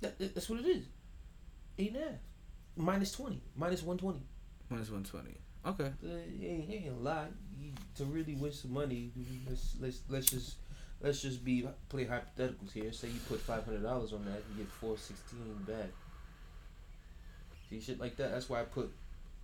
[0.00, 0.84] That, that- that's what it is.
[1.78, 2.18] Eight and a half.
[2.76, 3.42] Minus 20.
[3.56, 4.24] Minus 120.
[4.70, 5.36] Minus one twenty.
[5.66, 5.92] Okay.
[6.04, 6.08] Uh,
[6.42, 7.26] ain't, ain't lie.
[7.60, 9.10] You- to really win some money,
[9.48, 10.56] let's let's let's just
[11.02, 12.92] let's just be play hypotheticals here.
[12.92, 15.90] Say you put five hundred dollars on that, you get four sixteen back.
[17.68, 18.30] See shit like that.
[18.32, 18.90] That's why I put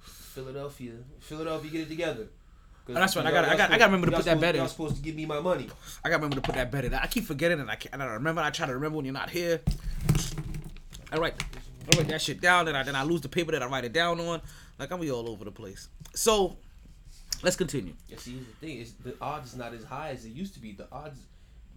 [0.01, 0.93] Philadelphia.
[1.21, 2.29] Philadelphia, get it together.
[2.89, 3.27] Oh, that's right.
[3.27, 4.61] I gotta- I gotta- I gotta remember to put that bet in.
[4.61, 5.69] Y'all supposed to give me my money.
[6.05, 6.95] I gotta remember to put that bet in.
[6.95, 8.01] I keep forgetting and I can't.
[8.01, 8.41] I remember.
[8.41, 9.61] I try to remember when you're not here.
[11.13, 11.35] I write,
[11.93, 13.85] I write that shit down, and I then I lose the paper that I write
[13.85, 14.41] it down on.
[14.79, 15.89] Like I'm gonna be all over the place.
[16.15, 16.57] So,
[17.43, 17.95] let's continue.
[18.09, 20.55] Yeah, see, here's the thing is the odds is not as high as it used
[20.55, 20.73] to be.
[20.73, 21.19] The odds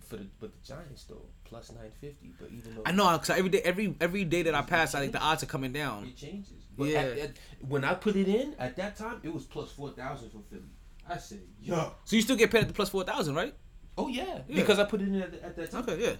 [0.07, 2.31] for the but the Giants though plus nine fifty.
[2.39, 4.99] But even though I know because every day, every every day that I pass, I
[4.99, 6.05] think the odds are coming down.
[6.05, 6.51] it changes.
[6.77, 6.99] But Yeah.
[6.99, 7.31] at, at,
[7.67, 10.63] when I put it in at that time, it was plus four thousand for Philly.
[11.07, 13.53] I said, yo, So you still get paid at the plus four thousand, right?
[13.97, 14.55] oh yeah, Yeah.
[14.55, 15.83] because I put it in at, at that time.
[15.83, 16.15] Okay, yeah.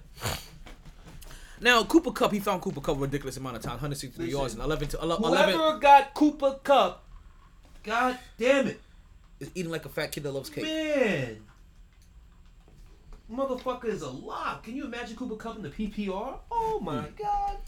[1.60, 4.54] Now Cooper Kupp, he found Cooper Kupp a ridiculous amount of time, 163 Listen, yards
[4.54, 7.04] and 11 to 11, Whoever got Cooper Kupp,
[7.82, 8.80] god damn it,
[9.40, 10.64] is eating like a fat kid that loves cake.
[10.64, 11.36] man.
[13.32, 14.64] Motherfucker is a lock.
[14.64, 16.38] Can you imagine Cooper Kupp in the PPR?
[16.50, 17.14] Oh my Hmm.
[17.16, 17.58] god.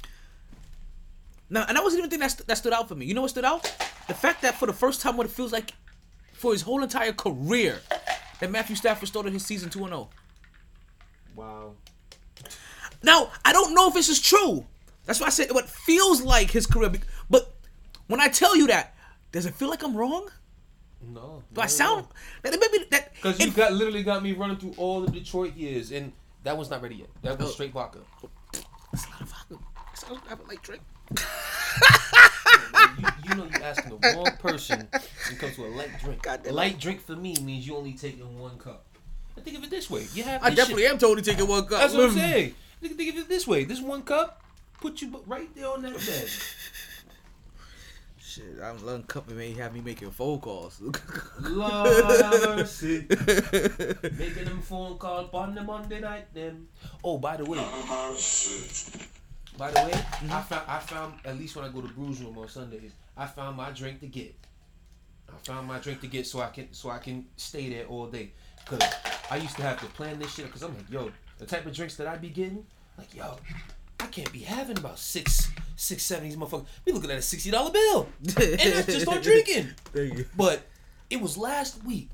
[1.51, 3.05] Now, and that wasn't even the thing that, st- that stood out for me.
[3.07, 3.63] You know what stood out?
[4.09, 5.73] The fact that for the first time, what it feels like
[6.33, 7.79] for his whole entire career,
[8.41, 10.09] that Matthew Stafford started his season 2 0.
[11.37, 11.75] Wow.
[13.03, 14.67] Now, I don't know if this is true.
[15.05, 16.93] That's why I said what feels like his career.
[17.29, 17.53] But
[18.07, 18.95] when I tell you that,
[19.33, 20.29] does it feel like I'm wrong?
[21.05, 21.43] No.
[21.53, 22.07] Do I sound
[22.43, 25.57] that maybe that Because you it- got literally got me running through all the Detroit
[25.57, 26.13] years, and
[26.45, 27.09] that was not ready yet.
[27.23, 27.53] That was Oh.
[27.53, 27.99] straight vodka.
[28.23, 29.59] Not a vodka.
[29.93, 30.83] It's not have a like drink.
[31.11, 35.03] you, you know you're asking the wrong person when
[35.33, 36.27] it comes to a light drink.
[36.27, 38.87] A light drink for me means you only taking one cup.
[39.37, 40.43] And think of it this way: you have.
[40.43, 40.93] I definitely shit.
[40.93, 41.81] am totally taking one cup.
[41.81, 42.15] That's what I'm mm.
[42.15, 42.55] saying.
[42.83, 44.43] Think, think of it this way: this one cup
[44.81, 46.29] put you right there on that bed.
[48.19, 50.81] Shit, I'm letting cup and may have me making phone calls.
[51.41, 53.07] Lord have mercy.
[53.09, 56.27] Making them phone calls on the Monday night.
[56.35, 56.67] Then.
[57.05, 57.59] Oh, by the way.
[59.59, 60.29] By the way, I mm-hmm.
[60.29, 63.57] found I found at least when I go to Brews Room on Sundays, I found
[63.57, 64.35] my drink to get.
[65.29, 68.07] I found my drink to get so I can so I can stay there all
[68.07, 68.33] day.
[68.65, 68.81] Cause
[69.31, 70.51] I used to have to plan this shit.
[70.51, 72.65] Cause I'm like, yo, the type of drinks that I be getting,
[72.99, 73.37] like, yo,
[74.01, 76.67] I can't be having about six, six, seven of these motherfuckers.
[76.85, 79.69] We looking at a sixty dollar bill, and I just on drinking.
[79.93, 80.27] There you.
[80.37, 80.63] But
[81.11, 82.11] it was last week.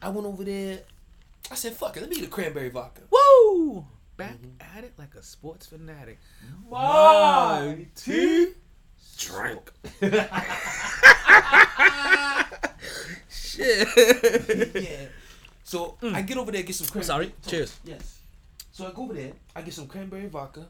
[0.00, 0.80] I went over there.
[1.50, 3.86] I said, "Fuck it, let me get a cranberry vodka." Woo!
[4.16, 4.76] Back mm-hmm.
[4.76, 6.18] at it like a sports fanatic.
[6.68, 8.56] My teeth
[9.18, 9.70] drink.
[13.28, 13.88] Shit.
[14.74, 15.06] yeah.
[15.64, 16.14] So mm.
[16.14, 17.04] I get over there, get some cranberry.
[17.04, 17.34] sorry.
[17.46, 17.78] Cheers.
[17.84, 18.21] Yes.
[18.72, 20.66] So I go over there, I get some cranberry vodka,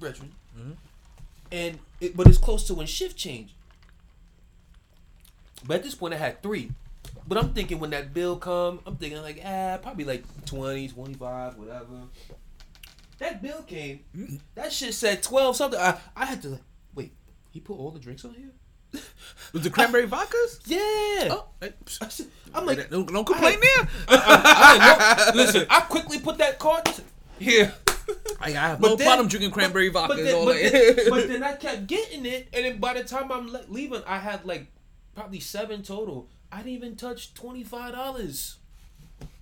[0.00, 0.72] brethren, Mm-hmm.
[1.52, 3.54] and it, but it's close to when shift change.
[5.66, 6.70] But at this point, I had three.
[7.28, 11.56] But I'm thinking when that bill come, I'm thinking like, ah, probably like 20, 25,
[11.58, 11.86] whatever.
[13.18, 14.00] That bill came.
[14.16, 14.36] Mm-hmm.
[14.54, 15.78] That shit said 12 something.
[15.80, 16.60] I, I had to like,
[16.94, 17.12] wait,
[17.50, 18.50] he put all the drinks on here?
[19.52, 20.60] Was the cranberry vodkas?
[20.66, 21.28] Yeah.
[21.34, 21.72] Oh, I,
[22.54, 23.88] I'm like, don't, don't complain there.
[24.08, 25.40] I know.
[25.42, 26.82] Listen, I quickly put that card
[27.38, 27.72] here.
[28.40, 30.14] I have But no then- problem drinking cranberry vodka.
[30.16, 33.04] But then, I- but, then, but then I kept getting it, and then by the
[33.04, 34.66] time I'm le- leaving, I had like
[35.14, 36.28] probably seven total.
[36.52, 38.56] I didn't even touch twenty five dollars.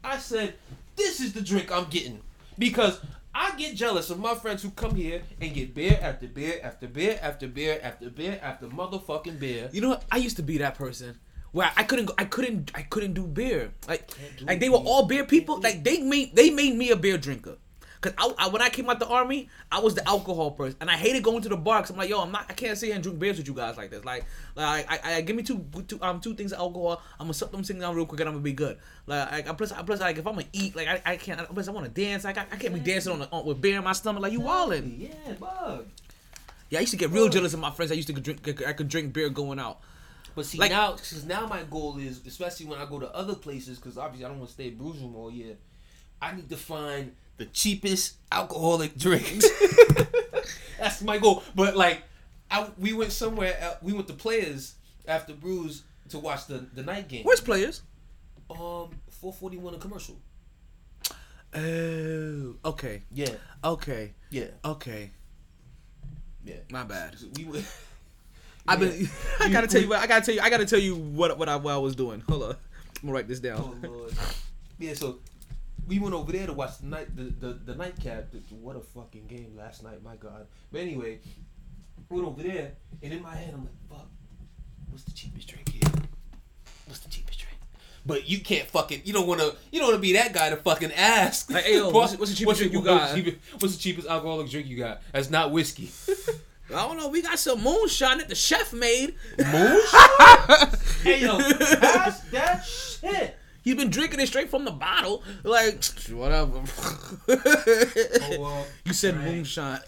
[0.02, 0.54] I said,
[0.96, 2.20] "This is the drink I'm getting,"
[2.58, 3.00] because
[3.34, 6.86] I get jealous of my friends who come here and get beer after beer after
[6.86, 9.68] beer after beer after beer after motherfucking beer.
[9.72, 10.04] You know what?
[10.10, 11.18] I used to be that person
[11.50, 12.14] where I couldn't go.
[12.16, 12.70] I couldn't.
[12.74, 13.72] I couldn't do beer.
[13.88, 14.08] Like,
[14.38, 15.60] do like they were all beer people.
[15.60, 17.56] Like they made they made me a beer drinker.
[18.04, 20.90] Cause I, I when I came out the army, I was the alcohol person, and
[20.90, 21.80] I hated going to the bar.
[21.80, 22.44] Cause I'm like, yo, I'm not.
[22.50, 24.04] I can't sit here and drink beers with you guys like this.
[24.04, 24.26] Like,
[24.56, 27.00] like I, I give me two, two um two things of alcohol.
[27.18, 28.76] I'm gonna suck them things down real quick, and I'm gonna be good.
[29.06, 31.40] Like, I, plus, I, plus, like if I'm gonna eat, like I, I can't.
[31.48, 32.24] Plus, I want to dance.
[32.24, 34.22] Like I, I can't be dancing on, the, on with beer in my stomach.
[34.22, 35.00] Like you wildin'.
[35.00, 35.86] Yeah, bug.
[36.68, 37.90] Yeah, I used to get real jealous of my friends.
[37.90, 38.62] I used to drink.
[38.66, 39.80] I could drink beer going out.
[40.34, 43.34] But see Like- now, because now my goal is, especially when I go to other
[43.34, 45.56] places, because obviously I don't want to stay at Brews Room all year.
[46.20, 49.46] I need to find the cheapest alcoholic drinks.
[50.78, 51.42] That's my goal.
[51.54, 52.02] But like,
[52.50, 53.56] I we went somewhere.
[53.62, 54.74] uh, We went to Players
[55.06, 57.24] after Brews to watch the the night game.
[57.24, 57.82] Where's players?
[58.50, 60.16] um 441 a commercial?
[61.56, 63.30] Oh, okay, Yeah,
[63.62, 65.10] okay, yeah, okay.
[66.44, 66.56] yeah.
[66.70, 67.14] My bad.
[67.36, 67.64] We went.
[68.68, 69.02] I've been.
[69.02, 69.06] Yeah.
[69.40, 69.88] I gotta tell you.
[69.88, 70.40] what- I gotta tell you.
[70.40, 72.22] I gotta tell you what what I, what I was doing.
[72.28, 72.50] Hold on.
[72.50, 72.56] I'm
[73.02, 73.80] gonna write this Oh down.
[73.82, 74.12] lord.
[74.80, 75.20] Yeah, so
[75.86, 78.26] we went over there to watch the night the the, the nightcap.
[78.50, 80.46] What a fucking game last night, my god.
[80.72, 81.20] But anyway,
[82.08, 84.08] we went over there, and in my head I'm like, fuck,
[84.90, 85.90] what's the cheapest drink here?
[86.86, 87.58] What's the cheapest drink?
[88.06, 90.92] But you can't fucking you don't wanna you don't wanna be that guy to fucking
[90.92, 91.50] ask.
[91.50, 93.16] Like, hey, yo, what's the- what's the cheapest drink you got?
[93.58, 95.00] What's the cheapest alcoholic drink you got?
[95.12, 95.90] That's not whiskey.
[96.70, 97.08] I don't know.
[97.08, 99.14] We got some moonshine that the chef made.
[99.38, 99.80] Moonshine?
[101.02, 103.36] hey yo, pass that shit.
[103.64, 105.22] He's been drinking it straight from the bottle.
[105.42, 106.60] Like whatever.
[107.28, 109.24] Oh, well, you said right.
[109.24, 109.80] moonshine.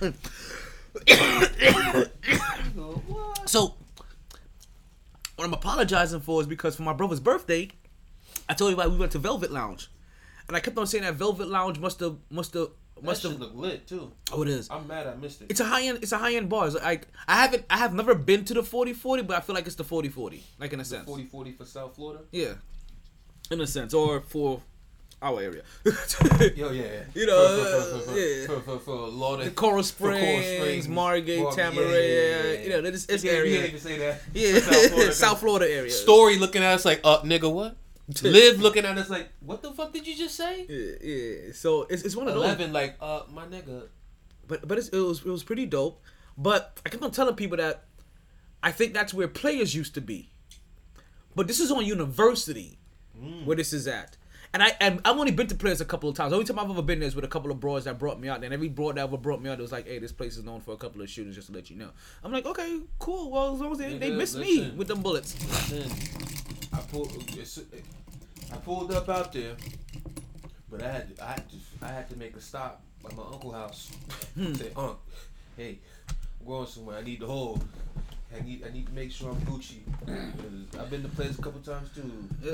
[3.46, 3.74] So,
[5.36, 7.68] what I'm apologizing for is because for my brother's birthday,
[8.48, 9.90] I told you about we went to Velvet Lounge.
[10.46, 13.40] and I kept on saying that Velvet Lounge must have must have That must have.
[13.40, 14.12] look lit too.
[14.32, 14.68] Oh, it is.
[14.70, 15.50] I'm mad I missed it.
[15.50, 15.98] It's a high end.
[16.02, 16.66] It's a high end bar.
[16.66, 17.64] It's like I haven't.
[17.70, 20.72] I have never been to the 40-40, but I feel like it's the 40-40, like
[20.72, 21.06] in a sense.
[21.06, 22.22] 40 40 for South Florida.
[22.30, 22.54] Yeah,
[23.50, 24.62] in a sense, or for
[25.20, 25.62] our area.
[26.56, 27.02] Yo, yeah, yeah.
[27.14, 28.46] You know, for, for, for, yeah.
[28.46, 33.06] for, for, for The Coral Coral Springs, Margate, Mar- Tamarac, yeah, yeah, you know, it's,
[33.06, 33.66] it's yeah, area.
[33.66, 34.22] Even say that.
[34.32, 35.12] Yeah, South Florida.
[35.12, 35.90] South Florida area.
[35.90, 37.76] Story looking at us like, uh, nigga, what?
[38.22, 40.66] Live looking at us like, what the fuck did you just say?
[40.68, 41.52] Yeah, yeah.
[41.52, 42.44] So it's, it's one of those.
[42.44, 43.88] Eleven, like, uh, my nigga.
[44.48, 46.02] But but it's, it was it was pretty dope.
[46.36, 47.84] But I kept on telling people that
[48.64, 50.30] I think that's where players used to be.
[51.36, 52.79] But this is on university
[53.20, 53.44] Mm.
[53.44, 54.16] where this is at.
[54.52, 56.30] And I and I've only been to players a couple of times.
[56.30, 58.18] The only time I've ever been there is with a couple of broads that brought
[58.18, 58.42] me out.
[58.42, 60.42] And every broad that ever brought me out, it was like, "Hey, this place is
[60.42, 61.90] known for a couple of shootings, Just to let you know.
[62.24, 63.30] I'm like, okay, cool.
[63.30, 65.36] Well, as long as they, they Nigga, miss me with them bullets.
[65.70, 65.90] Listen,
[66.72, 67.12] I pulled,
[68.52, 69.54] I pulled up out there,
[70.68, 73.22] but I had, to, I had to, I had to make a stop at my
[73.22, 73.90] uncle's house.
[74.34, 74.54] Hmm.
[74.54, 74.98] Say, Unc,
[75.56, 75.78] hey,
[76.40, 76.98] I'm going somewhere.
[76.98, 77.64] I need the hold.
[78.36, 79.78] I need, I need to make sure I'm Gucci.
[80.78, 82.02] I've been to places a couple times too.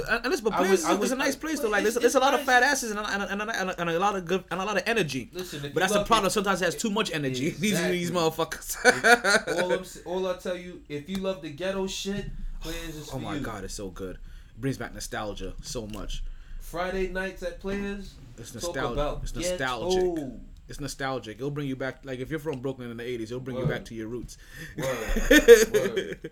[0.09, 1.69] Uh, and it's but I players would- is, I it's a nice place though.
[1.69, 4.16] Like there's, there's a lot of fat asses and, and, and, and, and a lot
[4.16, 5.28] of good and a lot of energy.
[5.35, 6.27] Listen, but that's the problem.
[6.28, 7.51] it- Sometimes it has too much energy.
[7.61, 9.62] These these motherfuckers.
[9.62, 12.24] all, I'm, all I tell you, if you love the ghetto shit,
[12.61, 13.40] Players is oh my you.
[13.40, 14.16] god, it's so good.
[14.16, 16.24] It brings back nostalgia so much.
[16.61, 18.15] Friday nights at Players.
[18.39, 19.23] It's nostalgic.
[19.23, 20.32] It's ghetto.
[20.68, 21.36] It's nostalgic.
[21.38, 22.05] It'll bring you back.
[22.05, 24.36] Like if you're from Brooklyn in the '80s, it'll bring you back to your roots.
[24.76, 25.30] Word.
[25.72, 26.30] Word.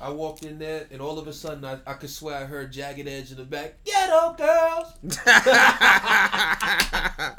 [0.00, 2.72] I walked in there, and all of a sudden, I, I could swear I heard
[2.72, 3.82] Jagged Edge in the back.
[3.84, 4.92] Ghetto girls.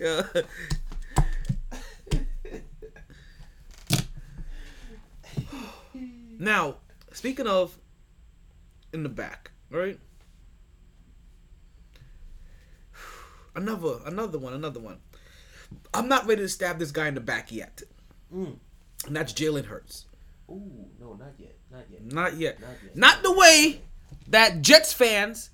[0.00, 0.22] Yeah.
[6.38, 6.76] now,
[7.12, 7.76] speaking of
[8.92, 9.98] in the back, right?
[13.56, 14.98] Another, another one, another one.
[15.94, 17.82] I'm not ready to stab this guy in the back yet,
[18.34, 18.56] Mm.
[19.06, 20.04] and that's Jalen Hurts.
[20.50, 20.62] Ooh,
[21.00, 22.04] no, not yet, not yet.
[22.12, 22.60] Not yet.
[22.60, 22.96] Not yet.
[22.96, 23.80] Not the way
[24.28, 25.50] that Jets fans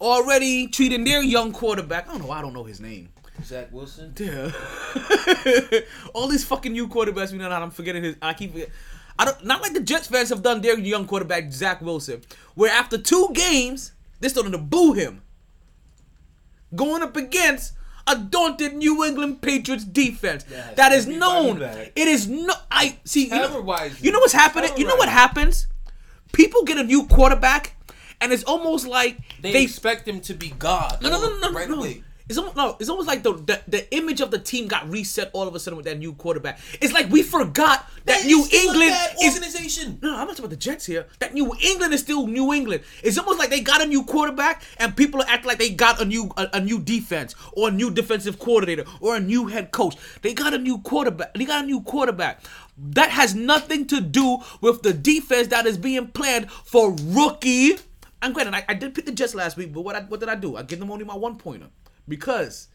[0.00, 2.08] already treating their young quarterback.
[2.08, 2.30] I don't know.
[2.30, 3.08] I don't know his name.
[3.44, 4.14] Zach Wilson.
[4.18, 4.50] Yeah.
[6.14, 8.16] All these fucking new quarterbacks we know that I'm forgetting his.
[8.20, 8.54] I keep.
[9.18, 9.44] I don't.
[9.44, 12.22] Not like the Jets fans have done their young quarterback Zach Wilson,
[12.54, 15.22] where after two games they're starting to boo him,
[16.74, 17.72] going up against
[18.08, 21.62] a daunted New England Patriots defense Yes, that is known.
[21.62, 22.54] It is no.
[22.70, 23.24] I see.
[23.28, 23.64] You know,
[24.00, 24.70] you know what's happening?
[24.76, 25.66] You know what happens?
[26.32, 27.74] People get a new quarterback,
[28.20, 30.98] and it's almost like They, they expect him to be God.
[31.02, 31.78] no, no, no, no, right no.
[31.78, 32.02] away.
[32.28, 32.76] It's almost no.
[32.78, 35.60] It's almost like the, the the image of the team got reset all of a
[35.60, 36.60] sudden with that new quarterback.
[36.80, 38.92] It's like we forgot that New England
[39.22, 39.34] is.
[39.34, 39.98] organization.
[40.02, 41.06] No, I'm not talking about the Jets here.
[41.20, 42.82] That New England is still New England.
[43.02, 46.04] It's almost like they got a new quarterback and people act like they got a
[46.04, 49.96] new a, a new defense or a new defensive coordinator or a new head coach.
[50.20, 51.32] They got a new quarterback.
[51.32, 52.42] They got a new quarterback.
[52.76, 57.78] That has nothing to do with the defense that is being planned for rookie.
[58.20, 60.28] And granted, I, I did pick the Jets last week, but what I, what did
[60.28, 60.56] I do?
[60.56, 61.68] I give them only my one pointer
[62.08, 62.68] because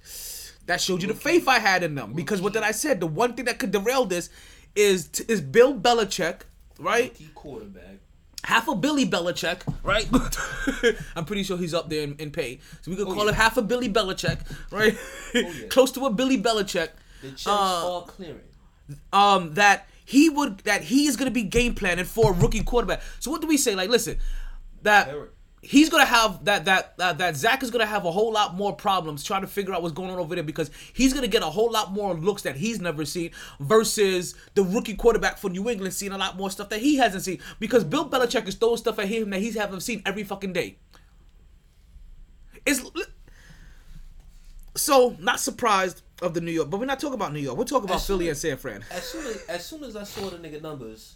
[0.65, 2.13] that showed you the faith I had in them.
[2.13, 2.99] Because what did I said?
[2.99, 4.29] The one thing that could derail this
[4.75, 6.41] is is Bill Belichick,
[6.79, 7.15] right?
[7.35, 7.99] Quarterback.
[8.43, 10.07] half a Billy Belichick, right?
[11.15, 12.59] I'm pretty sure he's up there in, in pay.
[12.81, 13.29] So we could call yeah.
[13.29, 14.39] him half a Billy Belichick,
[14.71, 14.97] right?
[15.33, 15.67] yeah.
[15.69, 16.89] Close to a Billy Belichick.
[17.21, 18.41] The checks Uh, all clearing.
[19.11, 23.01] Um, that he would that he is gonna be game planning for a rookie quarterback.
[23.19, 23.75] So what do we say?
[23.75, 24.17] Like, listen,
[24.81, 25.29] that Eric.
[25.63, 28.75] He's gonna have that that that that Zach is gonna have a whole lot more
[28.75, 31.47] problems trying to figure out what's going on over there because he's gonna get a
[31.47, 33.31] whole lot more looks that he's never seen
[33.61, 37.23] versus the rookie quarterback for New England seeing a lot more stuff that he hasn't
[37.23, 40.51] seen because Bill Belichick is throwing stuff at him that he's haven't seen every fucking
[40.51, 40.77] day.
[42.65, 42.83] It's
[44.75, 47.57] so not surprised of the New York, but we're not talking about New York.
[47.57, 48.83] We're talking about As Philly and San Fran.
[48.91, 51.15] As soon as as soon as I saw the nigga numbers,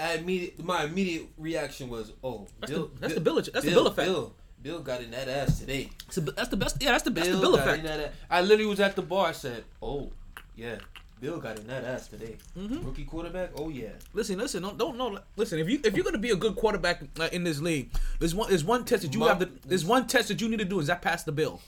[0.00, 3.50] I immediate my immediate reaction was, oh, That's Bill, the- that's Bill- the Bill- that's
[3.52, 4.08] the Bill, Bill effect.
[4.08, 5.90] Bill, Bill got in that ass today.
[6.06, 6.76] That's the, that's the best.
[6.82, 7.78] Yeah, that's the that's Bill, the Bill effect.
[7.80, 8.12] in that ass.
[8.30, 9.28] I literally was at the bar.
[9.28, 10.12] I said, oh,
[10.54, 10.76] yeah,
[11.20, 12.36] Bill got in that ass today.
[12.58, 12.84] Mm-hmm.
[12.86, 13.50] Rookie quarterback.
[13.54, 13.90] Oh yeah.
[14.14, 15.18] Listen, listen, don't don't know.
[15.36, 18.34] Listen, if you if you're gonna be a good quarterback uh, in this league, there's
[18.34, 20.60] one there's one test that you Mom- have to there's one test that you need
[20.60, 21.60] to do is that pass the bill.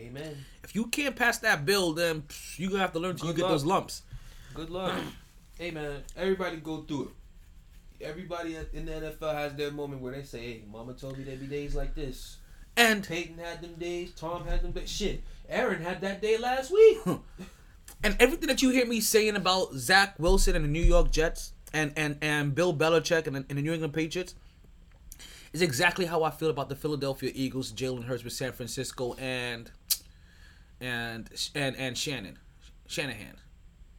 [0.00, 0.36] Amen.
[0.64, 2.24] If you can't pass that bill, then
[2.56, 4.02] you're gonna have to learn to you get those lumps.
[4.52, 4.92] Good luck.
[5.58, 7.08] hey man, everybody go through it.
[8.02, 11.40] Everybody in the NFL has their moment where they say, "Hey, Mama told me there'd
[11.40, 12.36] be days like this."
[12.76, 14.12] And Peyton had them days.
[14.12, 14.88] Tom had them days.
[14.90, 16.98] Shit, Aaron had that day last week.
[18.02, 21.52] and everything that you hear me saying about Zach Wilson and the New York Jets
[21.72, 24.34] and and and Bill Belichick and, the- and the New England Patriots
[25.52, 29.70] is exactly how I feel about the Philadelphia Eagles, Jalen Hurts with San Francisco, and
[30.80, 32.38] and and and Shannon,
[32.86, 33.36] Shanahan.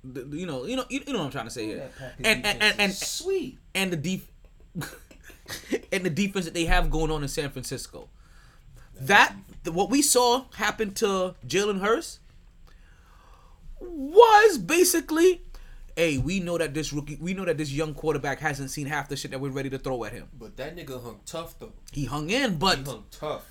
[0.04, 1.90] The- the- you know, you know, you, you know what I'm trying to say here.
[2.24, 3.58] And and and and, sweet.
[3.74, 4.32] and the def-
[5.92, 8.10] and the defense that they have going on in San Francisco.
[9.00, 12.20] That the, what we saw happen to Jalen Hurts
[13.80, 15.42] was basically,
[15.96, 19.10] hey, we know that this rookie, we know that this young quarterback hasn't seen half
[19.10, 20.28] the shit that we're ready to throw at him.
[20.38, 21.74] But that nigga hung tough though.
[21.92, 23.46] He hung in, but He hung tough.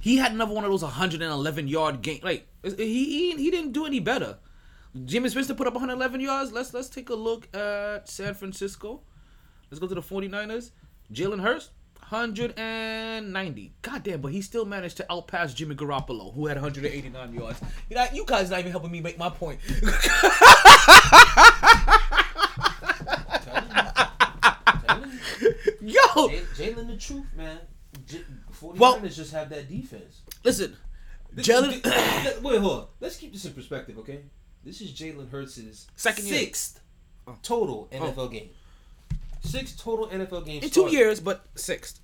[0.00, 2.20] he had another one of those 111 yard game.
[2.22, 4.38] Like he he, he didn't do any better.
[5.04, 6.52] Jimmy Winston put up 111 yards.
[6.52, 9.02] Let's let's take a look at San Francisco.
[9.70, 10.70] Let's go to the 49ers.
[11.12, 11.70] Jalen Hurts
[12.08, 13.72] 190.
[13.82, 17.60] God damn, but he still managed to outpass Jimmy Garoppolo, who had 189 yards.
[17.90, 19.60] You know, you guys not even helping me make my point.
[25.80, 26.00] Yo,
[26.56, 27.58] Jalen the truth, man.
[28.06, 28.22] J-
[28.60, 30.22] 49ers Well- just have that defense.
[30.44, 30.76] listen,
[31.36, 32.42] Jalen.
[32.42, 32.86] Wait, hold on.
[33.00, 34.20] Let's keep this in perspective, okay?
[34.68, 36.40] This is Jalen Hurts' Second year.
[36.40, 36.80] sixth
[37.26, 37.38] oh.
[37.42, 37.96] total oh.
[37.96, 38.50] NFL game.
[39.40, 40.62] Six total NFL games.
[40.62, 40.98] in two starting.
[40.98, 42.00] years, but sixth.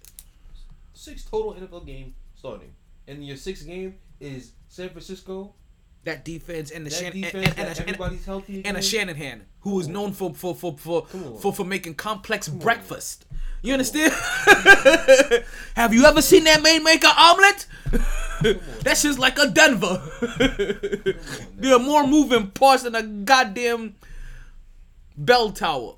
[0.95, 2.73] Six total NFL game starting.
[3.07, 5.53] And your sixth game is San Francisco.
[6.05, 8.83] That defense and the That defense, and, and, and, and, everybody's healthy and a again.
[8.83, 13.27] Shanahan who is known for for for for for, for making complex breakfast.
[13.65, 14.13] You understand?
[15.75, 17.67] Have you ever seen that man make an omelet?
[18.83, 20.03] That's just like a Denver.
[21.57, 23.95] there are more moving parts than a goddamn
[25.17, 25.95] bell tower.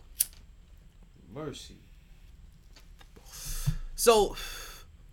[1.34, 1.74] Mercy.
[3.96, 4.36] So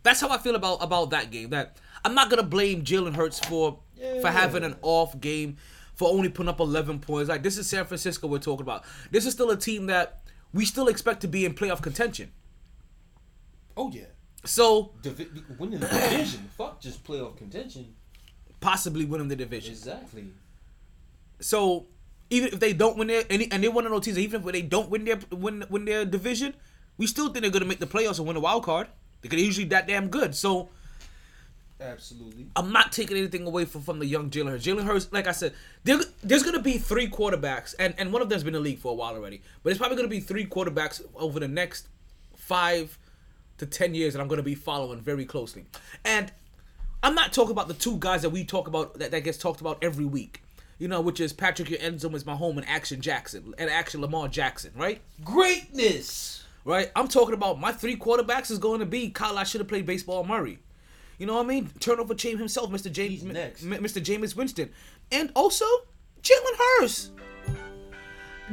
[0.04, 1.50] that's how I feel about about that game.
[1.50, 3.80] That I'm not gonna blame Jalen Hurts for
[4.22, 5.58] for having an off game,
[5.96, 7.30] for only putting up 11 points.
[7.30, 8.84] Like this is San Francisco we're talking about.
[9.10, 10.22] This is still a team that
[10.54, 12.32] we still expect to be in playoff contention.
[13.76, 14.06] Oh yeah.
[14.46, 16.50] So Divi- winning the division.
[16.58, 17.96] Fuck just playoff contention.
[18.60, 19.72] possibly winning the division.
[19.72, 20.26] Exactly.
[21.40, 21.88] So
[22.30, 24.52] even if they don't win their and, and they're one of those teams, even if
[24.52, 26.56] they don't win their win win their division,
[26.98, 28.88] we still think they're gonna make the playoffs and win a wild card.
[29.22, 30.36] They're usually that damn good.
[30.36, 30.70] So
[31.80, 32.48] Absolutely.
[32.56, 34.66] I'm not taking anything away from, from the young Jalen Hurts.
[34.66, 38.22] Jalen Hurts, like I said, there, there's going to be three quarterbacks, and, and one
[38.22, 39.42] of them's been in the league for a while already.
[39.62, 41.90] But it's probably going to be three quarterbacks over the next
[42.38, 42.98] five
[43.58, 45.66] to ten years that I'm going to be following very closely.
[46.04, 46.32] And
[47.02, 49.62] I'm not talking about the two guys that we talk about that, that gets talked
[49.62, 50.42] about every week.
[50.80, 54.28] You know, which is Patrick Enzo is my home and Action Jackson and Action Lamar
[54.28, 55.00] Jackson, right?
[55.24, 56.44] Greatness.
[56.66, 56.92] right?
[56.96, 59.38] I'm talking about my three quarterbacks is going to be Kyle.
[59.38, 60.24] I should have played baseball.
[60.24, 60.60] Murray.
[61.20, 61.70] You know what I mean?
[61.80, 62.92] Turnover chain himself, Mr.
[62.92, 63.64] James, next.
[63.64, 64.02] Mr.
[64.04, 64.72] Jameis Winston,
[65.12, 65.66] and also
[66.22, 67.12] Jalen Hurts.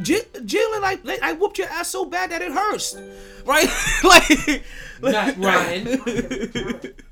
[0.03, 2.97] J- Jalen, I like, I whooped your ass so bad that it hurts,
[3.45, 3.69] right?
[4.05, 4.65] like,
[5.03, 6.95] Not Ryan.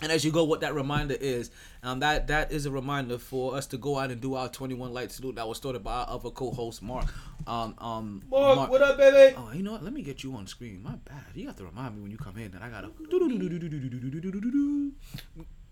[0.00, 1.50] And as you go, what that reminder is,
[1.82, 4.92] um, that that is a reminder for us to go out and do our 21
[4.94, 7.12] light salute that was started by our other co-host Mark.
[7.48, 9.34] Um, um, Mark, what up, baby?
[9.36, 9.82] Oh, you know what?
[9.82, 10.84] Let me get you on screen.
[10.84, 11.24] My bad.
[11.34, 12.90] You have to remind me when you come in that I gotta.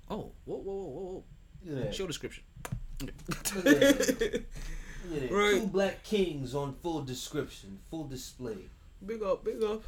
[0.08, 1.24] Oh, whoa, whoa, whoa, whoa,
[1.64, 1.78] Look whoa!
[1.78, 1.94] at that.
[1.94, 2.42] Show description.
[5.11, 5.31] Look at that.
[5.31, 5.35] Look at that.
[5.37, 5.61] Right.
[5.61, 8.57] Two black kings on full description, full display.
[9.05, 9.83] Big up, big up.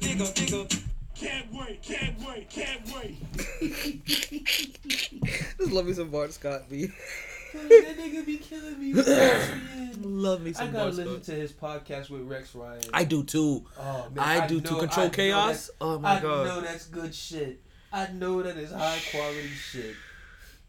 [0.00, 0.70] Big up, big up.
[1.14, 3.16] Can't wait, can't wait, can't wait.
[5.58, 6.86] Just love me some Bart Scott, B.
[7.54, 8.92] that nigga be killing me.
[8.92, 9.46] with that
[9.94, 10.02] shit.
[10.04, 11.22] love me some I some gotta Bart listen Scott.
[11.24, 12.82] to his podcast with Rex Ryan.
[12.92, 13.64] I do too.
[13.78, 15.46] Oh, man, I do to know- control I chaos?
[15.46, 16.46] that's- Oh my I God.
[16.46, 17.62] know that's good shit.
[17.92, 19.94] I know that is high quality shit.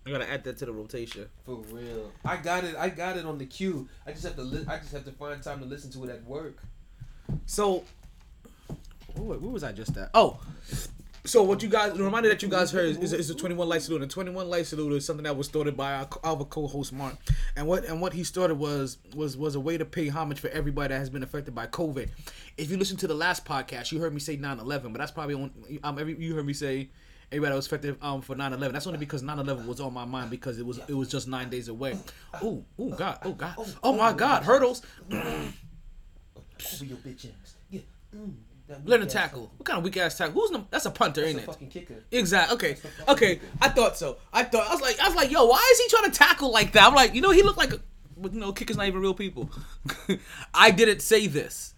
[0.07, 1.27] I gotta add that to the rotation.
[1.45, 2.11] For real.
[2.25, 2.75] I got it.
[2.75, 3.87] I got it on the queue.
[4.05, 4.43] I just have to.
[4.43, 6.57] Li- I just have to find time to listen to it at work.
[7.45, 7.83] So,
[9.15, 10.09] where, where was I just at?
[10.13, 10.39] Oh,
[11.27, 13.67] so what you guys, the reminder that you guys heard is, is, is the 21
[13.67, 14.01] Light Salute.
[14.01, 17.15] And 21 Light Salute is something that was started by our, our co-host Mark.
[17.57, 20.47] And what and what he started was was was a way to pay homage for
[20.49, 22.07] everybody that has been affected by COVID.
[22.57, 25.35] If you listen to the last podcast, you heard me say 9/11, but that's probably
[25.35, 25.51] on.
[25.83, 26.89] Um, every, you heard me say.
[27.31, 28.71] Everybody was affected um for 9/11.
[28.71, 31.49] That's only because 9/11 was on my mind because it was it was just nine
[31.49, 31.97] days away.
[32.41, 34.81] Oh, oh God, oh God, oh my God, hurdles.
[35.09, 37.55] Your bitch ass.
[37.69, 37.81] Yeah.
[38.15, 38.33] Mm,
[38.67, 39.51] that weak Let him tackle.
[39.57, 40.33] What kind of weak ass tackle?
[40.33, 41.45] Who's the, that's a punter, That's ain't a it?
[41.45, 42.03] fucking kicker.
[42.11, 42.55] Exactly.
[42.55, 42.69] Okay.
[42.69, 43.35] That's the fucking Okay.
[43.35, 43.47] kicker.
[43.61, 44.17] I thought so.
[44.33, 46.51] I thought I was like I was like, yo, why is he trying to tackle
[46.51, 46.87] like that?
[46.87, 47.79] I'm like, you know, he looked like a
[48.17, 49.49] but you know, kickers not even real people.
[50.53, 51.73] I didn't say this.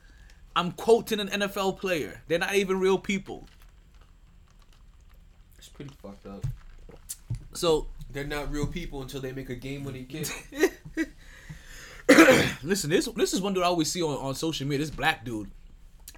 [0.55, 2.21] I'm quoting an NFL player.
[2.27, 3.47] They're not even real people.
[5.80, 6.45] Pretty fucked up.
[7.53, 10.27] So They're not real people until they make a game-winning kick.
[12.64, 14.80] listen, this this is one dude I always see on, on social media.
[14.80, 15.49] This black dude,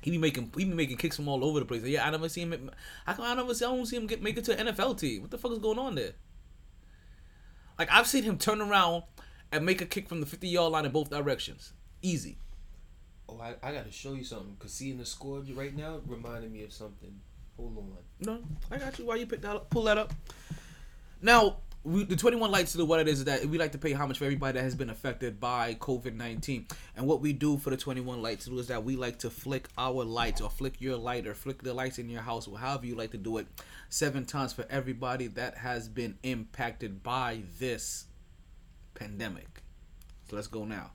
[0.02, 1.84] He be making he be making kicks from all over the place.
[1.84, 2.72] Yeah, I never see him.
[3.06, 4.98] How come I never see I don't see him get make it to an NFL
[5.00, 5.22] team?
[5.22, 6.14] What the fuck is going on there?
[7.78, 9.04] Like I've seen him turn around
[9.52, 12.40] and make a kick from the fifty yard line in both directions, easy.
[13.30, 14.56] Oh, I, I gotta show you something.
[14.58, 17.20] Cause seeing the score right now reminded me of something.
[17.58, 17.92] Hold on.
[18.20, 19.06] No, I got you.
[19.06, 19.70] Why you pick that up?
[19.70, 20.14] Pull that up.
[21.22, 23.80] Now, we, the 21 Lights to do what it is is that we like to
[23.80, 26.68] pay homage for everybody that has been affected by COVID 19.
[26.96, 30.04] And what we do for the 21 Lights is that we like to flick our
[30.04, 32.96] lights or flick your light or flick the lights in your house or however you
[32.96, 33.48] like to do it
[33.90, 38.06] seven times for everybody that has been impacted by this
[38.94, 39.64] pandemic.
[40.30, 40.92] So let's go now.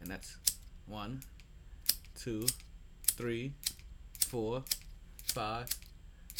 [0.00, 0.36] And that's
[0.86, 1.22] one,
[2.18, 2.46] two,
[3.12, 3.52] three,
[4.26, 4.64] four,
[5.24, 5.68] five,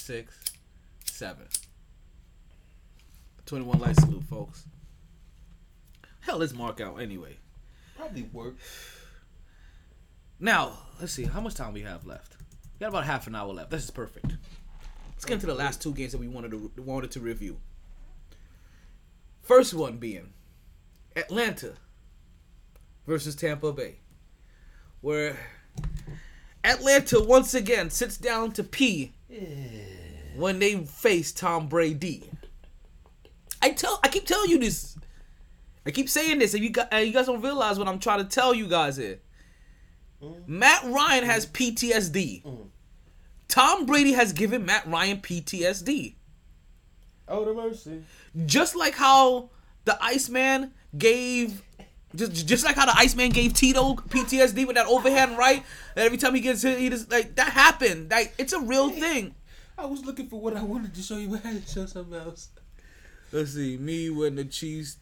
[0.06, 0.38] six,
[1.04, 1.48] seven.
[3.46, 4.64] 21 light salute, folks.
[6.20, 7.36] Hell, let's mark out anyway.
[7.96, 8.54] Probably work.
[10.38, 12.36] Now, let's see how much time we have left.
[12.74, 13.70] We got about half an hour left.
[13.70, 14.26] This is perfect.
[15.12, 17.58] Let's get into the last two games that we wanted to wanted to review.
[19.42, 20.34] First one being
[21.16, 21.72] Atlanta
[23.08, 23.96] versus Tampa Bay,
[25.00, 25.36] where
[26.62, 29.15] Atlanta once again sits down to pee
[30.36, 32.30] when they face Tom Brady.
[33.62, 34.96] I tell, I keep telling you this.
[35.86, 38.24] I keep saying this, and you and you guys don't realize what I'm trying to
[38.24, 39.20] tell you guys here.
[40.22, 40.48] Mm.
[40.48, 41.52] Matt Ryan has mm.
[41.52, 42.44] PTSD.
[42.44, 42.66] Mm.
[43.48, 46.16] Tom Brady has given Matt Ryan PTSD.
[47.28, 48.02] Oh, the mercy.
[48.44, 49.50] Just like how
[49.84, 51.62] the Iceman gave
[52.16, 55.62] just just like how the Iceman gave Tito PTSD with that overhand right.
[55.94, 58.10] That every time he gets hit, he just like that happened.
[58.10, 59.34] Like it's a real thing.
[59.78, 61.86] I was looking for what I wanted to show you, but I had to show
[61.86, 62.48] something else.
[63.32, 64.98] Let's see, me when the Chiefs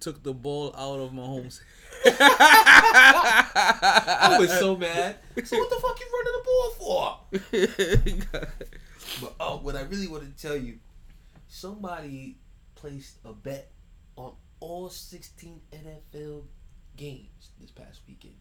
[0.00, 1.60] took the ball out of Mahomes.
[2.04, 5.16] I was so mad.
[5.44, 7.18] So what the fuck you running the ball for?
[9.20, 10.78] But oh, what I really want to tell you,
[11.48, 12.36] somebody
[12.74, 13.70] placed a bet
[14.16, 16.42] on all 16 NFL
[16.98, 18.34] games this past weekend.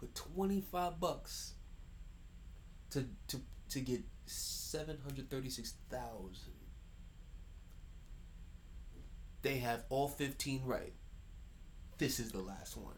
[0.00, 1.52] Put 25 bucks
[2.90, 6.52] to to to get 736,000.
[9.42, 10.94] They have all 15 right.
[11.98, 12.94] This is the last one.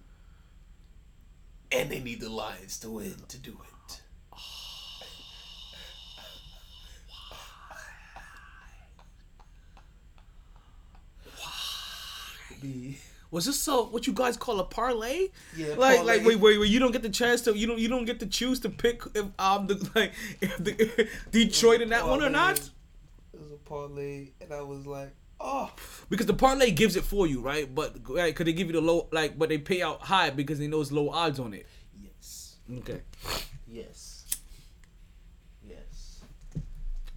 [1.70, 4.00] And they need the Lions to win to do it.
[12.60, 12.96] Why?
[13.30, 15.28] Was this so what you guys call a parlay?
[15.56, 16.16] Yeah, Like parlay.
[16.18, 18.20] like wait wait wait you don't get the chance to you don't you don't get
[18.20, 22.30] to choose to pick if um the like if the Detroit in that one or
[22.30, 22.58] not?
[22.58, 25.70] It was a parlay, and I was like, oh.
[26.08, 27.72] Because the parlay gives it for you, right?
[27.72, 30.58] But right, could they give you the low like but they pay out high because
[30.58, 31.66] they know it's low odds on it.
[32.02, 32.56] Yes.
[32.78, 33.02] Okay.
[33.70, 34.24] Yes.
[35.68, 36.20] Yes.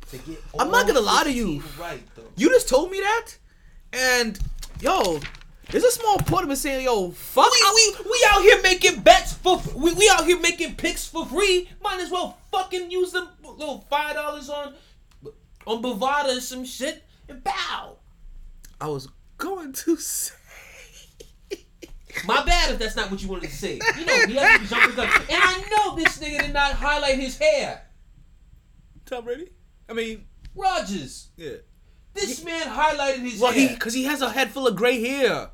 [0.10, 1.64] To get I'm not gonna lie to you.
[1.80, 2.24] Right though.
[2.36, 3.28] You just told me that,
[3.94, 4.38] and
[4.82, 5.20] yo,
[5.72, 7.50] there's a small part of me saying, yo, fuck.
[7.52, 11.26] We, we, we out here making bets for we, we out here making picks for
[11.26, 11.70] free.
[11.82, 14.74] Might as well fucking use them little five dollars on
[15.66, 17.98] on Bovada or some shit and bow.
[18.80, 19.08] I was
[19.38, 20.36] going to say.
[22.26, 23.80] My bad if that's not what you wanted to say.
[23.98, 25.08] You know, he has to be jumping gun.
[25.08, 27.84] And I know this nigga did not highlight his hair.
[29.06, 29.48] Tom Brady?
[29.88, 31.30] I mean, Rodgers.
[31.38, 31.54] yeah.
[32.14, 33.44] This man highlighted his hair.
[33.44, 35.52] Well, he because he has a head full of gray hair.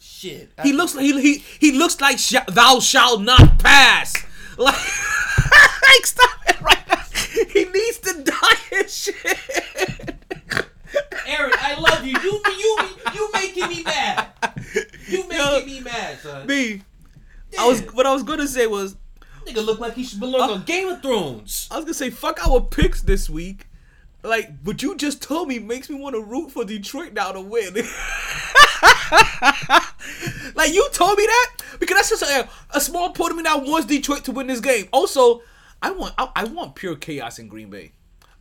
[0.00, 0.50] Shit.
[0.62, 4.14] He looks like he he, he looks like sh- thou shalt not pass.
[4.58, 7.00] Like, like stop it right now.
[7.52, 10.16] He needs to die his shit.
[11.26, 12.18] Aaron, I love you.
[12.20, 14.26] You you you making me mad.
[15.06, 15.64] You making Yo.
[15.64, 16.44] me mad, son.
[16.48, 16.82] Me,
[17.56, 18.96] I was what I was gonna say was
[19.46, 21.68] Nigga look like he should belong Uh, on Game of Thrones.
[21.70, 23.66] I was gonna say fuck our picks this week.
[24.24, 27.40] Like, what you just told me makes me want to root for Detroit now to
[27.40, 27.74] win.
[30.54, 33.62] like you told me that because that's just a, a small part of me that
[33.62, 34.88] wants Detroit to win this game.
[34.92, 35.42] Also,
[35.82, 37.92] I want I, I want pure chaos in Green Bay.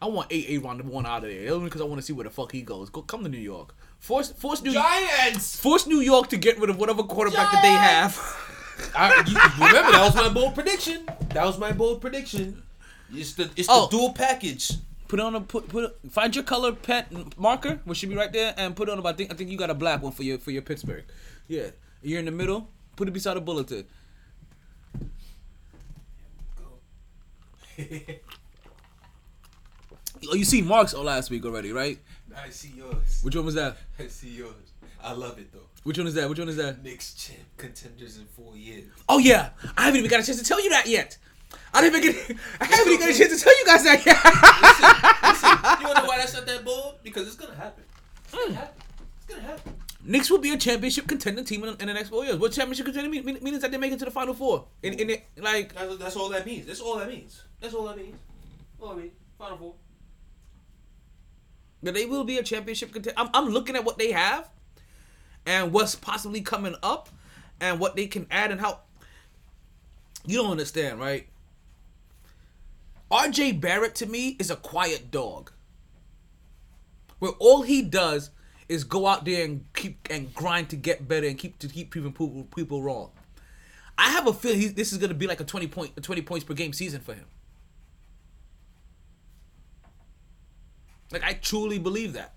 [0.01, 2.23] I want AA round one out of there only because I want to see where
[2.23, 2.89] the fuck he goes.
[2.89, 3.73] Go come to New York.
[3.99, 5.59] Force force New Giants.
[5.59, 8.15] force New York to get rid of whatever quarterback that they have.
[8.95, 11.07] I, you, remember that was my bold prediction.
[11.29, 12.61] That was my bold prediction.
[13.11, 13.87] It's the it's Oh.
[13.87, 14.73] the dual package.
[15.07, 18.53] Put on a put put find your color pet marker, which should be right there,
[18.57, 19.05] and put it on.
[19.05, 21.05] I think I think you got a black one for your for your Pittsburgh.
[21.47, 21.67] Yeah,
[22.01, 22.67] you're in the middle.
[22.95, 23.85] Put it beside the bulletin.
[30.29, 31.99] Oh, you seen Mark's last week already, right?
[32.35, 33.21] I see yours.
[33.21, 33.77] Which one was that?
[33.99, 34.53] I see yours.
[35.03, 35.59] I love it though.
[35.83, 36.27] Which one is that?
[36.27, 36.83] Which one is that?
[36.83, 38.85] Knicks champ contenders in four years.
[39.07, 41.17] Oh yeah, I haven't even got a chance to tell you that yet.
[41.73, 42.37] I didn't even get.
[42.61, 44.17] I haven't even got a chance to tell you guys that yet.
[45.23, 46.95] Listen, you wanna know why that's not that bold?
[47.03, 47.83] Because it's gonna happen.
[48.23, 48.53] It's gonna hmm.
[48.53, 48.83] happen.
[49.17, 49.73] It's gonna happen.
[50.07, 52.37] Knicks will be a championship contending team in, in the next four years.
[52.37, 54.65] What championship contending mean, mean, means that they make it to the final four.
[54.81, 56.65] In, in it, like That's, that's all that means.
[56.65, 57.43] That's all that means.
[57.59, 58.15] That's all that means.
[58.79, 59.13] All that means.
[59.37, 59.73] Final four.
[61.83, 63.19] that they will be a championship contender.
[63.19, 64.49] I'm, I'm looking at what they have,
[65.45, 67.09] and what's possibly coming up,
[67.59, 68.79] and what they can add and how.
[70.25, 71.27] You don't understand, right?
[73.09, 73.53] R.J.
[73.53, 75.51] Barrett to me is a quiet dog.
[77.19, 78.31] Where all he does
[78.69, 81.91] is go out there and keep and grind to get better and keep to keep
[81.91, 83.11] proving people, people wrong.
[83.97, 86.45] I have a feeling this is gonna be like a twenty point, a twenty points
[86.45, 87.25] per game season for him.
[91.11, 92.33] Like I truly believe that.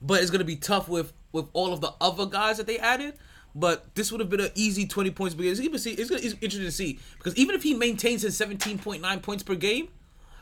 [0.00, 3.14] But it's gonna be tough with with all of the other guys that they added.
[3.58, 5.52] But this would have been an easy twenty points per game.
[5.52, 9.20] It's, it's, it's interesting to see because even if he maintains his seventeen point nine
[9.20, 9.88] points per game,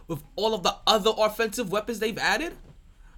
[0.08, 2.54] with all of the other offensive weapons they've added,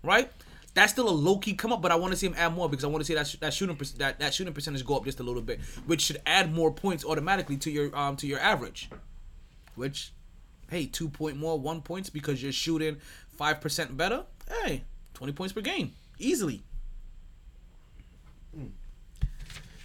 [0.02, 0.30] right?
[0.74, 2.68] That's still a low key come up, but I want to see him add more
[2.68, 4.98] because I want to see that sh- that shooting per- that, that shooting percentage go
[4.98, 8.26] up just a little bit, which should add more points automatically to your um to
[8.26, 8.90] your average.
[9.76, 10.12] Which,
[10.70, 12.98] hey, two point more, one points because you're shooting
[13.28, 14.24] five percent better.
[14.62, 16.62] Hey, twenty points per game, easily.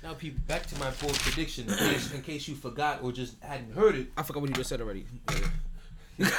[0.03, 1.69] Now, people, back to my bold prediction.
[1.69, 4.81] In case, you forgot or just hadn't heard it, I forgot what you just said
[4.81, 5.05] already.
[6.21, 6.31] oh,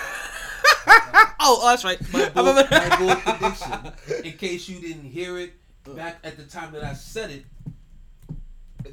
[1.40, 2.00] oh, that's right.
[2.12, 3.92] my bold, my bold prediction.
[4.24, 5.52] In case you didn't hear it
[5.86, 5.92] uh.
[5.92, 7.44] back at the time that I said it,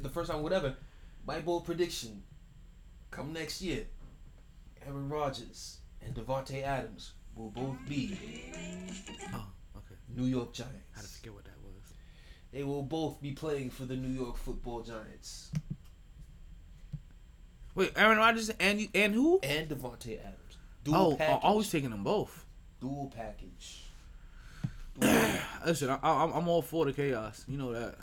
[0.02, 0.76] the first time, whatever.
[1.26, 2.22] My bold prediction:
[3.10, 3.86] come next year,
[4.86, 8.16] Aaron Rodgers and Davante Adams will both be
[9.34, 9.96] oh, okay.
[10.16, 11.16] New York I had to Giants.
[11.18, 11.49] forget what that.
[12.52, 15.50] They will both be playing for the New York Football Giants
[17.74, 19.38] Wait, Aaron Rodgers and you and who?
[19.42, 20.58] and Davante Adams.
[20.82, 21.40] Dual Oh, oh package.
[21.42, 22.44] Always taking them both.
[22.80, 23.84] dual package.
[25.00, 25.40] Dual package.
[25.66, 27.44] Listen, I, I, I'm all for the chaos.
[27.48, 27.94] You know that.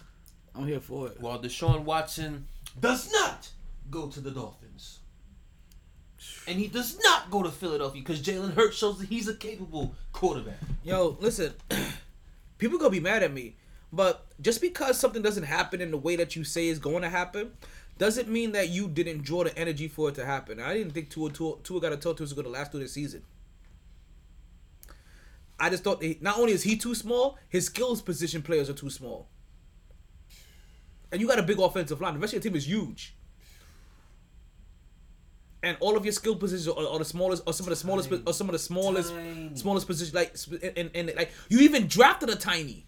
[0.55, 1.19] I'm here for it.
[1.19, 2.47] While Deshaun Watson
[2.79, 3.49] does not
[3.91, 4.99] go to the Dolphins.
[6.47, 9.93] And he does not go to Philadelphia because Jalen Hurts shows that he's a capable
[10.13, 10.57] quarterback.
[10.83, 11.53] Yo, listen,
[12.57, 13.55] people gonna be mad at me,
[13.91, 17.09] but just because something doesn't happen in the way that you say is going to
[17.09, 17.51] happen,
[17.97, 20.59] doesn't mean that you didn't draw the energy for it to happen.
[20.59, 22.87] I didn't think Tua Tua, Tua got a toe was going to last through the
[22.87, 23.23] season.
[25.59, 28.73] I just thought that not only is he too small, his skills position players are
[28.73, 29.27] too small.
[31.11, 32.13] And you got a big offensive line.
[32.13, 33.15] The rest of your team is huge.
[35.63, 38.11] And all of your skill positions are, are the smallest, or some of the smallest,
[38.27, 39.55] or some of the smallest, Tiny.
[39.55, 40.13] smallest positions.
[40.13, 40.35] Like,
[40.77, 42.86] and, and like you even drafted a tiny.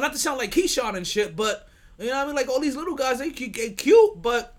[0.00, 1.68] Not to sound like Keyshawn and shit, but
[1.98, 2.36] you know what I mean.
[2.36, 4.56] Like all these little guys, they can get cute, but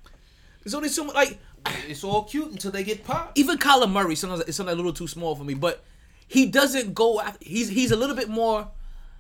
[0.63, 1.15] there's only so much.
[1.15, 1.39] Like
[1.87, 3.37] It's all cute until they get popped.
[3.37, 5.83] even Kyler Murray, sometimes it's sometimes a little too small for me, but
[6.27, 7.21] he doesn't go.
[7.21, 8.69] After, he's he's a little bit more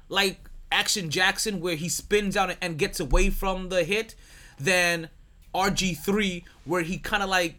[0.09, 4.15] like Action Jackson, where he spins out and gets away from the hit,
[4.59, 5.09] than
[5.53, 7.55] RG three, where he kind of like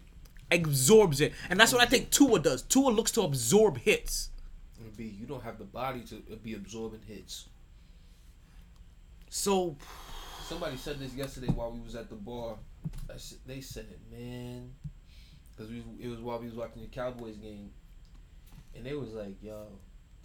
[0.51, 2.62] absorbs it, and that's what I think Tua does.
[2.62, 4.30] Tua looks to absorb hits.
[4.97, 7.47] B, you don't have the body to be absorbing hits.
[9.30, 9.76] So
[10.48, 12.55] Somebody said this yesterday while we was at the bar.
[13.46, 14.70] They said, man,
[15.55, 17.70] because it was while we was watching the Cowboys game,
[18.74, 19.66] and they was like, yo,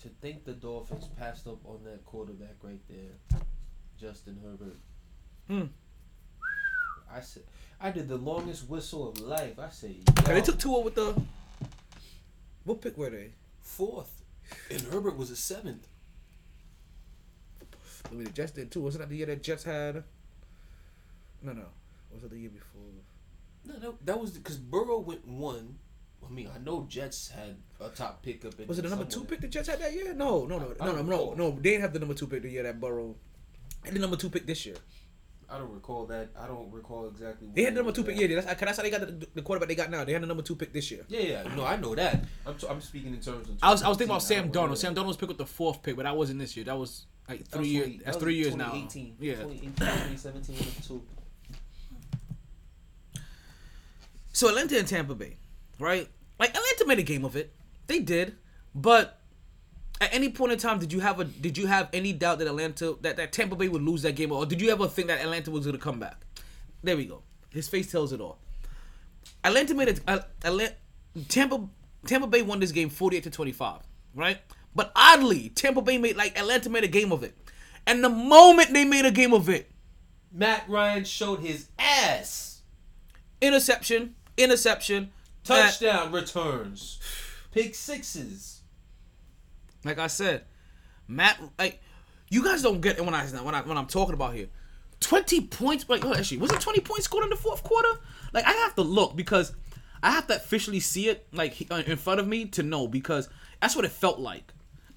[0.01, 3.41] to think the Dolphins passed up on that quarterback right there,
[3.99, 4.77] Justin Herbert.
[5.49, 5.65] Hmm.
[7.13, 7.43] I said,
[7.81, 9.59] I did the longest whistle of life.
[9.59, 11.21] I said, yo, they took Tua with the
[12.63, 13.31] what pick were they?
[13.61, 14.21] fourth,
[14.71, 15.87] and Herbert was a seventh.
[18.09, 18.81] I mean, the Jets did too.
[18.81, 20.03] Wasn't that the year that Jets had?
[21.41, 21.65] No, no.
[22.13, 22.81] Was it the year before?
[23.65, 25.77] No, no, that was because Burrow went one.
[26.25, 28.59] I mean, I know Jets had a top pickup.
[28.59, 30.13] in Was it the number two pick the Jets had that year?
[30.13, 31.51] No, no, no, I no, don't no, no, no.
[31.51, 33.15] They didn't have the number two pick the year that Burrow.
[33.83, 34.75] They had the number two pick this year.
[35.49, 36.29] I don't recall that.
[36.39, 37.49] I don't recall exactly.
[37.53, 38.15] They had the number two pick.
[38.15, 38.29] at.
[38.29, 40.03] Yeah, that's, that's how they got the, the quarterback they got now.
[40.03, 41.05] They had the number two pick this year.
[41.09, 41.55] Yeah, yeah.
[41.55, 42.23] No, I know that.
[42.45, 43.57] I'm, t- I'm speaking in terms of.
[43.61, 44.55] I was I was thinking about Sam I don't Darnold.
[44.55, 45.01] remember Sam that.
[45.01, 46.65] Darnold was picked with the fourth pick, but that wasn't this year.
[46.65, 47.91] That was like three years.
[48.03, 48.71] That's that three years now.
[48.71, 49.15] 2018.
[49.19, 49.35] Yeah.
[49.35, 51.03] 2018, 2017, one two.
[54.33, 55.37] So Atlanta and Tampa Bay,
[55.79, 56.07] right?
[56.39, 57.53] Like Atlanta made a game of it.
[57.87, 58.35] They did,
[58.73, 59.19] but
[60.01, 62.47] at any point in time, did you have a did you have any doubt that
[62.47, 65.21] Atlanta that, that Tampa Bay would lose that game, or did you ever think that
[65.21, 66.25] Atlanta was going to come back?
[66.83, 67.21] There we go.
[67.49, 68.39] His face tells it all.
[69.43, 70.01] Atlanta made it.
[70.07, 70.73] Uh, Atlanta,
[71.29, 71.67] Tampa
[72.05, 73.81] Tampa Bay won this game forty eight to twenty five,
[74.15, 74.39] right?
[74.75, 77.35] But oddly, Tampa Bay made like Atlanta made a game of it,
[77.85, 79.69] and the moment they made a game of it,
[80.31, 82.61] Matt Ryan showed his ass.
[83.41, 85.11] Interception, interception,
[85.47, 86.99] Matt- Touchdown returns.
[87.51, 88.61] Pick sixes.
[89.83, 90.45] like I said,
[91.07, 91.39] Matt.
[91.59, 91.81] Like
[92.29, 94.47] you guys don't get it when I when I when I'm talking about here.
[94.99, 95.87] Twenty points.
[95.87, 97.99] Like oh, actually, was it twenty points scored in the fourth quarter?
[98.33, 99.53] Like I have to look because
[100.01, 103.29] I have to officially see it like uh, in front of me to know because
[103.61, 104.51] that's what it felt like.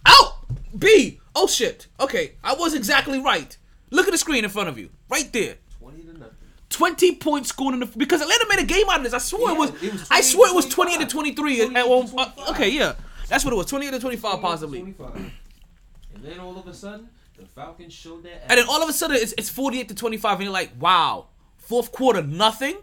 [0.06, 0.36] Out
[0.78, 1.20] B.
[1.34, 1.86] Oh shit.
[2.00, 3.56] Okay, I was exactly right.
[3.90, 5.56] Look at the screen in front of you, right there.
[5.78, 6.32] 20 to nothing.
[6.70, 9.12] 20 points scored in the because Atlanta made a game out of this.
[9.12, 11.36] I swear it was, it was I swear it was to 28 to 25.
[11.36, 11.60] 23.
[11.76, 12.94] at- 28 well, uh, okay, yeah.
[13.28, 13.66] That's what it was.
[13.66, 14.78] 28 to 25 possibly.
[14.80, 15.14] 25.
[15.16, 18.46] And then all of a sudden, the Falcons showed their ass.
[18.48, 21.26] And then all of a sudden it's, it's 48 to 25 and you're like, "Wow.
[21.58, 22.76] Fourth quarter nothing?"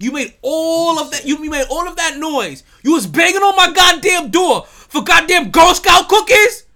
[0.00, 2.64] You made all of that you made all of that noise.
[2.82, 6.66] You was banging on my goddamn door for goddamn Girl Scout cookies?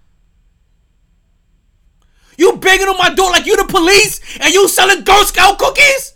[2.36, 6.14] You banging on my door like you the police and you selling Girl Scout cookies?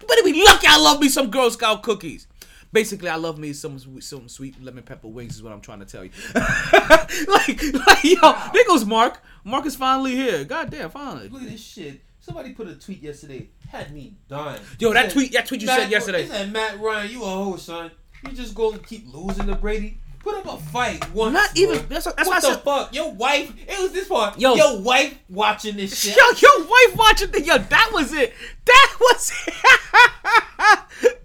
[0.00, 2.26] You better be lucky I love me some Girl Scout cookies.
[2.72, 5.78] Basically, I love me some sweet- some sweet lemon pepper wings is what I'm trying
[5.80, 6.10] to tell you.
[6.34, 9.22] like, like yo, there goes Mark.
[9.44, 10.44] Mark is finally here.
[10.44, 11.28] Goddamn, finally.
[11.30, 12.02] Look at this shit.
[12.20, 13.48] Somebody put a tweet yesterday.
[13.70, 14.60] Had me dying.
[14.78, 16.22] Yo, that Said, tweet- that tweet you Matt- said yesterday.
[16.24, 17.90] He said, Matt Ryan, you a hoe, son.
[18.28, 19.98] You just gonna keep losing to Brady.
[20.20, 21.34] Put up a fight once.
[21.34, 22.92] Not even- that's- that's what the said- fuck?
[22.94, 23.52] Your wife.
[23.68, 24.40] It was this part.
[24.40, 24.56] Yo.
[24.56, 26.16] your wife watching this shit.
[26.16, 28.34] Yo, your wife watching the yo, that was it.
[28.64, 29.54] That was it.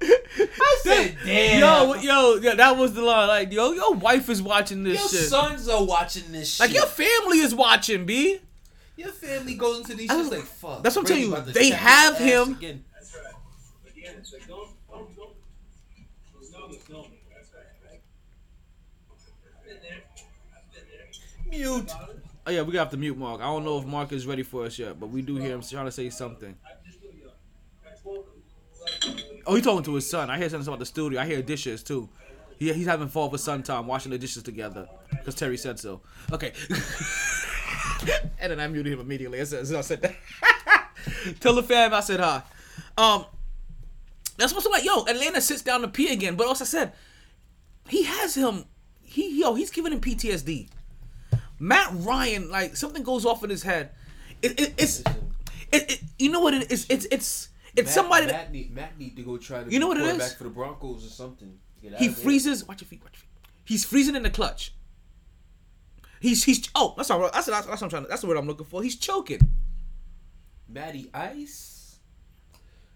[0.63, 1.59] I said, damn.
[1.59, 3.27] Yo, yo, yeah, that was the line.
[3.27, 5.29] Like, yo, your wife is watching this your shit.
[5.29, 6.59] sons are watching this shit.
[6.59, 8.39] like your family is watching, B.
[8.97, 10.83] Your family goes into these shits like fuck.
[10.83, 12.83] that's what I'm telling you, they have him- Again.
[12.93, 13.33] That's right.
[13.83, 15.29] But yeah, it's like, don't, don't, don't.
[16.37, 17.07] Let's go, let's go.
[17.33, 18.01] That's right, right.
[19.57, 20.01] I've been there.
[20.55, 21.07] I've been there.
[21.51, 21.91] Mute.
[22.47, 23.41] Oh yeah, we got to mute Mark.
[23.41, 25.61] I don't know if Mark is ready for us yet, but we do hear him
[25.61, 26.55] trying to say something.
[29.45, 30.29] Oh, he talking to his son.
[30.29, 31.19] I hear something about the studio.
[31.19, 32.09] I hear dishes too.
[32.57, 36.01] He, he's having father son time, washing the dishes together because Terry said so.
[36.31, 36.53] Okay.
[38.39, 40.15] and then I muted him immediately as I said that.
[41.39, 42.41] Tell the fam I said hi.
[42.97, 43.25] Um,
[44.37, 44.83] that's what's like.
[44.83, 46.93] Yo, Atlanta sits down to pee again, but also said
[47.87, 48.65] he has him.
[49.01, 50.69] He yo, he's giving him PTSD.
[51.61, 53.91] Matt Ryan, like something goes off in his head.
[54.41, 55.01] It, it, it's
[55.71, 56.87] it, it, you know what it is.
[56.89, 59.77] It's it's it's Matt, somebody that Matt need, Matt need to go try to You
[59.77, 60.09] know what it is?
[60.09, 61.59] quarterback for the Broncos or something.
[61.79, 62.09] He out of there.
[62.09, 62.67] freezes.
[62.67, 63.03] Watch your feet.
[63.03, 63.51] Watch your feet.
[63.63, 64.73] He's freezing in the clutch.
[66.19, 68.37] He's he's oh that's not that's that's, that's what I'm trying to, that's the word
[68.37, 68.81] I'm looking for.
[68.81, 69.41] He's choking
[70.67, 71.70] Matty Ice.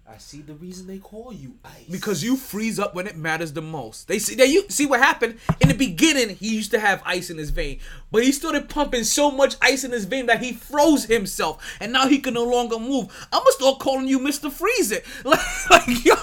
[0.07, 1.85] I see the reason they call you Ice.
[1.89, 4.07] because you freeze up when it matters the most.
[4.07, 6.35] They see they you see what happened in the beginning.
[6.35, 7.79] He used to have ice in his vein,
[8.11, 11.91] but he started pumping so much ice in his vein that he froze himself, and
[11.91, 13.27] now he can no longer move.
[13.33, 15.39] I'm gonna start calling you Mister Freeze It, like,
[15.71, 16.13] like yo.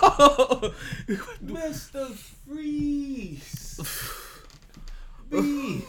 [1.45, 2.13] Mr.
[2.47, 3.81] Freeze.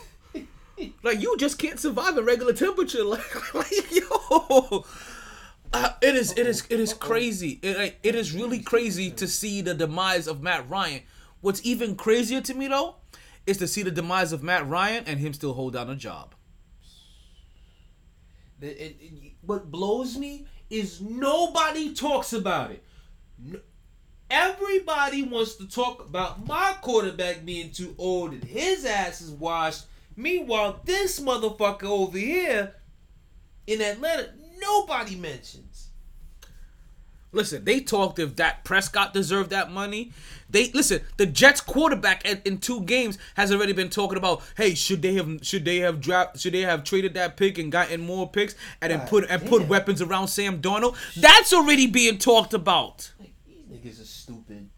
[1.03, 3.03] Like you just can't survive in regular temperature.
[3.13, 4.83] Like, like yo,
[5.73, 7.59] uh, it is it is it is crazy.
[7.61, 11.01] It, it is really crazy to see the demise of Matt Ryan.
[11.41, 12.95] What's even crazier to me though,
[13.45, 16.35] is to see the demise of Matt Ryan and him still hold down a job.
[18.59, 22.83] The- it- it- what blows me is nobody talks about it.
[23.37, 23.59] No-
[24.29, 29.83] everybody wants to talk about my quarterback being too old and his ass is washed.
[30.15, 32.75] Meanwhile, this motherfucker over here
[33.67, 34.33] in Atlanta,
[34.63, 35.89] nobody mentions.
[37.33, 40.11] Listen, they talked if Dak Prescott deserved that money.
[40.51, 41.01] They listen.
[41.17, 45.15] The Jets quarterback at, in two games has already been talking about, hey, should they
[45.15, 48.53] have should they have dropped should they have traded that pick and gotten more picks
[48.81, 50.95] and then put and put weapons around Sam Darnold?
[51.19, 53.11] That's already being talked about.
[53.19, 54.69] Like, these niggas are stupid.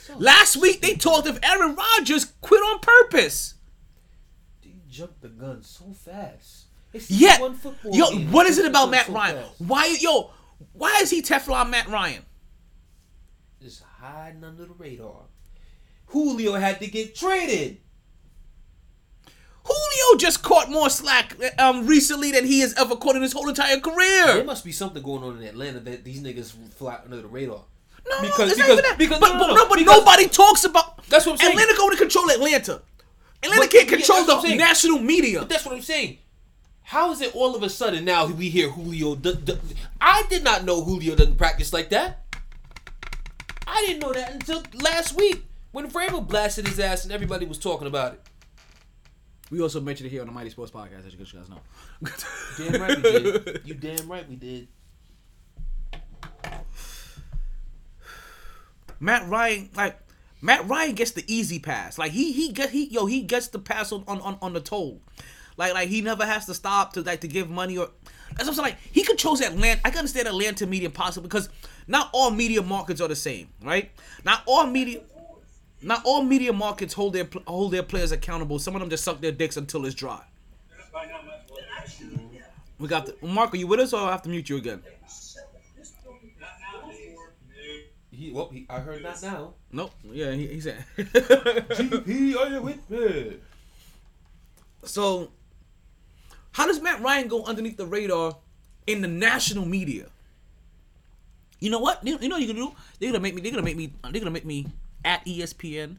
[0.00, 3.54] So Last week they talked if Aaron Rodgers quit on purpose.
[4.64, 6.64] You jumped the gun so fast.
[6.92, 8.32] It's Yet, one football yo, game.
[8.32, 9.36] what You is it about Matt so Ryan?
[9.36, 9.60] fast.
[9.60, 10.30] Why, yo,
[10.72, 12.24] why is he Teflon Matt Ryan?
[13.62, 15.22] Just hiding under the radar.
[16.06, 17.78] Julio had to get traded.
[19.64, 23.48] Julio just caught more slack um recently than he has ever caught in his whole
[23.48, 24.26] entire career.
[24.26, 27.62] There must be something going on in Atlanta that these niggas fly under the radar.
[28.08, 28.98] No, Because- it's not because- even that.
[28.98, 31.04] because- but, no, no, but no, nobody, because- nobody talks about.
[31.08, 31.52] That's what I'm saying.
[31.52, 32.82] Atlanta going to control Atlanta.
[33.42, 35.40] Atlanta But- can't control that's the national media.
[35.40, 36.18] But that's what I'm saying.
[36.90, 39.14] How is it all of a sudden now we hear Julio?
[39.14, 39.56] D- d-
[40.00, 42.24] I did not know Julio doesn't practice like that.
[43.64, 47.58] I didn't know that until last week when Vrabel blasted his ass and everybody was
[47.58, 48.20] talking about it.
[49.52, 51.60] We also mentioned it here on the MyT Sports Podcast, as you guys know.
[52.58, 53.60] damn right we did.
[53.64, 54.66] You damn right we did.
[58.98, 59.96] Matt Ryan, like
[60.42, 61.98] Matt Ryan gets the easy pass.
[61.98, 64.60] Like he he get he yo he gets the pass on on on, on the
[64.60, 65.00] toll.
[65.60, 67.90] Like like he never has to stop to like to give money or
[68.30, 68.64] that's what I'm saying.
[68.64, 69.78] Like he could chose Atlanta.
[69.84, 71.50] I can understand Atlanta media possible because
[71.86, 73.90] not all media markets are the same, right?
[74.24, 75.02] Not all media.
[75.82, 78.58] Not all media markets hold their hold their players accountable.
[78.58, 80.22] Some of them just suck their dicks until it's dry.
[82.78, 83.52] We got the Mark.
[83.52, 84.82] Are you with us, or I have to mute you again?
[88.10, 89.52] He, well, he, I heard that now.
[89.72, 89.92] Nope.
[90.10, 90.84] Yeah, he, he said.
[90.96, 93.36] GP, are you with me?
[94.84, 95.30] so,
[96.52, 98.36] how does Matt Ryan go underneath the radar
[98.86, 100.06] in the national media?
[101.60, 102.04] You know what?
[102.06, 102.72] You, know what you can do?
[102.98, 103.42] They're gonna make me.
[103.42, 103.92] They're gonna make me.
[104.02, 104.66] They're gonna make me
[105.04, 105.96] at ESPN.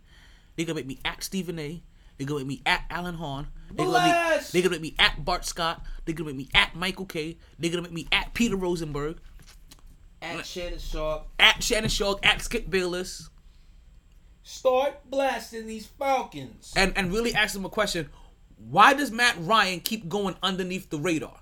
[0.56, 1.82] They're gonna make me at Stephen A.
[2.18, 3.48] They're gonna make me at Alan Hahn.
[3.72, 5.84] They're gonna, make they're gonna make me at Bart Scott.
[6.06, 9.18] They're gonna make me at Michael Kay They're gonna make me at Peter Rosenberg.
[10.22, 12.20] At Shannon Sharpe, At Shannon Sharpe.
[12.24, 13.30] At Skip Bayless.
[14.44, 16.74] start blasting these Falcons.
[16.76, 18.10] and and really ask him a question.
[18.70, 21.38] Why does Matt Ryan keep going underneath the radar?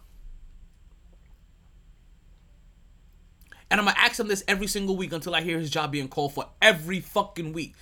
[3.72, 6.08] And I'm gonna ask him this every single week until I hear his job being
[6.08, 7.76] called for every fucking week.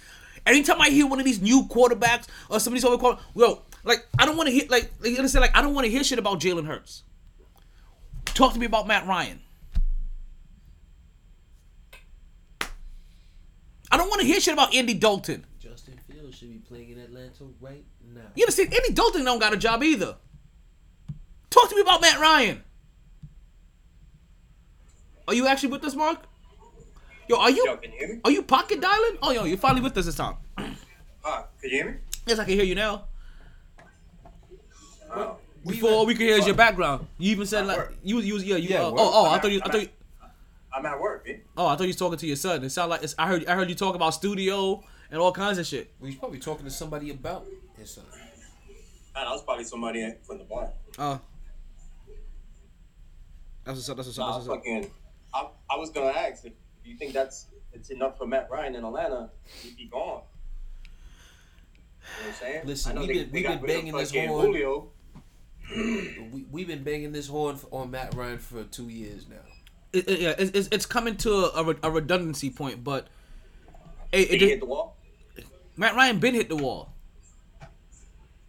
[0.45, 4.25] Anytime I hear one of these new quarterbacks or somebody's over call, yo, like I
[4.25, 6.39] don't want to hear like you understand like I don't want to hear shit about
[6.39, 7.03] Jalen Hurts.
[8.25, 9.41] Talk to me about Matt Ryan.
[13.89, 15.45] I don't want to hear shit about Andy Dalton.
[15.59, 17.85] Justin Fields should be playing in Atlanta right
[18.17, 18.23] now.
[18.35, 18.73] You understand?
[18.73, 20.15] Andy Dalton don't got a job either.
[21.49, 22.63] Talk to me about Matt Ryan.
[25.27, 26.19] Are you actually with us, Mark?
[27.27, 28.21] Yo, are you Yo, can you hear me?
[28.23, 29.17] are you pocket dialing?
[29.21, 30.35] Oh, yo, you're finally with us this time.
[30.57, 31.43] Huh?
[31.61, 31.97] Can you hear me?
[32.25, 33.05] Yes, I can hear you now.
[35.13, 35.37] Oh.
[35.65, 37.07] Before we could hear is your background.
[37.17, 37.93] You even said like work.
[38.03, 38.69] you you was yeah you.
[38.69, 38.99] Yeah, uh, work.
[39.01, 39.89] oh oh I I'm thought you at- I thought you,
[40.73, 41.41] I'm at work, man.
[41.57, 42.63] oh I thought you was talking to your son.
[42.63, 44.81] It sounded like it's, I heard I heard you talk about studio
[45.11, 45.91] and all kinds of shit.
[45.99, 47.45] Well, he's probably talking to somebody about
[47.77, 48.05] his son.
[49.15, 50.69] Man, I was probably somebody from the bar.
[50.97, 51.17] Uh,
[53.63, 53.97] that's what's up.
[53.97, 54.25] That's what's up.
[54.27, 54.65] Nah, That's what's up.
[54.65, 54.91] fucking.
[55.33, 56.53] I, I was gonna ask if
[56.85, 59.29] you think that's it's enough for Matt Ryan in Atlanta,
[59.61, 60.21] he'd be gone.
[60.83, 62.61] You know what I'm saying?
[62.65, 64.45] Listen, we've been- we've been banging this horn.
[64.45, 64.89] Julio.
[66.31, 69.35] We, we've been banging this horn for, on Matt Ryan for two years now.
[69.91, 73.07] It, it- yeah, it's, it's, it's coming to a, a, redundancy point, but
[74.13, 74.95] it, it just- hit the wall?
[75.75, 76.93] Matt Ryan been hit the wall.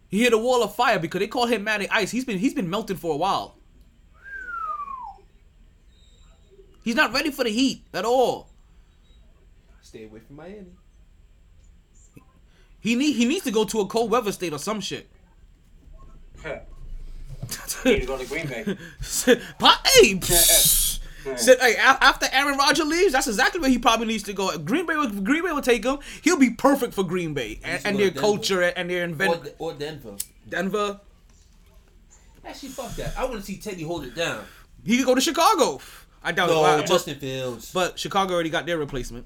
[0.09, 2.11] He hit a wall of fire because they call him Matty Ice.
[2.11, 3.55] He's been he's been melting for a while.
[6.83, 8.49] He's not ready for the heat at all.
[9.81, 10.71] Stay away from Miami.
[12.79, 15.07] He need he needs to go to a cold weather state or some shit.
[17.83, 18.77] he need to go to Green Bay.
[19.59, 20.15] Pa- hey,
[21.23, 24.57] psh, said, hey, after Aaron Rodgers leaves, that's exactly where he probably needs to go.
[24.57, 25.99] Green Bay, will- Green Bay will take him.
[26.23, 29.53] He'll be perfect for Green Bay and, and their culture and their Or, invent De-
[29.59, 30.15] or Denver.
[30.47, 30.99] Denver.
[32.45, 33.17] Actually, fuck that.
[33.17, 34.43] I want to see Teddy hold it down.
[34.85, 35.79] He could go to Chicago.
[36.23, 36.77] I doubt No, it.
[36.79, 37.71] but- Justin Fields.
[37.71, 39.25] But Chicago already got their replacement.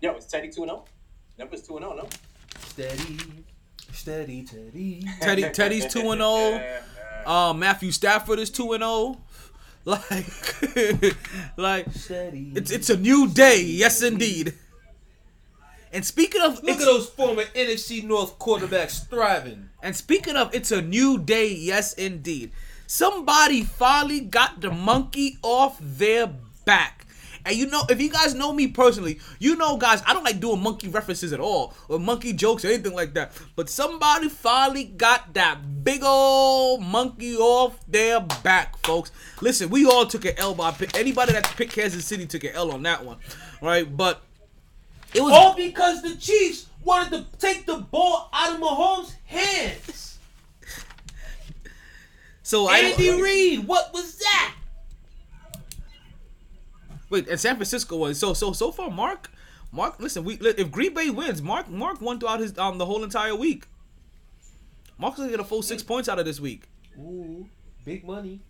[0.00, 0.84] Yo, is Teddy 2 0?
[1.38, 2.08] Denver's 2 0, no?
[2.66, 3.18] Steady,
[3.92, 5.04] steady, Teddy.
[5.20, 6.78] Teddy Teddy's two and zero.
[7.24, 9.16] Uh, Matthew Stafford is two and zero.
[9.84, 10.06] Like,
[11.56, 13.62] like it's it's a new day.
[13.62, 14.54] Yes, indeed.
[15.92, 19.70] And speaking of, Look at those former NFC North quarterbacks thriving.
[19.82, 21.48] And speaking of, it's a new day.
[21.52, 22.52] Yes, indeed.
[22.86, 26.30] Somebody finally got the monkey off their
[26.64, 27.06] back.
[27.44, 30.40] And you know, if you guys know me personally, you know, guys, I don't like
[30.40, 33.32] doing monkey references at all, or monkey jokes or anything like that.
[33.56, 39.10] But somebody finally got that big old monkey off their back, folks.
[39.40, 40.96] Listen, we all took an L by pick.
[40.96, 43.18] Anybody that picked Kansas City took an L on that one,
[43.60, 43.96] right?
[43.96, 44.22] But
[45.14, 50.18] it was All because the Chiefs wanted to take the ball out of Mahomes' hands.
[52.42, 54.54] so I Andy Reid, what was that?
[57.12, 58.90] Wait, and San Francisco was so so so far.
[58.90, 59.30] Mark,
[59.70, 63.04] Mark, listen, we if Green Bay wins, Mark Mark won throughout his um the whole
[63.04, 63.66] entire week.
[64.98, 66.62] Mark's gonna get a full six points out of this week.
[66.98, 67.46] Ooh,
[67.84, 68.40] big money.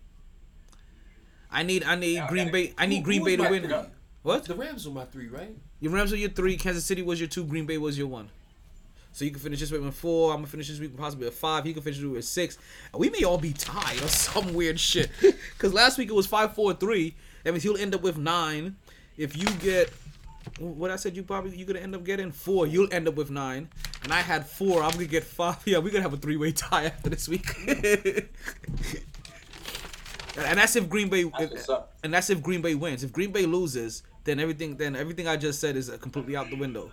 [1.51, 2.51] I need I need Yeah, Green okay.
[2.69, 3.63] Bay I need Who- Green who Bay to win.
[3.63, 3.75] three?
[4.23, 4.45] What?
[4.45, 5.55] The Rams were my three, right?
[5.81, 6.55] Your Rams are your three.
[6.55, 7.43] Kansas City was your two.
[7.43, 8.29] Green Bay was your one.
[9.11, 10.31] So you can finish this week with four.
[10.31, 11.65] I'm gonna finish this week with possibly a five.
[11.65, 12.57] He can finish it with six.
[12.93, 15.11] And we may all be tied or some weird shit.
[15.59, 17.15] Cause last week it was five, four, three.
[17.43, 18.75] That means he'll end up with nine.
[19.17, 19.91] If you get
[20.59, 22.67] what I said, you probably you're gonna end up getting four.
[22.67, 23.69] You'll end up with nine.
[24.03, 24.83] And I had four.
[24.83, 25.57] I'm gonna get five.
[25.65, 27.45] Yeah, we're gonna have a three way tie after this week.
[30.37, 31.23] and that's if Green Bay.
[31.23, 31.69] That's.
[32.03, 33.03] And that's if Green Bay wins.
[33.03, 36.49] If Green Bay loses, then everything then everything I just said is uh, completely out
[36.49, 36.91] the window.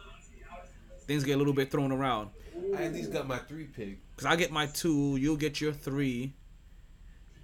[1.07, 2.31] Things get a little bit thrown around.
[2.77, 3.99] I at least got my three pick.
[4.17, 6.35] Cause I get my two, you'll get your three,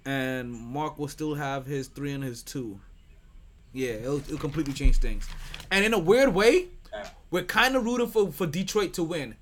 [0.05, 2.79] and Mark will still have his three and his two.
[3.77, 5.27] Yeah, it'll, it'll completely change things.
[5.69, 7.07] And in a weird way, Yeah.
[7.29, 9.35] we're kind of rooting for, for Detroit to win.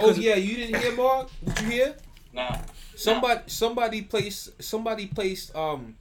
[0.00, 1.28] Oh yeah, you didn't hear Mark?
[1.44, 1.96] Did you hear?
[2.32, 2.58] Nah.
[2.94, 5.96] Somebody somebody placed somebody placed um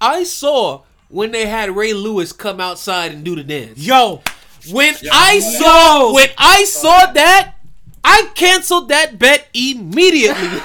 [0.00, 3.78] I saw when they had Ray Lewis come outside and do the dance.
[3.78, 4.22] Yo,
[4.70, 7.54] When I saw when I saw that,
[8.02, 10.48] I canceled that bet immediately.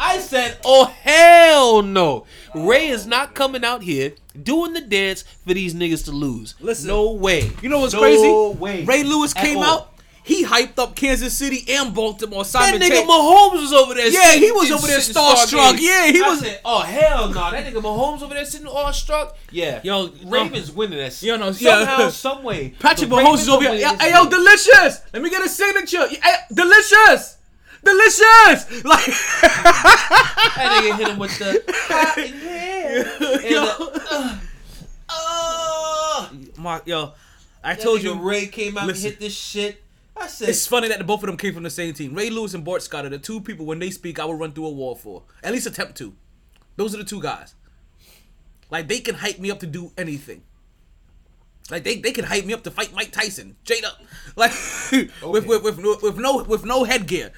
[0.00, 2.24] I said, "Oh hell no!
[2.54, 4.12] Ray is not coming out here
[4.42, 6.54] doing the dance for these niggas to lose.
[6.60, 7.50] Listen, no way.
[7.62, 8.58] you know what's no crazy?
[8.58, 8.84] Way.
[8.84, 9.64] Ray Lewis At came all.
[9.64, 9.94] out.
[10.24, 12.44] He hyped up Kansas City and Baltimore.
[12.44, 13.08] That nigga Tate.
[13.08, 14.08] Mahomes was over there.
[14.10, 15.78] Yeah, he was over there starstruck.
[15.80, 17.50] Yeah, he I was- Said, oh hell no!
[17.50, 19.38] That nigga Mahomes over there sitting all struck.
[19.50, 21.22] Yeah, Yo, Ravens winning that.
[21.22, 22.08] Yo, no, somehow, yeah.
[22.10, 22.74] some way.
[22.78, 23.88] Patrick Mahomes is over here.
[23.96, 25.00] Hey, yo, delicious.
[25.14, 26.06] Let me get a signature.
[26.52, 27.36] Delicious.
[27.82, 28.84] Delicious.
[28.84, 31.62] Like, That nigga hit him with the
[32.88, 33.42] hot in here.
[33.42, 34.40] And yo, the,
[35.10, 36.28] uh,
[36.58, 37.12] Mark, yo,
[37.62, 38.14] I told you.
[38.14, 39.06] Ray came out Listen.
[39.06, 39.82] and hit this shit.
[40.16, 42.14] I said, It's funny that the both of them came from the same team.
[42.14, 44.52] Ray Lewis and Bart Scott are the two people when they speak, I will run
[44.52, 45.22] through a wall for.
[45.42, 46.14] At least attempt to.
[46.76, 47.54] Those are the two guys.
[48.70, 50.42] Like they can hype me up to do anything.
[51.70, 54.00] Like they, they can hype me up to fight Mike Tyson, straight up,
[54.36, 54.52] like
[55.22, 57.30] with, with with no- with no with no headgear.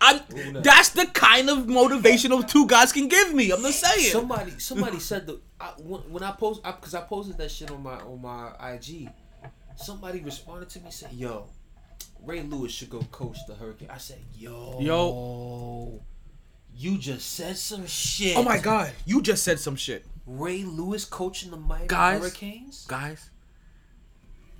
[0.00, 0.20] I'm,
[0.62, 3.50] that's the kind of motivation those two guys can give me.
[3.50, 4.12] I'm just saying.
[4.12, 7.82] somebody somebody said the I, when, when I post because I, posted that shit on
[7.82, 9.10] my on my IG.
[9.76, 11.48] Somebody responded to me said, "Yo,
[12.24, 16.00] Ray Lewis should go coach the Hurricane." I said, "Yo, Yo.
[16.74, 20.06] you just said some shit." oh my god, you just said some shit.
[20.26, 22.20] Ray Lewis coaching the Miami Guys.
[22.20, 22.84] Hurricanes.
[22.86, 23.30] guys.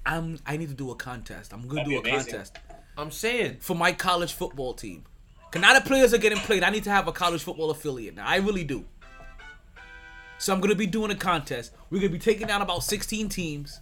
[0.05, 0.39] I'm.
[0.47, 1.53] I need to do a contest.
[1.53, 2.33] I'm gonna That'd do a amazing.
[2.33, 2.59] contest
[2.97, 5.05] I'm saying for my college football team.
[5.51, 6.63] Cause now the players are getting played.
[6.63, 8.15] I need to have a college football affiliate.
[8.15, 8.85] Now I really do.
[10.39, 11.73] So I'm gonna be doing a contest.
[11.91, 13.81] We're gonna be taking down about 16 teams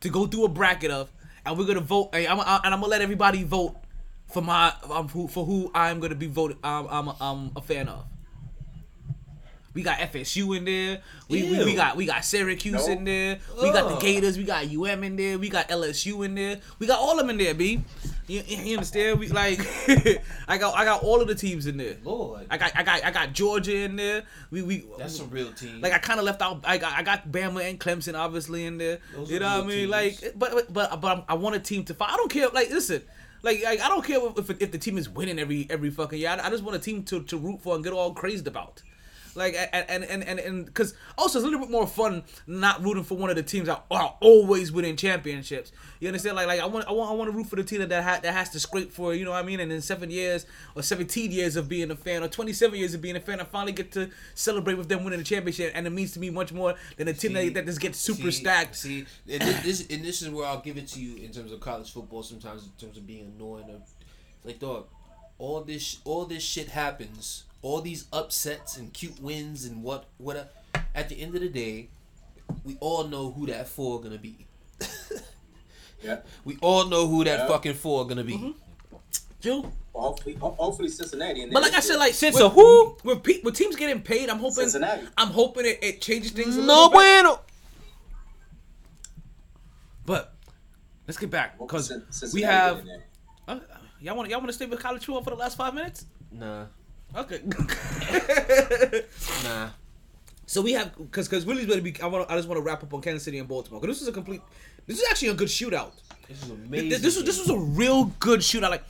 [0.00, 1.12] to go through a bracket of,
[1.46, 2.10] and we're gonna vote.
[2.12, 3.76] And I'm, and I'm gonna let everybody vote
[4.32, 6.56] for my um, who, for who I'm gonna be voted.
[6.64, 8.04] Um, I'm I'm a fan of.
[9.72, 11.00] We got FSU in there.
[11.28, 12.92] We, we, we got we got Syracuse No.
[12.92, 13.38] in there.
[13.60, 14.36] We got the Gators.
[14.36, 15.38] We got UM in there.
[15.38, 16.58] We got LSU in there.
[16.80, 17.82] We got all of them in there, b.
[18.26, 19.18] You, you understand?
[19.20, 19.60] We like
[20.48, 21.96] I got I got all of the teams in there.
[22.04, 24.24] Lord, I got I got I got Georgia in there.
[24.50, 25.80] We we that's some real team.
[25.80, 26.60] like I kind of left out.
[26.64, 28.98] I got I got Bama and Clemson obviously in there.
[29.14, 29.76] Those you know what I mean?
[29.78, 29.90] teams.
[29.90, 32.10] Like, but but but, but I want a team to fight.
[32.10, 32.48] I don't care.
[32.48, 33.02] Like, listen.
[33.42, 36.28] Like, like I don't care if, if the team is winning every every fucking year.
[36.28, 38.82] I, I just want a team to, to root for and get all crazed about.
[39.34, 43.04] Like and and and and because also it's a little bit more fun not rooting
[43.04, 45.72] for one of the teams that are always winning championships.
[46.00, 46.36] You understand?
[46.36, 48.02] Like like I want I want I want to root for the team that that,
[48.02, 49.60] ha- that has to scrape for you know what I mean.
[49.60, 52.94] And in seven years or seventeen years of being a fan or twenty seven years
[52.94, 55.86] of being a fan, I finally get to celebrate with them winning the championship, and
[55.86, 58.30] it means to me much more than a team See, that, that just gets super
[58.30, 58.76] see, stacked.
[58.76, 61.60] See, and this and this is where I'll give it to you in terms of
[61.60, 62.22] college football.
[62.22, 63.80] Sometimes in terms of being annoying, or,
[64.44, 64.86] like dog,
[65.38, 67.44] all this all this shit happens.
[67.62, 70.52] All these upsets and cute wins and what what.
[70.94, 71.88] At the end of the day,
[72.64, 74.46] we all know who that four gonna be.
[76.02, 76.20] Yeah.
[76.46, 77.46] We all know who that Yeah.
[77.46, 78.54] fucking four gonna be.
[79.42, 79.62] Jill,
[79.92, 81.44] Well, hopefully, hopefully Cincinnati.
[81.52, 82.96] But like I said, like Since with, a who?
[83.04, 85.06] with, pe- with teams getting paid, I'm hoping Cincinnati.
[85.18, 87.40] I'm hoping it, it changes things a No bueno.
[90.06, 90.34] But
[91.06, 92.76] let's get back because Cin- we have.
[92.76, 93.04] get in there.
[93.48, 93.58] Uh,
[94.00, 96.06] y'all want y'all want to stay with college football for the last five minutes?
[96.32, 96.66] Nah,
[97.16, 97.40] Okay.
[99.44, 99.70] nah.
[100.46, 102.00] so we have because because Willie's going to be.
[102.00, 102.30] I want.
[102.30, 103.80] I just want to wrap up on Kansas City and Baltimore.
[103.80, 104.42] Because this is a complete.
[104.86, 105.92] This is actually a good shootout.
[106.28, 106.88] This is amazing.
[106.90, 108.70] This, this was this was a real good shootout.
[108.70, 108.84] Like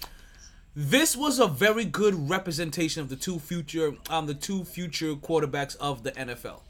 [0.76, 5.76] this was a very good representation of the two future um the two future quarterbacks
[5.76, 6.60] of the NFL.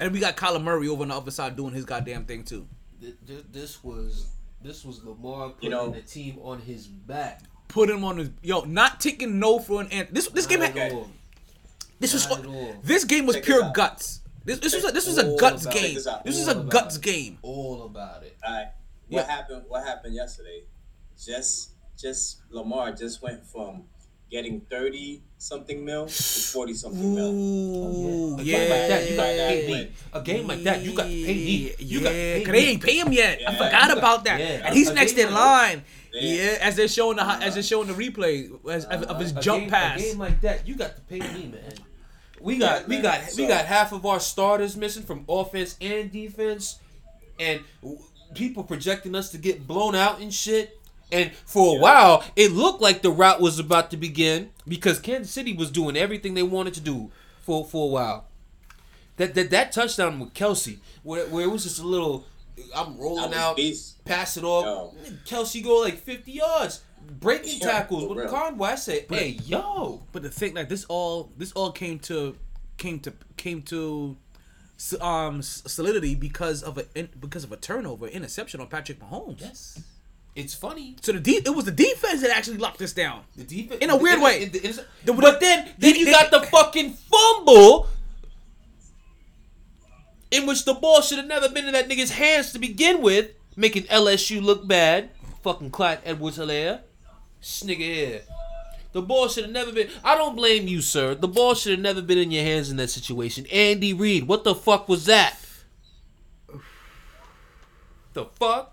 [0.00, 2.66] And we got Kyler Murray over on the other side doing his goddamn thing too.
[3.00, 4.26] Th- th- this was
[4.62, 7.42] this was Lamar putting know- the team on his back.
[7.72, 10.12] Put him on his yo, not taking no for an ant.
[10.12, 11.08] This this game had at all.
[11.98, 12.76] this was not at all.
[12.84, 14.20] this game was Check pure guts.
[14.44, 15.94] This this was a, this was a guts game.
[15.94, 16.22] This out.
[16.24, 17.02] This was a guts it.
[17.02, 17.38] game.
[17.42, 18.36] All about it.
[18.46, 18.66] All right.
[19.08, 19.30] What Yeah.
[19.36, 19.62] happened?
[19.68, 20.64] What happened yesterday?
[21.18, 23.84] Just, just Lamar just went from
[24.30, 27.30] getting thirty something mil to forty something mil.
[27.32, 28.58] Ooh, A yeah.
[28.58, 29.36] game like that, you got to
[29.70, 29.84] Yeah.
[30.12, 31.74] A game like that, you got to pay me.
[31.78, 32.60] You got to yeah, pay cause me.
[32.60, 33.40] they ain't pay him yet.
[33.46, 34.40] I forgot about that.
[34.40, 34.66] yeah.
[34.66, 35.78] And he's A next in line.
[35.78, 35.84] Yeah.
[36.12, 39.62] Yeah, as they're showing the as they're showing the replay as, of- of his jump
[39.62, 39.98] game, pass.
[40.00, 41.72] A game like that, you got to pay me, man.
[42.40, 43.02] We got Yeah, we man.
[43.02, 46.78] got we got half of our starters missing from offense and defense,
[47.38, 47.60] and
[48.34, 50.78] people projecting us to get blown out and shit.
[51.10, 55.30] And for a while, it looked like the route was about to begin because Kansas
[55.32, 57.10] City was doing everything they wanted to do
[57.42, 58.24] for for a while.
[59.18, 62.24] That that, that touchdown with Kelsey, where, where it was just a little,
[62.74, 64.04] I'm rolling out, beast.
[64.04, 64.64] pass it off.
[64.64, 64.94] Yo.
[65.24, 66.82] Kelsey go like 50 yards,
[67.20, 68.30] breaking Yeah, tackles for with.
[68.30, 68.68] Conway.
[68.70, 72.36] I say, hey, yo, But the thing, like this, all this all came to
[72.78, 74.16] came to came to
[75.00, 79.40] um solidity because of a in- because of a turnover interception on Patrick Mahomes.
[79.40, 79.80] yes,
[80.34, 80.96] it's funny.
[81.02, 83.22] So the de- it was the defense that actually locked this down.
[83.36, 84.44] The defense In a weird the- way.
[84.46, 87.86] the- the- The- but then, then they- you they- got the fucking fumble,
[90.32, 93.30] in which the ball should have never been in that nigga's hands to begin with,
[93.54, 95.10] making LSU look bad.
[95.42, 96.80] Fucking Clyde Edwards-Helaire,
[97.40, 98.22] snigger here.
[98.92, 99.88] The ball should have never been.
[100.04, 101.14] I don't blame you, sir.
[101.14, 103.46] The ball should have never been in your hands in that situation.
[103.52, 105.38] Andy Reid, what the fuck was that?
[108.12, 108.71] The fuck?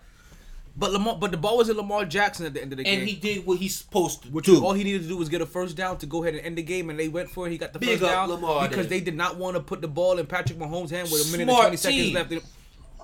[0.80, 3.00] But Lamar, but the ball was in Lamar Jackson at the end of the game.
[3.02, 4.64] And he did what he's supposed to Which do.
[4.64, 6.58] all he needed to do was get a first down to go ahead and end
[6.58, 7.52] the game, and they went for it.
[7.52, 8.98] He got the Big first up down Lamar because then.
[9.00, 11.52] they did not want to put the ball in Patrick Mahomes' hand with a minute
[11.54, 12.14] Smart and twenty team.
[12.16, 12.44] seconds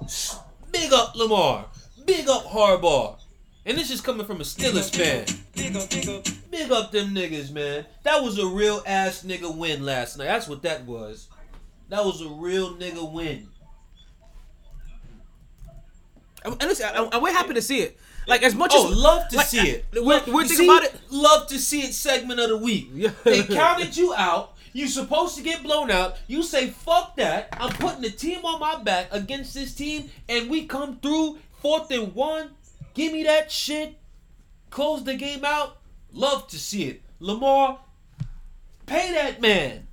[0.10, 0.72] left.
[0.72, 1.65] Big up Lamar.
[2.06, 3.18] Big up Harbaugh.
[3.65, 5.26] And this is coming from a Steelers fan.
[5.56, 6.26] Big up, big up.
[6.52, 7.85] Big up them niggas, man.
[8.03, 10.26] That was a real ass nigga win last night.
[10.26, 11.27] That's what that was.
[11.89, 13.47] That was a real nigga win.
[16.46, 17.98] And listen, and and we're happy to see it.
[18.28, 19.86] Like as much Oh, as love to like, see it.
[19.94, 20.96] We're, Love- we're thinking about it.
[21.12, 22.90] Love to see it segment of the week.
[22.94, 23.12] Yeah.
[23.24, 24.54] They counted you out.
[24.74, 26.18] You supposed to get blown out.
[26.28, 27.50] You say fuck that.
[27.54, 31.90] I'm putting the team on my back against this team, and we come through fourth
[31.92, 32.50] and one.
[32.94, 33.96] Give me that shit.
[34.72, 35.78] Close the game out.
[36.12, 37.02] Love to see it.
[37.20, 37.80] Lamar,
[38.86, 39.88] pay that man.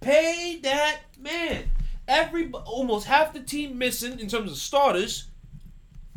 [0.00, 1.64] Pay that man.
[2.06, 5.28] Every almost half the team missing in terms of starters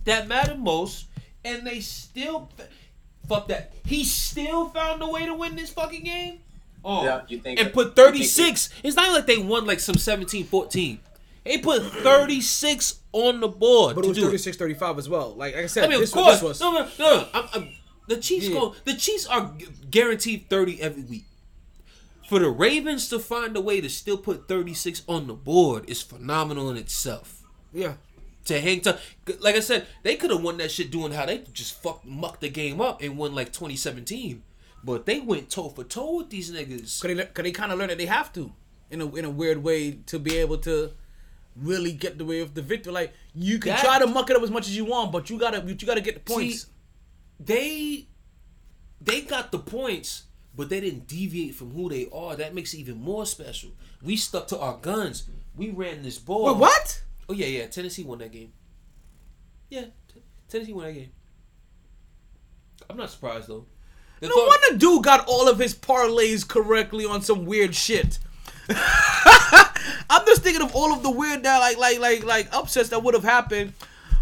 [0.06, 1.06] that matter most,
[1.46, 2.50] and they still
[3.28, 3.74] fuck that.
[3.86, 6.40] He still found a way to win this fucking game.
[6.84, 8.70] Oh, Yeah, you think- and you put think- 36.
[8.84, 11.00] It's not like they won like some 17-14.
[11.44, 15.34] They put 36 on the board But to it was do 36 35 as well.
[15.36, 16.42] Like, like I said, I mean, this, of course.
[16.42, 16.62] was, this was.
[16.62, 17.18] no, no, no.
[17.22, 17.28] no.
[17.34, 17.70] I'm, I'm,
[18.08, 18.60] the Chiefs Yeah.
[18.60, 18.76] go.
[18.86, 19.54] The Chiefs are
[19.90, 21.24] guaranteed 30 every week.
[22.28, 26.02] For the Ravens to find a way to still put 36 on the board is
[26.02, 27.44] phenomenal in itself.
[27.74, 27.94] Yeah.
[28.46, 29.00] To hang to,
[29.40, 32.42] like I said, they could have won that shit doing how they just fuck mucked
[32.42, 34.44] the game up and won like 2017.
[34.84, 37.02] But they went toe for toe with these niggas.
[37.02, 38.52] Cause they, cause they kind of learned that they have to,
[38.90, 40.92] in a in a weird way, to be able to
[41.56, 42.94] really get the way of the victory.
[42.94, 45.30] Like you can That- try to muck it up as much as you want, but
[45.30, 46.64] you gotta you gotta get the points.
[46.64, 46.68] See,
[47.40, 48.08] they
[49.02, 50.24] they got the points,
[50.58, 52.36] but they didn't deviate from who they are.
[52.36, 53.70] That makes it even more special.
[54.04, 55.30] We stuck to our guns.
[55.56, 56.46] We ran this ball.
[56.48, 57.04] Wait, what?
[57.30, 57.68] Oh yeah, yeah.
[57.68, 58.52] Tennessee won that game.
[59.70, 61.12] Yeah, T- Tennessee won that game.
[62.90, 63.66] I'm not surprised though.
[64.20, 68.20] The No thought- wonder dude got all of his parlays correctly on some weird shit.
[70.10, 73.04] I'm just thinking of all of the weird that like like like like upsets that
[73.04, 73.74] would have happened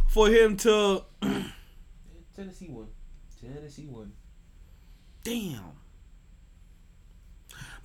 [0.10, 1.04] for him to
[2.36, 2.88] Tennessee won.
[3.42, 4.12] Tennessee won.
[5.24, 5.62] damn.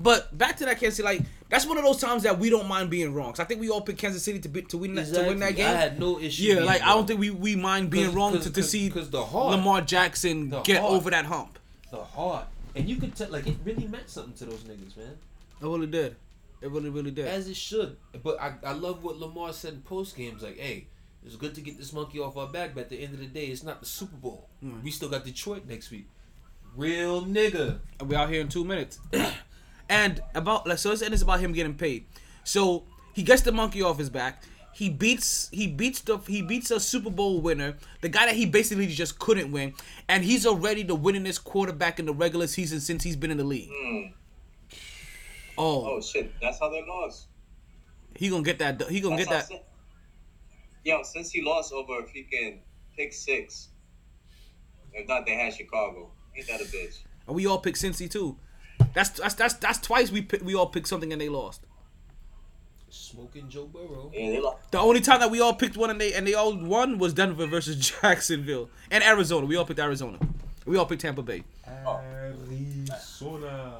[0.03, 2.67] But back to that Kansas City, like that's one of those times that we don't
[2.67, 3.33] mind being wrong.
[3.33, 5.39] Cause I think we all picked Kansas City to be, to win that to win
[5.41, 5.67] that game.
[5.69, 6.45] I had no issue.
[6.45, 8.71] yeah, like I don't think we, we mind being 'Cause- wrong 'cause- to, to 'cause-
[8.71, 10.93] see 'cause the heart- Lamar Jackson get heart.
[10.93, 11.59] over that hump.
[11.91, 15.17] the heart, and you could tell like it really meant something to those niggas, man.
[15.61, 16.17] It really did.
[16.63, 17.27] It really really did.
[17.27, 17.97] As it should.
[18.23, 20.43] But I, I love what Lamar said in post games.
[20.43, 20.87] Like, hey,
[21.27, 23.27] it's good to get this monkey off our back, but at the end of the
[23.27, 24.49] day, it's not the Super Bowl.
[24.65, 24.83] Mm.
[24.83, 26.07] We still got Detroit next week.
[26.77, 27.79] Real nigga.
[28.07, 28.99] We out here in two minutes.
[29.91, 32.07] and about like so, it's, and it's about him getting paid.
[32.45, 34.43] So he gets the monkey off his back.
[34.73, 38.47] He beats he beats the he beats a Super Bowl winner, the guy that he
[38.47, 39.75] basically just couldn't win,
[40.09, 43.45] and he's already the winningest quarterback in the regular season since he's been in the
[43.45, 43.69] league.
[43.69, 44.13] Mm.
[45.59, 47.27] Oh, Oh shit, that's how they lost.
[48.17, 48.81] he gonna get that.
[48.89, 49.47] He gonna That's get that.
[49.49, 49.61] sin-
[50.85, 52.61] Yo, since he lost over freaking
[52.97, 53.69] pick six,
[54.95, 56.11] if not, they had Chicago.
[56.35, 57.01] Ain't that a bitch?
[57.27, 58.39] And we all picked Cincy too.
[58.95, 61.63] That's that's that's that's twice we pick, we all picked something and they lost.
[62.89, 64.11] Smoking Joe Burrow.
[64.13, 64.71] Yeah, they lost.
[64.73, 67.13] The only time that we all picked one and they and they all won was
[67.15, 69.47] Denver versus Jacksonville and Arizona.
[69.47, 70.19] We all picked Arizona.
[70.67, 71.45] We all picked Tampa Bay.
[71.87, 73.79] Arizona.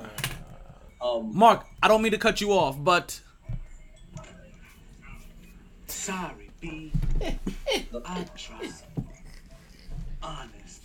[1.01, 3.21] Um, Mark, I don't mean to cut you off, but
[5.87, 6.93] Sorry, B.
[8.05, 8.73] I tried.
[10.23, 10.83] Honest.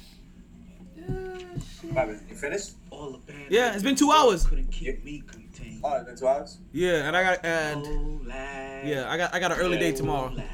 [1.94, 2.74] Robin, you finished?
[2.90, 4.46] All the bad Yeah, it's been two hours.
[4.46, 5.82] Couldn't keep me contained.
[5.84, 6.60] Oh, it's been two hours.
[6.72, 7.86] yeah, and I got and
[8.88, 10.30] yeah, I got I got an early day tomorrow.
[10.34, 10.46] lag.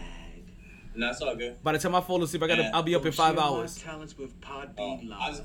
[0.94, 1.62] No, it's all good.
[1.64, 2.72] By the time I fall asleep, I got to Yeah.
[2.74, 3.78] I'll be up in five Share my hours.
[3.82, 4.48] talents with Oh,
[4.78, 5.41] Podbean I was,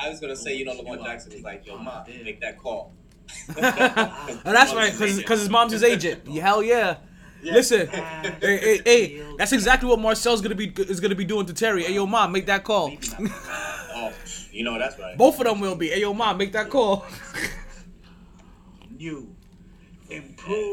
[0.00, 2.40] I was gonna say, you know, You Lamar Jackson was like, yo, taking ma, make
[2.40, 2.94] that call.
[3.56, 6.22] Oh, that's right, cause, cause his mom's his agent.
[6.26, 6.96] Yeah, hell yeah.
[7.42, 11.52] Listen, hey, hey, hey, that's exactly what Marcel's gonna be is gonna be doing to
[11.52, 11.82] Terry.
[11.84, 12.92] Hey, yo, mom, make that call.
[14.00, 14.12] Oh,
[14.52, 15.16] you know that's right.
[15.18, 15.88] Both of them will be.
[15.88, 17.04] Hey, yo, mom, make that call.
[18.90, 19.34] New.
[20.08, 20.20] Yeah,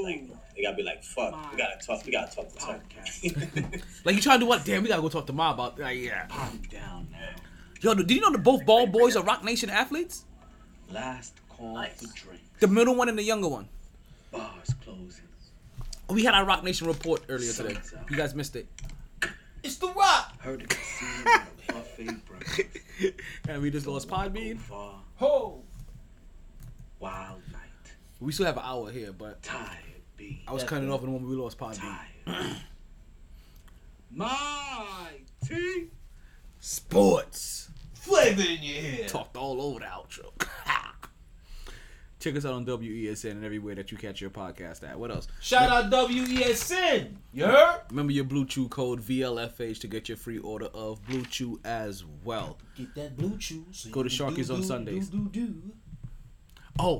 [0.03, 2.79] like, they gotta be like, fuck, we gotta talk, we gotta talk to Tony.
[2.79, 3.83] Podcast.
[4.05, 4.63] Like you trying to do what?
[4.63, 5.77] Damn, we gotta go talk to mom about.
[5.79, 6.27] Like, yeah.
[6.27, 7.17] Calm down now.
[7.81, 10.23] Yo, did you know the both ball boys are ROC Nation athletes?
[10.91, 11.99] Last call Nice.
[12.01, 12.41] for drink.
[12.59, 13.67] The middle one and the younger one.
[14.31, 15.23] Bars closing.
[16.09, 17.77] We had our ROC Nation report earlier today.
[18.09, 18.67] You guys missed it.
[19.65, 20.39] It's The Rock.
[20.41, 22.67] Heard it scene at a buffet breakfast.
[23.49, 24.59] And we just lost Podbean.
[24.59, 25.63] Far, Ho.
[26.99, 27.61] wild night.
[28.19, 29.67] We still have an hour here, but Tired,
[30.17, 30.43] B.
[30.47, 31.97] I was cutting off in the moment we lost Podbean.
[32.27, 32.57] Tired.
[34.11, 35.07] My
[35.43, 35.87] T.
[36.59, 37.69] Sports.
[37.95, 39.07] Flavor in your head.
[39.07, 40.31] Talked all over the outro.
[42.25, 44.97] Check us out on WESN and everywhere that you catch your podcast at.
[44.97, 45.27] What else?
[45.41, 47.17] Shout out WESN.
[47.31, 47.81] You heard?
[47.91, 52.57] Remember your BlueChew code VLFH to get your free order of BlueChew as well.
[52.75, 53.65] Get that BlueChew.
[53.69, 55.09] So Go to Sharky's do, on Sundays.
[55.09, 55.53] Do, do.